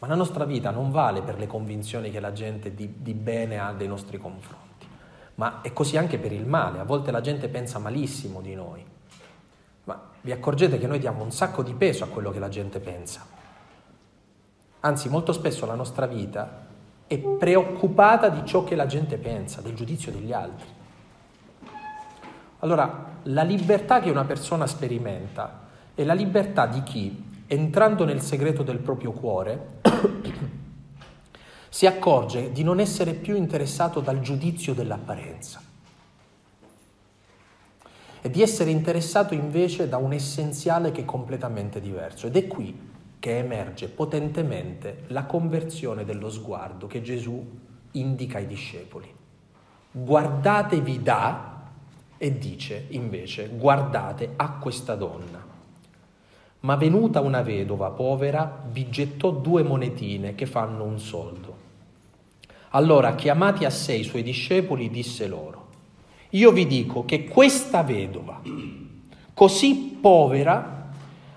ma 0.00 0.08
la 0.08 0.16
nostra 0.16 0.44
vita 0.44 0.72
non 0.72 0.90
vale 0.90 1.22
per 1.22 1.38
le 1.38 1.46
convinzioni 1.46 2.10
che 2.10 2.18
la 2.18 2.32
gente 2.32 2.74
di, 2.74 2.94
di 2.96 3.14
bene 3.14 3.60
ha 3.60 3.72
dei 3.72 3.86
nostri 3.86 4.18
confronti, 4.18 4.88
ma 5.36 5.60
è 5.60 5.72
così 5.72 5.96
anche 5.96 6.18
per 6.18 6.32
il 6.32 6.44
male, 6.44 6.80
a 6.80 6.84
volte 6.84 7.12
la 7.12 7.20
gente 7.20 7.46
pensa 7.48 7.78
malissimo 7.78 8.40
di 8.40 8.56
noi, 8.56 8.84
ma 9.84 10.02
vi 10.22 10.32
accorgete 10.32 10.76
che 10.76 10.88
noi 10.88 10.98
diamo 10.98 11.22
un 11.22 11.30
sacco 11.30 11.62
di 11.62 11.74
peso 11.74 12.02
a 12.02 12.08
quello 12.08 12.32
che 12.32 12.40
la 12.40 12.48
gente 12.48 12.80
pensa. 12.80 13.24
Anzi, 14.80 15.08
molto 15.08 15.32
spesso 15.32 15.66
la 15.66 15.76
nostra 15.76 16.06
vita 16.06 16.66
è 17.06 17.16
preoccupata 17.16 18.28
di 18.28 18.44
ciò 18.44 18.64
che 18.64 18.74
la 18.74 18.86
gente 18.86 19.18
pensa, 19.18 19.60
del 19.60 19.74
giudizio 19.74 20.10
degli 20.10 20.32
altri. 20.32 20.75
Allora, 22.66 23.20
la 23.22 23.44
libertà 23.44 24.00
che 24.00 24.10
una 24.10 24.24
persona 24.24 24.66
sperimenta 24.66 25.68
è 25.94 26.02
la 26.02 26.14
libertà 26.14 26.66
di 26.66 26.82
chi, 26.82 27.44
entrando 27.46 28.04
nel 28.04 28.20
segreto 28.20 28.64
del 28.64 28.78
proprio 28.78 29.12
cuore, 29.12 29.78
si 31.70 31.86
accorge 31.86 32.50
di 32.50 32.64
non 32.64 32.80
essere 32.80 33.12
più 33.12 33.36
interessato 33.36 34.00
dal 34.00 34.18
giudizio 34.18 34.74
dell'apparenza 34.74 35.62
e 38.20 38.30
di 38.30 38.42
essere 38.42 38.70
interessato 38.70 39.32
invece 39.32 39.88
da 39.88 39.98
un 39.98 40.12
essenziale 40.12 40.90
che 40.90 41.02
è 41.02 41.04
completamente 41.04 41.80
diverso. 41.80 42.26
Ed 42.26 42.34
è 42.34 42.48
qui 42.48 42.76
che 43.20 43.38
emerge 43.38 43.86
potentemente 43.86 45.04
la 45.08 45.24
conversione 45.24 46.04
dello 46.04 46.30
sguardo 46.30 46.88
che 46.88 47.00
Gesù 47.00 47.48
indica 47.92 48.38
ai 48.38 48.48
discepoli. 48.48 49.14
Guardatevi 49.92 51.02
da 51.04 51.55
e 52.18 52.38
dice 52.38 52.86
invece 52.90 53.48
guardate 53.48 54.32
a 54.36 54.52
questa 54.52 54.94
donna. 54.94 55.44
Ma 56.60 56.76
venuta 56.76 57.20
una 57.20 57.42
vedova 57.42 57.90
povera 57.90 58.64
vi 58.70 58.88
gettò 58.88 59.30
due 59.30 59.62
monetine 59.62 60.34
che 60.34 60.46
fanno 60.46 60.84
un 60.84 60.98
soldo. 60.98 61.64
Allora, 62.70 63.14
chiamati 63.14 63.64
a 63.64 63.70
sé 63.70 63.94
i 63.94 64.04
suoi 64.04 64.22
discepoli, 64.22 64.90
disse 64.90 65.26
loro, 65.26 65.66
io 66.30 66.50
vi 66.50 66.66
dico 66.66 67.04
che 67.04 67.24
questa 67.24 67.82
vedova, 67.82 68.40
così 69.32 69.98
povera, 70.00 70.90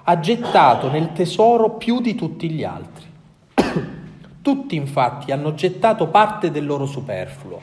ha 0.03 0.19
gettato 0.19 0.89
nel 0.89 1.13
tesoro 1.13 1.71
più 1.71 2.01
di 2.01 2.15
tutti 2.15 2.49
gli 2.49 2.63
altri. 2.63 3.05
Tutti 4.41 4.75
infatti 4.75 5.31
hanno 5.31 5.53
gettato 5.53 6.07
parte 6.07 6.49
del 6.49 6.65
loro 6.65 6.85
superfluo. 6.85 7.61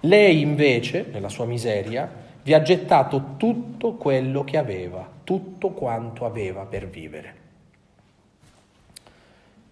Lei 0.00 0.40
invece, 0.42 1.08
nella 1.10 1.30
sua 1.30 1.46
miseria, 1.46 2.23
vi 2.44 2.52
ha 2.52 2.60
gettato 2.60 3.36
tutto 3.38 3.94
quello 3.94 4.44
che 4.44 4.58
aveva, 4.58 5.08
tutto 5.24 5.70
quanto 5.70 6.26
aveva 6.26 6.66
per 6.66 6.90
vivere. 6.90 7.42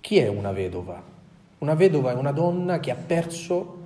Chi 0.00 0.16
è 0.18 0.26
una 0.26 0.52
vedova? 0.52 1.00
Una 1.58 1.74
vedova 1.74 2.12
è 2.12 2.14
una 2.14 2.32
donna 2.32 2.80
che 2.80 2.90
ha 2.90 2.96
perso 2.96 3.80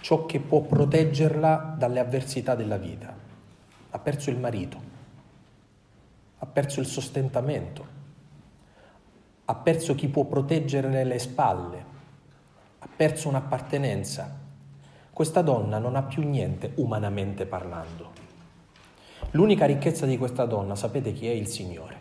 ciò 0.00 0.26
che 0.26 0.40
può 0.40 0.62
proteggerla 0.62 1.76
dalle 1.78 2.00
avversità 2.00 2.56
della 2.56 2.78
vita. 2.78 3.14
Ha 3.90 3.98
perso 4.00 4.30
il 4.30 4.38
marito, 4.38 4.76
ha 6.38 6.46
perso 6.46 6.80
il 6.80 6.86
sostentamento, 6.86 7.86
ha 9.44 9.54
perso 9.54 9.94
chi 9.94 10.08
può 10.08 10.24
proteggerle 10.24 11.04
le 11.04 11.18
spalle, 11.20 11.84
ha 12.80 12.88
perso 12.94 13.28
un'appartenenza. 13.28 14.40
Questa 15.12 15.42
donna 15.42 15.78
non 15.78 15.94
ha 15.94 16.02
più 16.02 16.28
niente 16.28 16.72
umanamente 16.76 17.46
parlando. 17.46 18.21
L'unica 19.32 19.66
ricchezza 19.66 20.06
di 20.06 20.16
questa 20.16 20.44
donna, 20.44 20.74
sapete 20.74 21.12
chi 21.12 21.26
è? 21.26 21.30
Il 21.30 21.46
Signore. 21.46 22.00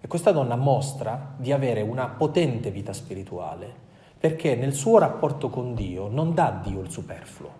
E 0.00 0.06
questa 0.06 0.32
donna 0.32 0.56
mostra 0.56 1.34
di 1.36 1.52
avere 1.52 1.82
una 1.82 2.06
potente 2.08 2.70
vita 2.70 2.92
spirituale 2.92 3.90
perché 4.18 4.54
nel 4.54 4.72
suo 4.72 4.98
rapporto 4.98 5.50
con 5.50 5.74
Dio 5.74 6.08
non 6.08 6.32
dà 6.32 6.46
a 6.46 6.62
Dio 6.62 6.80
il 6.80 6.90
superfluo, 6.90 7.50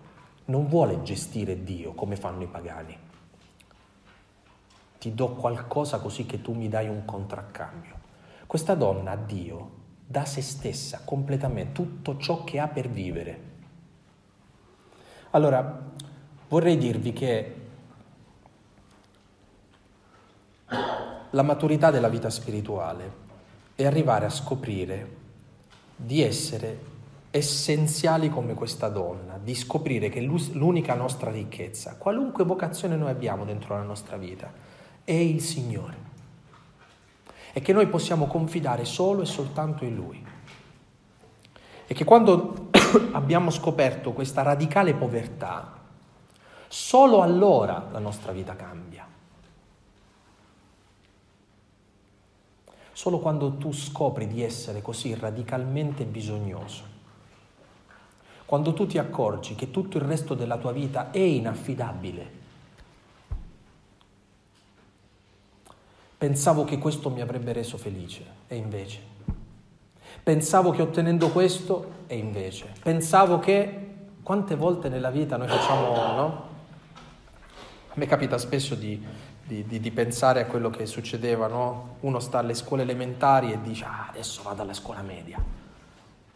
non 0.45 0.67
vuole 0.67 1.01
gestire 1.03 1.63
Dio 1.63 1.93
come 1.93 2.15
fanno 2.15 2.43
i 2.43 2.47
pagani 2.47 2.97
ti 5.03 5.13
do 5.13 5.33
qualcosa 5.33 5.99
così 5.99 6.25
che 6.25 6.41
tu 6.41 6.53
mi 6.53 6.69
dai 6.69 6.87
un 6.87 7.03
contraccambio. 7.03 7.93
Questa 8.47 8.73
donna 8.73 9.11
a 9.11 9.15
Dio 9.17 9.71
dà 10.07 10.23
se 10.23 10.41
stessa 10.41 11.01
completamente 11.03 11.73
tutto 11.73 12.15
ciò 12.15 12.45
che 12.45 12.57
ha 12.57 12.69
per 12.69 12.87
vivere. 12.87 13.41
Allora, 15.31 15.91
vorrei 16.47 16.77
dirvi 16.77 17.11
che 17.11 17.55
la 21.33 21.41
maturità 21.41 21.89
della 21.89 22.09
vita 22.09 22.29
spirituale 22.29 23.21
è 23.75 23.85
arrivare 23.85 24.25
a 24.25 24.29
scoprire 24.29 25.21
di 25.95 26.21
essere 26.21 26.91
essenziali 27.31 28.29
come 28.29 28.53
questa 28.53 28.87
donna, 28.87 29.39
di 29.41 29.55
scoprire 29.55 30.09
che 30.09 30.21
l'unica 30.21 30.93
nostra 30.93 31.31
ricchezza, 31.31 31.95
qualunque 31.97 32.43
vocazione 32.43 32.95
noi 32.95 33.09
abbiamo 33.09 33.45
dentro 33.45 33.75
la 33.75 33.81
nostra 33.81 34.15
vita, 34.17 34.51
è 35.03 35.11
il 35.11 35.41
Signore 35.41 36.11
e 37.51 37.61
che 37.61 37.73
noi 37.73 37.87
possiamo 37.87 38.27
confidare 38.27 38.85
solo 38.85 39.23
e 39.23 39.25
soltanto 39.25 39.85
in 39.85 39.95
Lui. 39.95 40.23
E 41.87 41.93
che 41.95 42.03
quando 42.03 42.69
abbiamo 43.13 43.49
scoperto 43.49 44.11
questa 44.11 44.43
radicale 44.43 44.93
povertà, 44.93 45.79
solo 46.67 47.23
allora 47.23 47.87
la 47.91 47.99
nostra 47.99 48.31
vita 48.31 48.55
cambia. 48.55 49.12
Solo 53.03 53.19
quando 53.19 53.57
tu 53.57 53.73
scopri 53.73 54.27
di 54.27 54.41
essere 54.41 54.81
così 54.81 55.13
radicalmente 55.13 56.05
bisognoso, 56.05 56.83
quando 58.45 58.71
tu 58.71 58.87
ti 58.87 58.97
accorgi 58.97 59.55
che 59.55 59.71
tutto 59.71 59.97
il 59.97 60.05
resto 60.05 60.35
della 60.35 60.57
tua 60.57 60.71
vita 60.71 61.11
è 61.11 61.19
inaffidabile, 61.19 62.31
Pensavo 66.17 66.63
che 66.63 66.77
questo 66.77 67.09
mi 67.09 67.19
avrebbe 67.19 67.51
reso 67.51 67.75
felice 67.75 68.23
e 68.47 68.55
invece. 68.55 68.99
Pensavo 70.23 70.71
che 70.71 70.81
ottenendo 70.81 71.27
questo 71.31 72.05
e 72.07 72.15
invece. 72.15 72.71
Pensavo 72.81 73.39
che 73.39 73.95
quante 74.23 74.55
volte 74.55 74.87
nella 74.87 75.11
vita 75.11 75.35
noi 75.35 75.49
facciamo, 75.49 75.93
no? 75.93 76.47
A 77.89 77.93
me 77.95 78.05
capita 78.05 78.37
spesso 78.37 78.75
di, 78.75 79.05
di, 79.53 79.65
di, 79.67 79.79
di 79.79 79.91
pensare 79.91 80.41
a 80.41 80.45
quello 80.45 80.69
che 80.69 80.85
succedeva, 80.87 81.47
no? 81.47 81.97
Uno 81.99 82.19
sta 82.19 82.39
alle 82.39 82.55
scuole 82.55 82.81
elementari 82.81 83.51
e 83.51 83.61
dice, 83.61 83.85
ah, 83.85 84.07
adesso 84.09 84.41
vado 84.43 84.63
alla 84.63 84.73
scuola 84.73 85.01
media. 85.01 85.37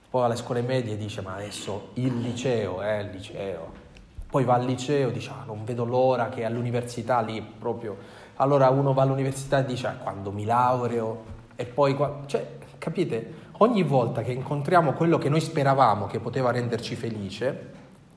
Poi 0.10 0.24
alle 0.24 0.36
scuole 0.36 0.62
medie 0.62 0.96
dice, 0.96 1.22
ma 1.22 1.34
adesso 1.34 1.90
il 1.96 2.20
liceo, 2.20 2.84
eh, 2.84 3.02
il 3.02 3.10
liceo. 3.10 3.86
Poi 4.30 4.44
va 4.44 4.54
al 4.54 4.66
liceo 4.66 5.10
e 5.10 5.12
dice, 5.12 5.32
ah, 5.32 5.44
non 5.46 5.66
vedo 5.66 5.84
l'ora 5.84 6.30
che 6.30 6.46
all'università 6.46 7.22
lì 7.22 7.42
proprio 7.42 8.26
allora 8.40 8.70
uno 8.70 8.94
va 8.94 9.02
all'università 9.02 9.60
e 9.60 9.66
dice 9.66 9.88
ah, 9.88 9.96
quando 9.96 10.32
mi 10.32 10.46
laureo 10.46 11.36
e 11.56 11.66
poi, 11.66 11.98
cioè, 12.28 12.58
capite? 12.78 13.46
Ogni 13.60 13.82
volta 13.82 14.22
che 14.22 14.32
incontriamo 14.32 14.94
quello 14.94 15.18
che 15.18 15.30
noi 15.30 15.42
speravamo 15.42 16.06
che 16.06 16.20
poteva 16.20 16.52
renderci 16.52 16.96
felice, 16.96 17.72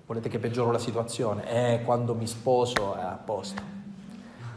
volete 0.04 0.28
che 0.28 0.38
peggioro 0.38 0.70
la 0.70 0.78
situazione? 0.78 1.48
Eh, 1.48 1.82
quando 1.84 2.14
mi 2.14 2.26
sposo 2.26 2.96
è 2.96 3.00
a 3.00 3.18
posto. 3.24 3.79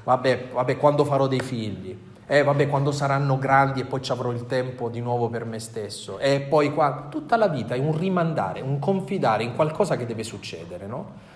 Vabbè, 0.04 0.50
vabbè, 0.52 0.78
quando 0.78 1.06
farò 1.06 1.28
dei 1.28 1.40
figli. 1.40 1.98
Eh, 2.26 2.42
vabbè, 2.42 2.68
quando 2.68 2.92
saranno 2.92 3.38
grandi 3.38 3.82
e 3.82 3.86
poi 3.86 4.02
ci 4.02 4.12
avrò 4.12 4.32
il 4.32 4.46
tempo 4.46 4.90
di 4.90 5.02
nuovo 5.02 5.30
per 5.30 5.46
me 5.46 5.60
stesso. 5.60 6.20
E 6.20 6.42
poi 6.42 6.74
qua, 6.74 7.08
tutta 7.10 7.36
la 7.36 7.48
vita 7.48 7.76
è 7.76 7.80
un 7.80 7.98
rimandare, 7.98 8.62
un 8.62 8.80
confidare 8.80 9.44
in 9.44 9.56
qualcosa 9.56 9.98
che 9.98 10.06
deve 10.06 10.24
succedere, 10.24 10.88
no? 10.88 11.32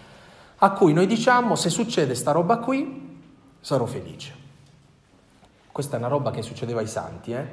A 0.58 0.72
cui 0.72 0.94
noi 0.94 1.06
diciamo, 1.06 1.56
se 1.56 1.70
succede 1.70 2.16
sta 2.16 2.32
roba 2.32 2.58
qui, 2.58 3.20
sarò 3.60 3.86
felice. 3.86 4.34
Questa 5.72 5.98
è 5.98 6.00
una 6.00 6.08
roba 6.08 6.32
che 6.32 6.42
succedeva 6.42 6.80
ai 6.80 6.88
santi, 6.88 7.32
eh? 7.34 7.46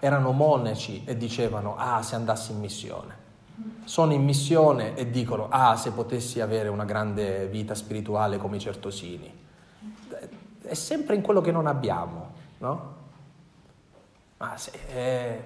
Erano 0.00 0.32
monaci 0.32 1.04
e 1.04 1.16
dicevano, 1.16 1.76
ah, 1.76 2.02
se 2.02 2.14
andassi 2.16 2.52
in 2.52 2.58
missione. 2.58 3.24
Sono 3.84 4.12
in 4.12 4.24
missione 4.24 4.96
e 4.96 5.10
dicono, 5.10 5.46
ah, 5.48 5.76
se 5.76 5.92
potessi 5.92 6.40
avere 6.40 6.68
una 6.68 6.84
grande 6.84 7.46
vita 7.46 7.74
spirituale 7.74 8.38
come 8.38 8.56
i 8.56 8.60
certosini. 8.60 9.44
È 10.66 10.74
sempre 10.74 11.14
in 11.14 11.22
quello 11.22 11.40
che 11.40 11.52
non 11.52 11.66
abbiamo, 11.66 12.30
no? 12.58 12.94
Ma 14.38 14.56
se, 14.56 14.70
eh, 14.94 15.42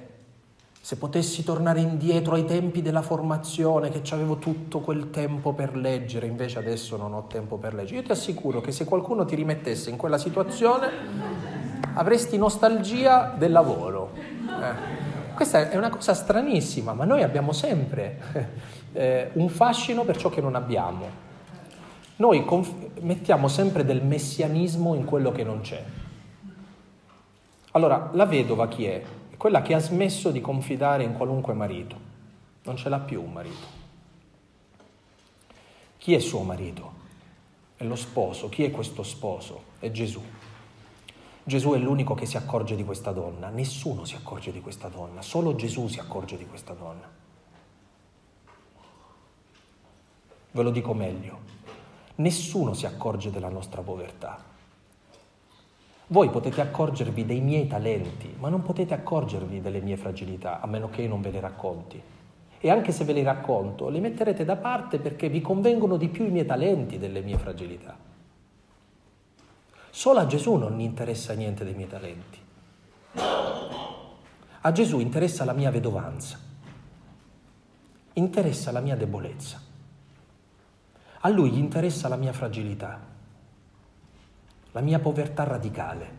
se 0.81 0.97
potessi 0.97 1.45
tornare 1.45 1.81
indietro 1.81 2.35
ai 2.35 2.45
tempi 2.45 2.83
della 2.83 3.03
formazione, 3.03 3.91
che 3.91 4.03
avevo 4.15 4.37
tutto 4.37 4.81
quel 4.81 5.11
tempo 5.11 5.53
per 5.53 5.77
leggere, 5.77 6.27
invece 6.27 6.59
adesso 6.59 6.97
non 6.97 7.13
ho 7.13 7.27
tempo 7.29 7.57
per 7.57 7.75
leggere, 7.75 8.01
io 8.01 8.03
ti 8.03 8.13
assicuro 8.13 8.61
che 8.61 8.73
se 8.73 8.85
qualcuno 8.85 9.25
ti 9.25 9.37
rimettesse 9.37 9.91
in 9.91 9.97
quella 9.97 10.19
situazione 10.19 10.89
avresti 11.95 12.37
nostalgia 12.37 13.35
del 13.37 13.53
lavoro. 13.53 14.13
Eh. 14.15 15.35
questa 15.35 15.71
è 15.71 15.77
una 15.77 15.91
cosa 15.91 16.15
stranissima, 16.15 16.93
ma 16.93 17.05
noi 17.05 17.23
abbiamo 17.23 17.53
sempre 17.53 18.19
eh, 18.93 19.31
un 19.35 19.49
fascino 19.49 20.05
per 20.05 20.17
ciò 20.17 20.29
che 20.31 20.41
non 20.41 20.55
abbiamo. 20.55 21.29
Noi 22.21 22.45
conf- 22.45 23.01
mettiamo 23.01 23.49
sempre 23.49 23.83
del 23.83 24.05
messianismo 24.05 24.95
in 24.95 25.07
quello 25.07 25.33
che 25.33 25.43
non 25.43 25.63
c'è. 25.63 25.83
Allora, 27.71 28.11
la 28.13 28.27
vedova 28.27 28.69
chi 28.69 28.85
è? 28.85 29.03
È 29.31 29.37
quella 29.39 29.63
che 29.63 29.73
ha 29.73 29.79
smesso 29.79 30.31
di 30.31 30.43
confidare 30.43 31.03
in 31.03 31.15
qualunque 31.15 31.55
marito. 31.55 31.97
Non 32.65 32.77
ce 32.77 32.91
l'ha 32.91 32.99
più 32.99 33.23
un 33.23 33.33
marito. 33.33 33.79
Chi 35.97 36.13
è 36.13 36.19
suo 36.19 36.43
marito? 36.43 36.93
È 37.77 37.85
lo 37.85 37.97
sposo. 37.97 38.51
Chi 38.51 38.65
è 38.65 38.71
questo 38.71 39.03
sposo? 39.03 39.63
È 39.79 39.91
Gesù. 39.91 40.23
Gesù 41.43 41.71
è 41.71 41.79
l'unico 41.79 42.13
che 42.13 42.27
si 42.27 42.37
accorge 42.37 42.77
di 42.77 42.85
questa 42.85 43.13
donna, 43.13 43.49
nessuno 43.49 44.05
si 44.05 44.15
accorge 44.15 44.53
di 44.53 44.61
questa 44.61 44.89
donna, 44.89 45.23
solo 45.23 45.55
Gesù 45.55 45.89
si 45.89 45.99
accorge 45.99 46.37
di 46.37 46.47
questa 46.47 46.75
donna. 46.75 47.09
Ve 50.53 50.63
lo 50.63 50.71
dico 50.71 50.93
meglio, 50.93 51.39
nessuno 52.17 52.75
si 52.75 52.87
accorge 52.87 53.31
della 53.31 53.49
nostra 53.49 53.83
povertà. 53.83 54.39
Voi 56.09 56.29
potete 56.29 56.61
accorgervi 56.61 57.25
dei 57.25 57.41
miei 57.41 57.69
talenti, 57.69 58.35
ma 58.39 58.49
non 58.49 58.63
potete 58.63 58.95
accorgervi 58.95 59.61
delle 59.61 59.81
mie 59.81 59.97
fragilità, 59.97 60.61
a 60.61 60.67
meno 60.67 60.91
che 60.91 61.03
io 61.03 61.09
non 61.09 61.21
ve 61.21 61.31
le 61.31 61.39
racconti. 61.39 62.03
E 62.59 62.69
anche 62.69 62.91
se 62.91 63.05
ve 63.05 63.13
le 63.13 63.23
racconto, 63.23 63.89
le 63.89 64.01
metterete 64.01 64.45
da 64.45 64.57
parte 64.57 64.99
perché 64.99 65.29
vi 65.29 65.41
convengono 65.41 65.97
di 65.97 66.09
più 66.09 66.27
i 66.27 66.31
miei 66.31 66.45
talenti 66.45 66.99
delle 66.99 67.21
mie 67.21 67.39
fragilità. 67.39 67.97
Solo 69.91 70.19
a 70.19 70.27
Gesù 70.27 70.55
non 70.55 70.81
interessa 70.81 71.33
niente 71.33 71.65
dei 71.65 71.75
miei 71.75 71.89
talenti. 71.89 72.39
A 74.63 74.73
Gesù 74.73 74.99
interessa 74.99 75.45
la 75.45 75.53
mia 75.53 75.71
vedovanza, 75.71 76.39
interessa 78.15 78.73
la 78.73 78.81
mia 78.81 78.97
debolezza. 78.97 79.70
A 81.23 81.29
lui 81.29 81.51
gli 81.51 81.59
interessa 81.59 82.09
la 82.09 82.17
mia 82.17 82.33
fragilità, 82.33 82.99
la 84.73 84.81
mia 84.81 84.99
povertà 85.01 85.45
radicale. 85.45 86.19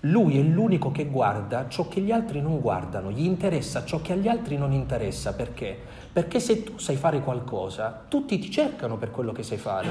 Lui 0.00 0.36
è 0.40 0.42
l'unico 0.42 0.90
che 0.90 1.06
guarda 1.06 1.68
ciò 1.68 1.86
che 1.86 2.00
gli 2.00 2.10
altri 2.10 2.40
non 2.40 2.58
guardano, 2.58 3.12
gli 3.12 3.24
interessa 3.24 3.84
ciò 3.84 4.02
che 4.02 4.12
agli 4.12 4.26
altri 4.26 4.56
non 4.56 4.72
interessa. 4.72 5.34
Perché? 5.34 5.78
Perché 6.12 6.40
se 6.40 6.64
tu 6.64 6.78
sai 6.78 6.96
fare 6.96 7.20
qualcosa, 7.20 8.06
tutti 8.08 8.40
ti 8.40 8.50
cercano 8.50 8.96
per 8.96 9.12
quello 9.12 9.30
che 9.30 9.44
sai 9.44 9.58
fare. 9.58 9.88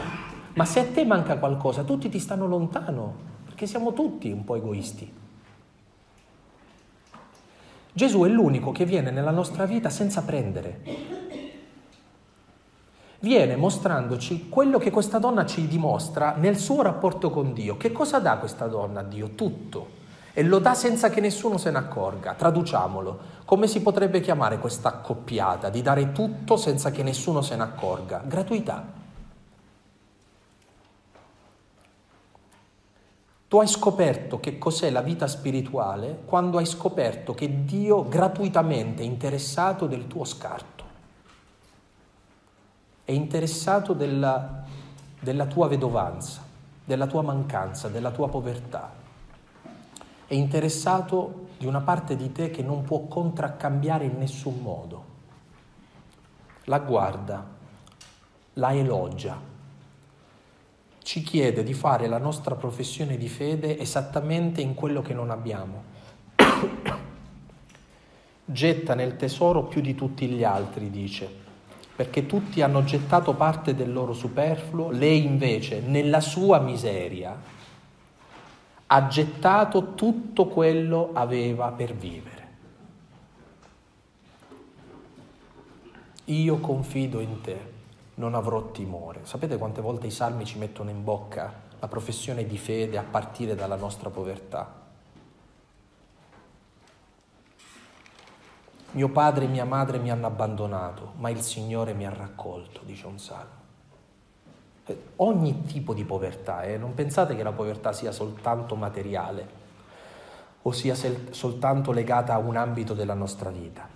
Ma 0.56 0.66
se 0.66 0.82
a 0.82 0.88
te 0.88 1.06
manca 1.06 1.38
qualcosa, 1.38 1.84
tutti 1.84 2.10
ti 2.10 2.20
stanno 2.20 2.48
lontano, 2.48 3.16
perché 3.46 3.66
siamo 3.66 3.94
tutti 3.94 4.30
un 4.30 4.44
po' 4.44 4.56
egoisti. 4.56 5.10
Gesù 7.94 8.24
è 8.24 8.28
l'unico 8.28 8.74
che 8.74 8.84
viene 8.84 9.10
nella 9.10 9.32
nostra 9.32 9.66
vita 9.66 9.90
senza 9.90 10.22
prendere 10.24 11.11
viene 13.22 13.56
mostrandoci 13.56 14.50
quello 14.50 14.78
che 14.78 14.92
questa 14.92 15.20
donna 15.20 15.46
ci 15.46 15.68
dimostra 15.68 16.36
nel 16.38 16.58
suo 16.58 16.82
rapporto 16.82 17.30
con 17.30 17.54
Dio. 17.54 17.78
Che 17.78 17.92
cosa 17.92 18.20
dà 18.20 18.38
questa 18.38 18.68
donna 18.68 19.02
a 19.02 19.04
Dio? 19.04 19.30
Tutto. 19.36 20.00
E 20.34 20.44
lo 20.44 20.60
dà 20.60 20.74
senza 20.74 21.10
che 21.10 21.22
nessuno 21.22 21.58
se 21.58 21.72
ne 21.72 21.78
accorga. 21.78 22.34
Traduciamolo. 22.34 23.20
Come 23.46 23.68
si 23.68 23.82
potrebbe 23.82 24.22
chiamare 24.22 24.60
questa 24.60 24.90
accoppiata 24.90 25.70
di 25.70 25.82
dare 25.82 26.12
tutto 26.12 26.58
senza 26.58 26.90
che 26.92 27.04
nessuno 27.04 27.42
se 27.42 27.56
ne 27.56 27.64
accorga? 27.64 28.22
Gratuità. 28.26 29.00
Tu 33.48 33.60
hai 33.60 33.68
scoperto 33.68 34.40
che 34.40 34.58
cos'è 34.58 34.90
la 34.90 35.02
vita 35.02 35.28
spirituale 35.28 36.22
quando 36.24 36.58
hai 36.58 36.66
scoperto 36.66 37.34
che 37.34 37.66
Dio 37.66 38.08
gratuitamente 38.08 39.04
è 39.04 39.06
interessato 39.06 39.88
del 39.88 40.08
tuo 40.08 40.24
scarto 40.24 40.71
è 43.04 43.12
interessato 43.12 43.94
della, 43.94 44.64
della 45.20 45.46
tua 45.46 45.68
vedovanza, 45.68 46.42
della 46.84 47.08
tua 47.08 47.22
mancanza, 47.22 47.90
della 47.90 48.12
tua 48.12 48.30
povertà. 48.30 48.92
È 50.28 50.34
interessato 50.34 51.48
di 51.58 51.66
una 51.66 51.82
parte 51.82 52.16
di 52.16 52.32
te 52.32 52.52
che 52.52 52.64
non 52.64 52.84
può 52.84 53.02
contraccambiare 53.02 54.06
in 54.06 54.18
nessun 54.18 54.60
modo. 54.62 55.06
La 56.66 56.80
guarda, 56.80 57.46
la 58.54 58.74
elogia, 58.74 59.50
ci 61.04 61.24
chiede 61.24 61.64
di 61.64 61.74
fare 61.74 62.08
la 62.08 62.20
nostra 62.20 62.56
professione 62.56 63.18
di 63.18 63.28
fede 63.28 63.78
esattamente 63.80 64.62
in 64.62 64.76
quello 64.76 65.02
che 65.02 65.14
non 65.14 65.32
abbiamo. 65.32 65.84
Getta 68.46 68.96
nel 68.96 69.18
tesoro 69.18 69.64
più 69.64 69.82
di 69.82 69.96
tutti 69.96 70.28
gli 70.28 70.44
altri, 70.44 70.90
dice 70.90 71.50
perché 71.96 72.26
tutti 72.26 72.62
hanno 72.62 72.84
gettato 72.84 73.34
parte 73.34 73.76
del 73.76 73.92
loro 73.92 74.14
superfluo, 74.14 74.90
lei 74.90 75.24
invece 75.26 75.82
nella 75.82 76.22
sua 76.22 76.60
miseria 76.60 77.60
ha 78.94 79.08
gettato 79.08 79.94
tutto 79.94 80.48
quello 80.48 81.12
aveva 81.14 81.70
per 81.72 81.94
vivere. 81.94 82.40
Io 86.26 86.58
confido 86.58 87.20
in 87.20 87.42
te, 87.42 87.60
non 88.16 88.36
avrò 88.36 88.72
timore. 88.72 89.22
Sapete 89.24 89.58
quante 89.58 89.82
volte 89.82 90.08
i 90.08 90.12
salmi 90.12 90.46
ci 90.46 90.58
mettono 90.58 90.90
in 90.90 91.04
bocca 91.04 91.54
la 91.80 91.88
professione 91.88 92.46
di 92.46 92.58
fede 92.58 92.98
a 92.98 93.04
partire 93.04 93.56
dalla 93.56 93.76
nostra 93.76 94.10
povertà? 94.10 94.81
Mio 98.94 99.08
padre 99.08 99.46
e 99.46 99.48
mia 99.48 99.64
madre 99.64 100.00
mi 100.00 100.12
hanno 100.12 100.28
abbandonato, 100.28 101.14
ma 101.18 101.30
il 101.30 101.40
Signore 101.40 101.94
mi 101.94 102.06
ha 102.06 102.14
raccolto, 102.14 102.82
dice 102.84 103.08
un 103.08 103.20
salmo. 103.20 103.60
Eh, 104.86 105.02
ogni 105.18 105.64
tipo 105.64 105.94
di 105.94 106.04
povertà, 106.04 106.64
eh? 106.64 106.78
non 106.78 106.94
pensate 106.94 107.38
che 107.38 107.44
la 107.44 107.54
povertà 107.54 107.94
sia 107.94 108.12
soltanto 108.12 108.76
materiale 108.76 109.60
o 110.64 110.72
sia 110.74 110.94
soltanto 111.30 111.94
legata 111.94 112.34
a 112.34 112.38
un 112.38 112.58
ambito 112.58 112.94
della 112.94 113.14
nostra 113.14 113.50
vita. 113.50 113.88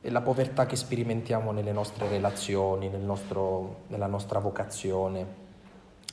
È 0.00 0.08
la 0.08 0.20
povertà 0.20 0.66
che 0.66 0.76
sperimentiamo 0.76 1.50
nelle 1.50 1.72
nostre 1.72 2.08
relazioni, 2.08 2.88
nel 2.88 3.00
nostro, 3.00 3.80
nella 3.88 4.06
nostra 4.06 4.38
vocazione, 4.38 5.46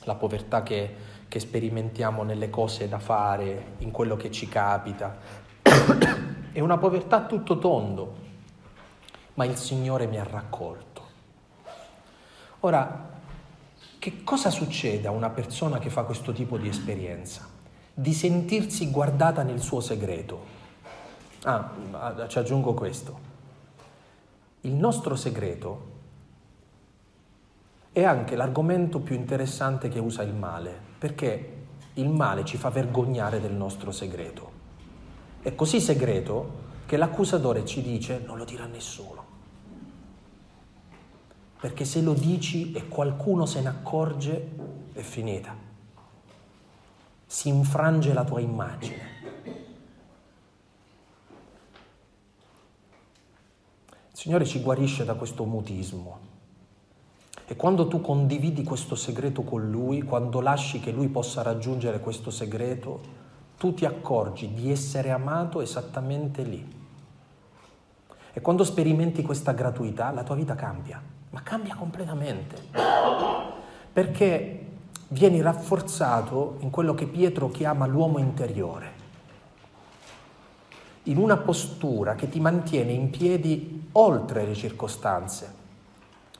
la 0.02 0.16
povertà 0.16 0.64
che, 0.64 0.94
che 1.28 1.38
sperimentiamo 1.38 2.24
nelle 2.24 2.50
cose 2.50 2.88
da 2.88 2.98
fare, 2.98 3.74
in 3.78 3.92
quello 3.92 4.16
che 4.16 4.32
ci 4.32 4.48
capita, 4.48 5.16
è 6.56 6.60
una 6.60 6.78
povertà 6.78 7.26
tutto 7.26 7.58
tondo, 7.58 8.14
ma 9.34 9.44
il 9.44 9.56
Signore 9.56 10.06
mi 10.06 10.18
ha 10.18 10.24
raccolto. 10.24 11.02
Ora, 12.60 13.10
che 13.98 14.24
cosa 14.24 14.48
succede 14.48 15.06
a 15.06 15.10
una 15.10 15.28
persona 15.28 15.78
che 15.78 15.90
fa 15.90 16.04
questo 16.04 16.32
tipo 16.32 16.56
di 16.56 16.66
esperienza? 16.66 17.46
Di 17.92 18.14
sentirsi 18.14 18.90
guardata 18.90 19.42
nel 19.42 19.60
suo 19.60 19.80
segreto. 19.80 20.46
Ah, 21.42 22.26
ci 22.26 22.38
aggiungo 22.38 22.72
questo. 22.72 23.18
Il 24.62 24.72
nostro 24.72 25.14
segreto 25.14 25.92
è 27.92 28.02
anche 28.02 28.34
l'argomento 28.34 29.00
più 29.00 29.14
interessante 29.14 29.90
che 29.90 29.98
usa 29.98 30.22
il 30.22 30.32
male, 30.32 30.74
perché 30.96 31.64
il 31.92 32.08
male 32.08 32.46
ci 32.46 32.56
fa 32.56 32.70
vergognare 32.70 33.42
del 33.42 33.52
nostro 33.52 33.92
segreto. 33.92 34.45
È 35.46 35.54
così 35.54 35.80
segreto 35.80 36.64
che 36.86 36.96
l'accusatore 36.96 37.64
ci 37.64 37.80
dice 37.80 38.20
non 38.26 38.36
lo 38.36 38.44
dirà 38.44 38.66
nessuno. 38.66 39.24
Perché 41.60 41.84
se 41.84 42.02
lo 42.02 42.14
dici 42.14 42.72
e 42.72 42.88
qualcuno 42.88 43.46
se 43.46 43.60
ne 43.60 43.68
accorge, 43.68 44.50
è 44.92 45.02
finita. 45.02 45.54
Si 47.24 47.48
infrange 47.48 48.12
la 48.12 48.24
tua 48.24 48.40
immagine. 48.40 49.02
Il 54.10 54.14
Signore 54.14 54.44
ci 54.44 54.60
guarisce 54.60 55.04
da 55.04 55.14
questo 55.14 55.44
mutismo. 55.44 56.18
E 57.46 57.54
quando 57.54 57.86
tu 57.86 58.00
condividi 58.00 58.64
questo 58.64 58.96
segreto 58.96 59.42
con 59.42 59.70
Lui, 59.70 60.02
quando 60.02 60.40
lasci 60.40 60.80
che 60.80 60.90
Lui 60.90 61.06
possa 61.06 61.42
raggiungere 61.42 62.00
questo 62.00 62.32
segreto, 62.32 63.25
tu 63.58 63.74
ti 63.74 63.84
accorgi 63.84 64.52
di 64.52 64.70
essere 64.70 65.10
amato 65.10 65.60
esattamente 65.60 66.42
lì. 66.42 66.74
E 68.32 68.40
quando 68.40 68.64
sperimenti 68.64 69.22
questa 69.22 69.52
gratuità, 69.52 70.10
la 70.10 70.22
tua 70.22 70.34
vita 70.34 70.54
cambia, 70.54 71.00
ma 71.30 71.42
cambia 71.42 71.74
completamente. 71.74 72.56
Perché 73.92 74.66
vieni 75.08 75.40
rafforzato 75.40 76.56
in 76.60 76.70
quello 76.70 76.94
che 76.94 77.06
Pietro 77.06 77.48
chiama 77.48 77.86
l'uomo 77.86 78.18
interiore, 78.18 78.92
in 81.04 81.16
una 81.16 81.38
postura 81.38 82.14
che 82.14 82.28
ti 82.28 82.40
mantiene 82.40 82.92
in 82.92 83.08
piedi 83.08 83.88
oltre 83.92 84.44
le 84.44 84.54
circostanze. 84.54 85.54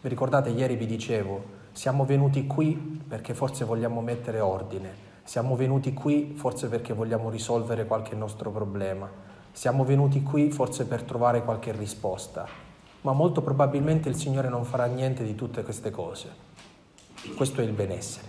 Vi 0.02 0.08
ricordate, 0.08 0.50
ieri 0.50 0.76
vi 0.76 0.86
dicevo, 0.86 1.54
siamo 1.72 2.04
venuti 2.04 2.46
qui 2.46 2.74
perché 3.08 3.32
forse 3.32 3.64
vogliamo 3.64 4.02
mettere 4.02 4.40
ordine, 4.40 5.04
siamo 5.26 5.56
venuti 5.56 5.92
qui 5.92 6.34
forse 6.36 6.68
perché 6.68 6.92
vogliamo 6.92 7.30
risolvere 7.30 7.84
qualche 7.84 8.14
nostro 8.14 8.52
problema. 8.52 9.10
Siamo 9.50 9.84
venuti 9.84 10.22
qui 10.22 10.52
forse 10.52 10.86
per 10.86 11.02
trovare 11.02 11.42
qualche 11.42 11.72
risposta, 11.72 12.46
ma 13.00 13.12
molto 13.12 13.42
probabilmente 13.42 14.08
il 14.08 14.14
Signore 14.14 14.48
non 14.48 14.64
farà 14.64 14.86
niente 14.86 15.24
di 15.24 15.34
tutte 15.34 15.64
queste 15.64 15.90
cose. 15.90 16.30
Questo 17.34 17.60
è 17.60 17.64
il 17.64 17.72
benessere. 17.72 18.28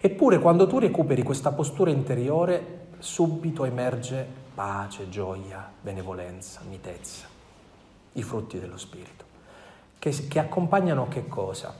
Eppure 0.00 0.38
quando 0.38 0.66
tu 0.66 0.78
recuperi 0.78 1.22
questa 1.22 1.52
postura 1.52 1.90
interiore, 1.90 2.86
subito 2.98 3.66
emerge 3.66 4.26
pace, 4.54 5.10
gioia, 5.10 5.70
benevolenza, 5.82 6.62
mitezza, 6.66 7.26
i 8.14 8.22
frutti 8.22 8.58
dello 8.58 8.78
Spirito, 8.78 9.24
che, 9.98 10.10
che 10.28 10.38
accompagnano 10.38 11.08
che 11.08 11.28
cosa? 11.28 11.74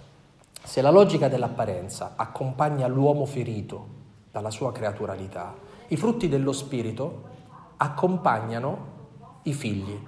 Se 0.62 0.82
la 0.82 0.90
logica 0.90 1.28
dell'apparenza 1.28 2.12
accompagna 2.16 2.86
l'uomo 2.86 3.24
ferito 3.24 3.99
dalla 4.30 4.50
sua 4.50 4.72
creaturalità, 4.72 5.54
i 5.88 5.96
frutti 5.96 6.28
dello 6.28 6.52
Spirito 6.52 7.28
accompagnano 7.76 8.98
i 9.42 9.52
figli, 9.52 9.98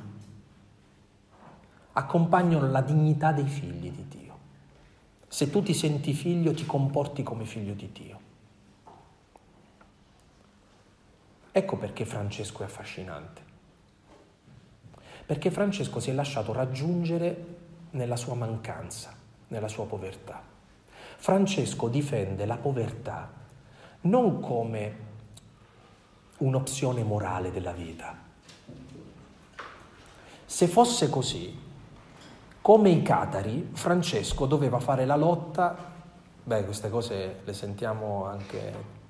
accompagnano 1.93 2.71
la 2.71 2.81
dignità 2.83 3.33
dei 3.33 3.47
figli 3.47 3.91
di 3.91 4.07
Dio. 4.09 4.39
Se 5.27 5.51
tu 5.51 5.63
ti 5.63 5.75
senti 5.75 6.13
figlio, 6.13 6.53
ti 6.53 6.67
comporti 6.67 7.23
come 7.23 7.45
figlio 7.45 7.73
di 7.73 7.91
Dio. 7.91 8.21
Ecco 11.51 11.77
perché 11.77 12.05
Francesco 12.05 12.63
è 12.63 12.65
affascinante. 12.67 13.43
Perché 15.27 15.51
Francesco 15.51 16.01
si 16.01 16.11
è 16.11 16.13
lasciato 16.13 16.53
raggiungere 16.53 17.57
nella 17.91 18.17
sua 18.17 18.35
mancanza, 18.35 19.15
nella 19.49 19.69
sua 19.69 19.87
povertà. 19.87 20.43
Francesco 21.17 21.89
difende 21.89 22.47
la 22.47 22.57
povertà 22.57 23.41
non 24.03 24.41
come 24.41 24.97
un'opzione 26.39 27.03
morale 27.03 27.51
della 27.53 27.73
vita. 27.73 28.17
Se 30.45 30.67
fosse 30.67 31.09
così, 31.09 31.59
come 32.61 32.91
i 32.91 33.03
catari, 33.03 33.71
Francesco 33.73 34.47
doveva 34.47 34.81
fare 34.81 35.05
la 35.05 35.17
lotta, 35.17 35.77
beh 36.45 36.65
queste 36.65 36.91
cose 36.91 37.41
le 37.45 37.53
sentiamo 37.53 38.27
anche 38.27 39.01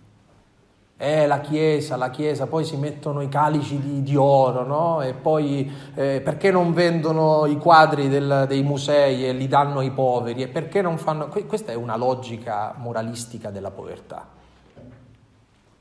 eh, 0.97 1.26
la 1.26 1.40
Chiesa, 1.40 1.97
la 1.97 2.11
Chiesa, 2.11 2.47
poi 2.47 2.64
si 2.64 2.76
mettono 2.76 3.22
i 3.22 3.28
calici 3.28 3.80
di, 3.80 4.03
di 4.03 4.14
oro, 4.14 4.64
no? 4.64 5.03
E 5.03 5.14
poi 5.14 5.68
eh, 5.95 6.20
perché 6.22 6.53
non 6.53 6.72
vendono 6.72 7.47
i 7.47 7.57
quadri 7.59 8.09
del, 8.09 8.45
dei 8.47 8.62
musei 8.62 9.26
e 9.26 9.32
li 9.32 9.49
danno 9.49 9.80
ai 9.80 9.90
poveri? 9.90 10.43
E 10.43 10.49
perché 10.49 10.80
non 10.80 10.99
fanno... 10.99 11.26
Questa 11.26 11.72
è 11.72 11.74
una 11.74 11.97
logica 11.97 12.74
moralistica 12.76 13.51
della 13.51 13.72
povertà. 13.72 14.40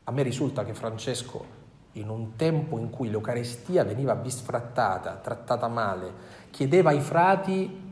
A 0.06 0.12
me 0.12 0.24
risulta 0.24 0.66
che 0.66 0.74
Francesco, 0.74 1.60
in 1.94 2.10
un 2.10 2.36
tempo 2.36 2.78
in 2.80 2.90
cui 2.90 3.10
l'Eucarestia 3.10 3.84
veniva 3.84 4.16
bisfrattata, 4.16 5.20
trattata 5.22 5.68
male, 5.68 6.12
chiedeva 6.50 6.90
ai 6.90 7.02
frati 7.02 7.90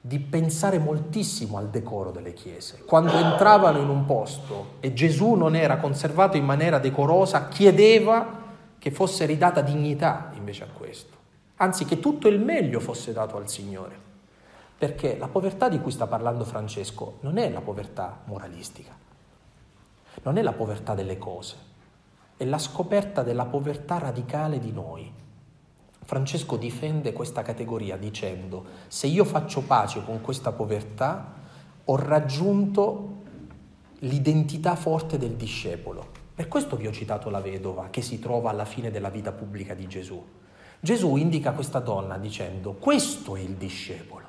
di 0.00 0.20
pensare 0.20 0.78
moltissimo 0.78 1.58
al 1.58 1.68
decoro 1.68 2.12
delle 2.12 2.32
chiese. 2.32 2.84
Quando 2.84 3.12
entravano 3.12 3.78
in 3.78 3.88
un 3.88 4.04
posto 4.04 4.74
e 4.78 4.92
Gesù 4.92 5.34
non 5.34 5.56
era 5.56 5.78
conservato 5.78 6.36
in 6.36 6.44
maniera 6.44 6.78
decorosa, 6.78 7.48
chiedeva 7.48 8.44
che 8.78 8.90
fosse 8.92 9.26
ridata 9.26 9.62
dignità 9.62 10.30
invece 10.34 10.62
a 10.62 10.68
questo, 10.72 11.16
anzi 11.56 11.84
che 11.84 11.98
tutto 11.98 12.28
il 12.28 12.40
meglio 12.40 12.78
fosse 12.78 13.12
dato 13.12 13.36
al 13.36 13.48
Signore. 13.48 14.04
Perché 14.78 15.18
la 15.18 15.26
povertà 15.26 15.68
di 15.68 15.80
cui 15.80 15.90
sta 15.90 16.06
parlando 16.06 16.44
Francesco 16.44 17.16
non 17.20 17.36
è 17.36 17.50
la 17.50 17.60
povertà 17.60 18.20
moralistica, 18.26 18.94
non 20.22 20.36
è 20.38 20.42
la 20.42 20.52
povertà 20.52 20.94
delle 20.94 21.18
cose, 21.18 21.56
è 22.36 22.44
la 22.44 22.58
scoperta 22.58 23.22
della 23.22 23.46
povertà 23.46 23.98
radicale 23.98 24.58
di 24.58 24.72
noi. 24.72 25.12
Francesco 26.04 26.56
difende 26.56 27.12
questa 27.12 27.42
categoria 27.42 27.96
dicendo 27.96 28.64
se 28.86 29.06
io 29.06 29.24
faccio 29.24 29.62
pace 29.62 30.04
con 30.04 30.20
questa 30.20 30.52
povertà 30.52 31.34
ho 31.84 31.96
raggiunto 31.96 33.22
l'identità 34.00 34.76
forte 34.76 35.18
del 35.18 35.34
discepolo. 35.34 36.24
Per 36.34 36.48
questo 36.48 36.76
vi 36.76 36.86
ho 36.86 36.92
citato 36.92 37.30
la 37.30 37.40
vedova 37.40 37.88
che 37.90 38.02
si 38.02 38.18
trova 38.18 38.50
alla 38.50 38.64
fine 38.64 38.90
della 38.90 39.08
vita 39.08 39.32
pubblica 39.32 39.74
di 39.74 39.86
Gesù. 39.88 40.22
Gesù 40.78 41.16
indica 41.16 41.52
questa 41.52 41.78
donna 41.78 42.18
dicendo 42.18 42.74
questo 42.74 43.36
è 43.36 43.40
il 43.40 43.54
discepolo. 43.54 44.24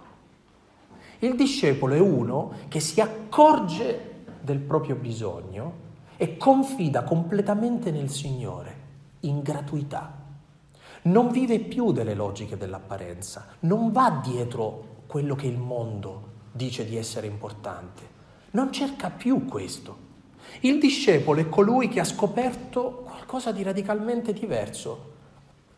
Il 1.20 1.36
discepolo 1.36 1.96
è 1.96 2.00
uno 2.00 2.54
che 2.68 2.80
si 2.80 3.02
accorge 3.02 4.07
del 4.42 4.60
proprio 4.60 4.96
bisogno 4.96 5.86
e 6.18 6.38
confida 6.38 7.04
completamente 7.04 7.92
nel 7.92 8.10
Signore, 8.10 8.76
in 9.22 9.42
gratuità. 9.42 10.26
Non 11.04 11.30
vive 11.30 11.60
più 11.60 11.92
delle 11.92 12.16
logiche 12.16 12.58
dell'apparenza, 12.58 13.48
non 13.62 13.92
va 13.92 14.22
dietro 14.24 15.04
quello 15.08 15.36
che 15.36 15.48
il 15.48 15.58
mondo 15.58 16.36
dice 16.52 16.86
di 16.86 16.98
essere 16.98 17.28
importante, 17.28 18.16
non 18.52 18.72
cerca 18.72 19.10
più 19.10 19.46
questo. 19.46 20.06
Il 20.62 20.80
discepolo 20.80 21.40
è 21.40 21.50
colui 21.50 21.88
che 21.88 22.00
ha 22.00 22.04
scoperto 22.04 23.04
qualcosa 23.06 23.52
di 23.52 23.62
radicalmente 23.62 24.34
diverso, 24.34 25.14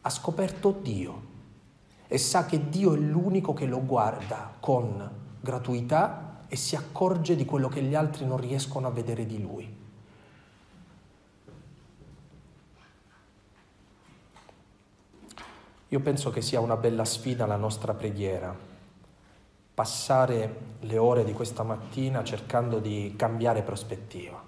ha 0.01 0.09
scoperto 0.09 0.71
Dio 0.81 1.27
e 2.07 2.17
sa 2.17 2.45
che 2.45 2.69
Dio 2.69 2.93
è 2.93 2.97
l'unico 2.97 3.53
che 3.53 3.65
lo 3.65 3.83
guarda 3.85 4.55
con 4.59 5.09
gratuità 5.41 6.28
e 6.49 6.55
si 6.55 6.75
accorge 6.75 7.35
di 7.35 7.45
quello 7.45 7.69
che 7.69 7.81
gli 7.81 7.95
altri 7.95 8.25
non 8.25 8.37
riescono 8.37 8.87
a 8.87 8.91
vedere 8.91 9.25
di 9.25 9.41
lui. 9.41 9.77
Io 15.91 15.99
penso 16.01 16.29
che 16.29 16.41
sia 16.41 16.59
una 16.59 16.75
bella 16.75 17.05
sfida 17.05 17.45
la 17.45 17.55
nostra 17.55 17.93
preghiera, 17.93 18.55
passare 19.73 20.55
le 20.81 20.97
ore 20.97 21.23
di 21.23 21.33
questa 21.33 21.63
mattina 21.63 22.23
cercando 22.23 22.79
di 22.79 23.13
cambiare 23.15 23.61
prospettiva, 23.61 24.43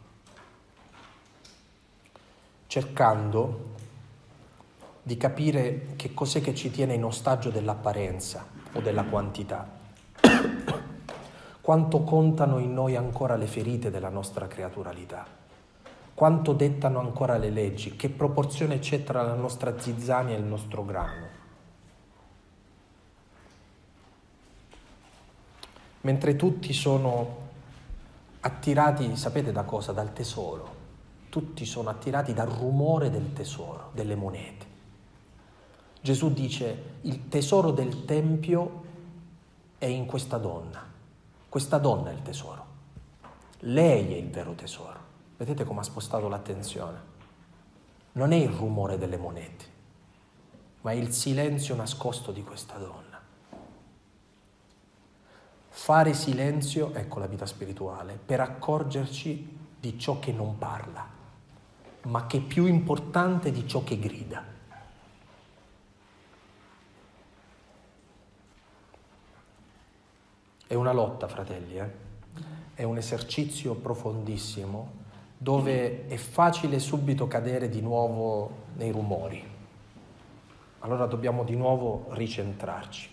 cercando 2.68 3.70
di 5.02 5.18
capire 5.18 5.94
che 5.96 6.14
cos'è 6.14 6.42
che 6.42 6.54
ci 6.54 6.70
tiene 6.70 6.94
in 6.94 7.04
ostaggio 7.04 7.50
dell'apparenza 7.50 8.46
o 8.74 8.80
della 8.80 9.04
quantità, 9.04 9.80
quanto 11.62 12.02
contano 12.02 12.58
in 12.58 12.74
noi 12.74 12.96
ancora 12.96 13.36
le 13.36 13.48
ferite 13.48 13.92
della 13.92 14.10
nostra 14.10 14.48
creaturalità, 14.48 15.26
quanto 16.14 16.54
dettano 16.54 17.00
ancora 17.00 17.38
le 17.38 17.50
leggi, 17.50 17.96
che 17.96 18.10
proporzione 18.10 18.80
c'è 18.80 19.04
tra 19.04 19.22
la 19.22 19.36
nostra 19.36 19.80
zizzania 19.80 20.36
e 20.36 20.40
il 20.40 20.46
nostro 20.46 20.84
grano. 20.84 21.40
mentre 26.02 26.36
tutti 26.36 26.74
sono 26.74 27.50
attirati, 28.42 29.16
sapete 29.16 29.52
da 29.52 29.64
cosa? 29.64 29.92
Dal 29.92 30.14
tesoro. 30.14 30.80
Tutti 31.30 31.66
sono 31.66 31.90
attirati 31.90 32.34
dal 32.34 32.50
rumore 32.50 33.10
del 33.10 33.34
tesoro, 33.34 33.92
delle 33.94 34.16
monete. 34.16 34.70
Gesù 36.02 36.34
dice, 36.34 36.96
il 37.02 37.28
tesoro 37.28 37.72
del 37.72 38.06
Tempio 38.06 38.84
è 39.78 39.86
in 39.86 40.06
questa 40.06 40.38
donna. 40.38 40.90
Questa 41.52 41.80
donna 41.80 42.12
è 42.12 42.14
il 42.14 42.22
tesoro. 42.22 42.66
Lei 43.64 44.14
è 44.14 44.16
il 44.16 44.30
vero 44.30 44.54
tesoro. 44.54 44.98
Vedete 45.36 45.66
come 45.66 45.82
ha 45.82 45.84
spostato 45.84 46.30
l'attenzione? 46.30 46.98
Non 48.14 48.32
è 48.32 48.38
il 48.38 48.48
rumore 48.48 48.98
delle 48.98 49.18
monete, 49.18 49.66
ma 50.80 50.92
è 50.92 50.94
il 50.94 51.12
silenzio 51.12 51.76
nascosto 51.76 52.32
di 52.32 52.42
questa 52.42 52.78
donna. 52.78 53.20
Fare 55.68 56.14
silenzio, 56.14 56.94
ecco 56.94 57.20
la 57.20 57.28
vita 57.28 57.46
spirituale, 57.46 58.18
per 58.26 58.40
accorgerci 58.40 59.58
di 59.78 60.00
ciò 60.00 60.20
che 60.20 60.32
non 60.32 60.58
parla, 60.58 61.06
ma 62.04 62.28
che 62.28 62.38
è 62.38 62.42
più 62.42 62.66
importante 62.66 63.52
di 63.52 63.68
ciò 63.68 63.84
che 63.84 64.00
grida. 64.00 64.51
È 70.72 70.76
una 70.76 70.94
lotta, 70.94 71.28
fratelli, 71.28 71.78
eh? 71.80 71.90
è 72.76 72.84
un 72.84 72.96
esercizio 72.96 73.74
profondissimo 73.74 75.00
dove 75.38 76.08
è 76.08 76.16
facile 76.16 76.80
subito 76.80 77.28
cadere 77.28 77.68
di 77.68 77.82
nuovo 77.82 78.50
nei 78.78 78.90
rumori. 78.90 79.46
Allora 80.80 81.08
dobbiamo 81.08 81.44
di 81.44 81.58
nuovo 81.58 82.06
ricentrarci. 82.12 83.10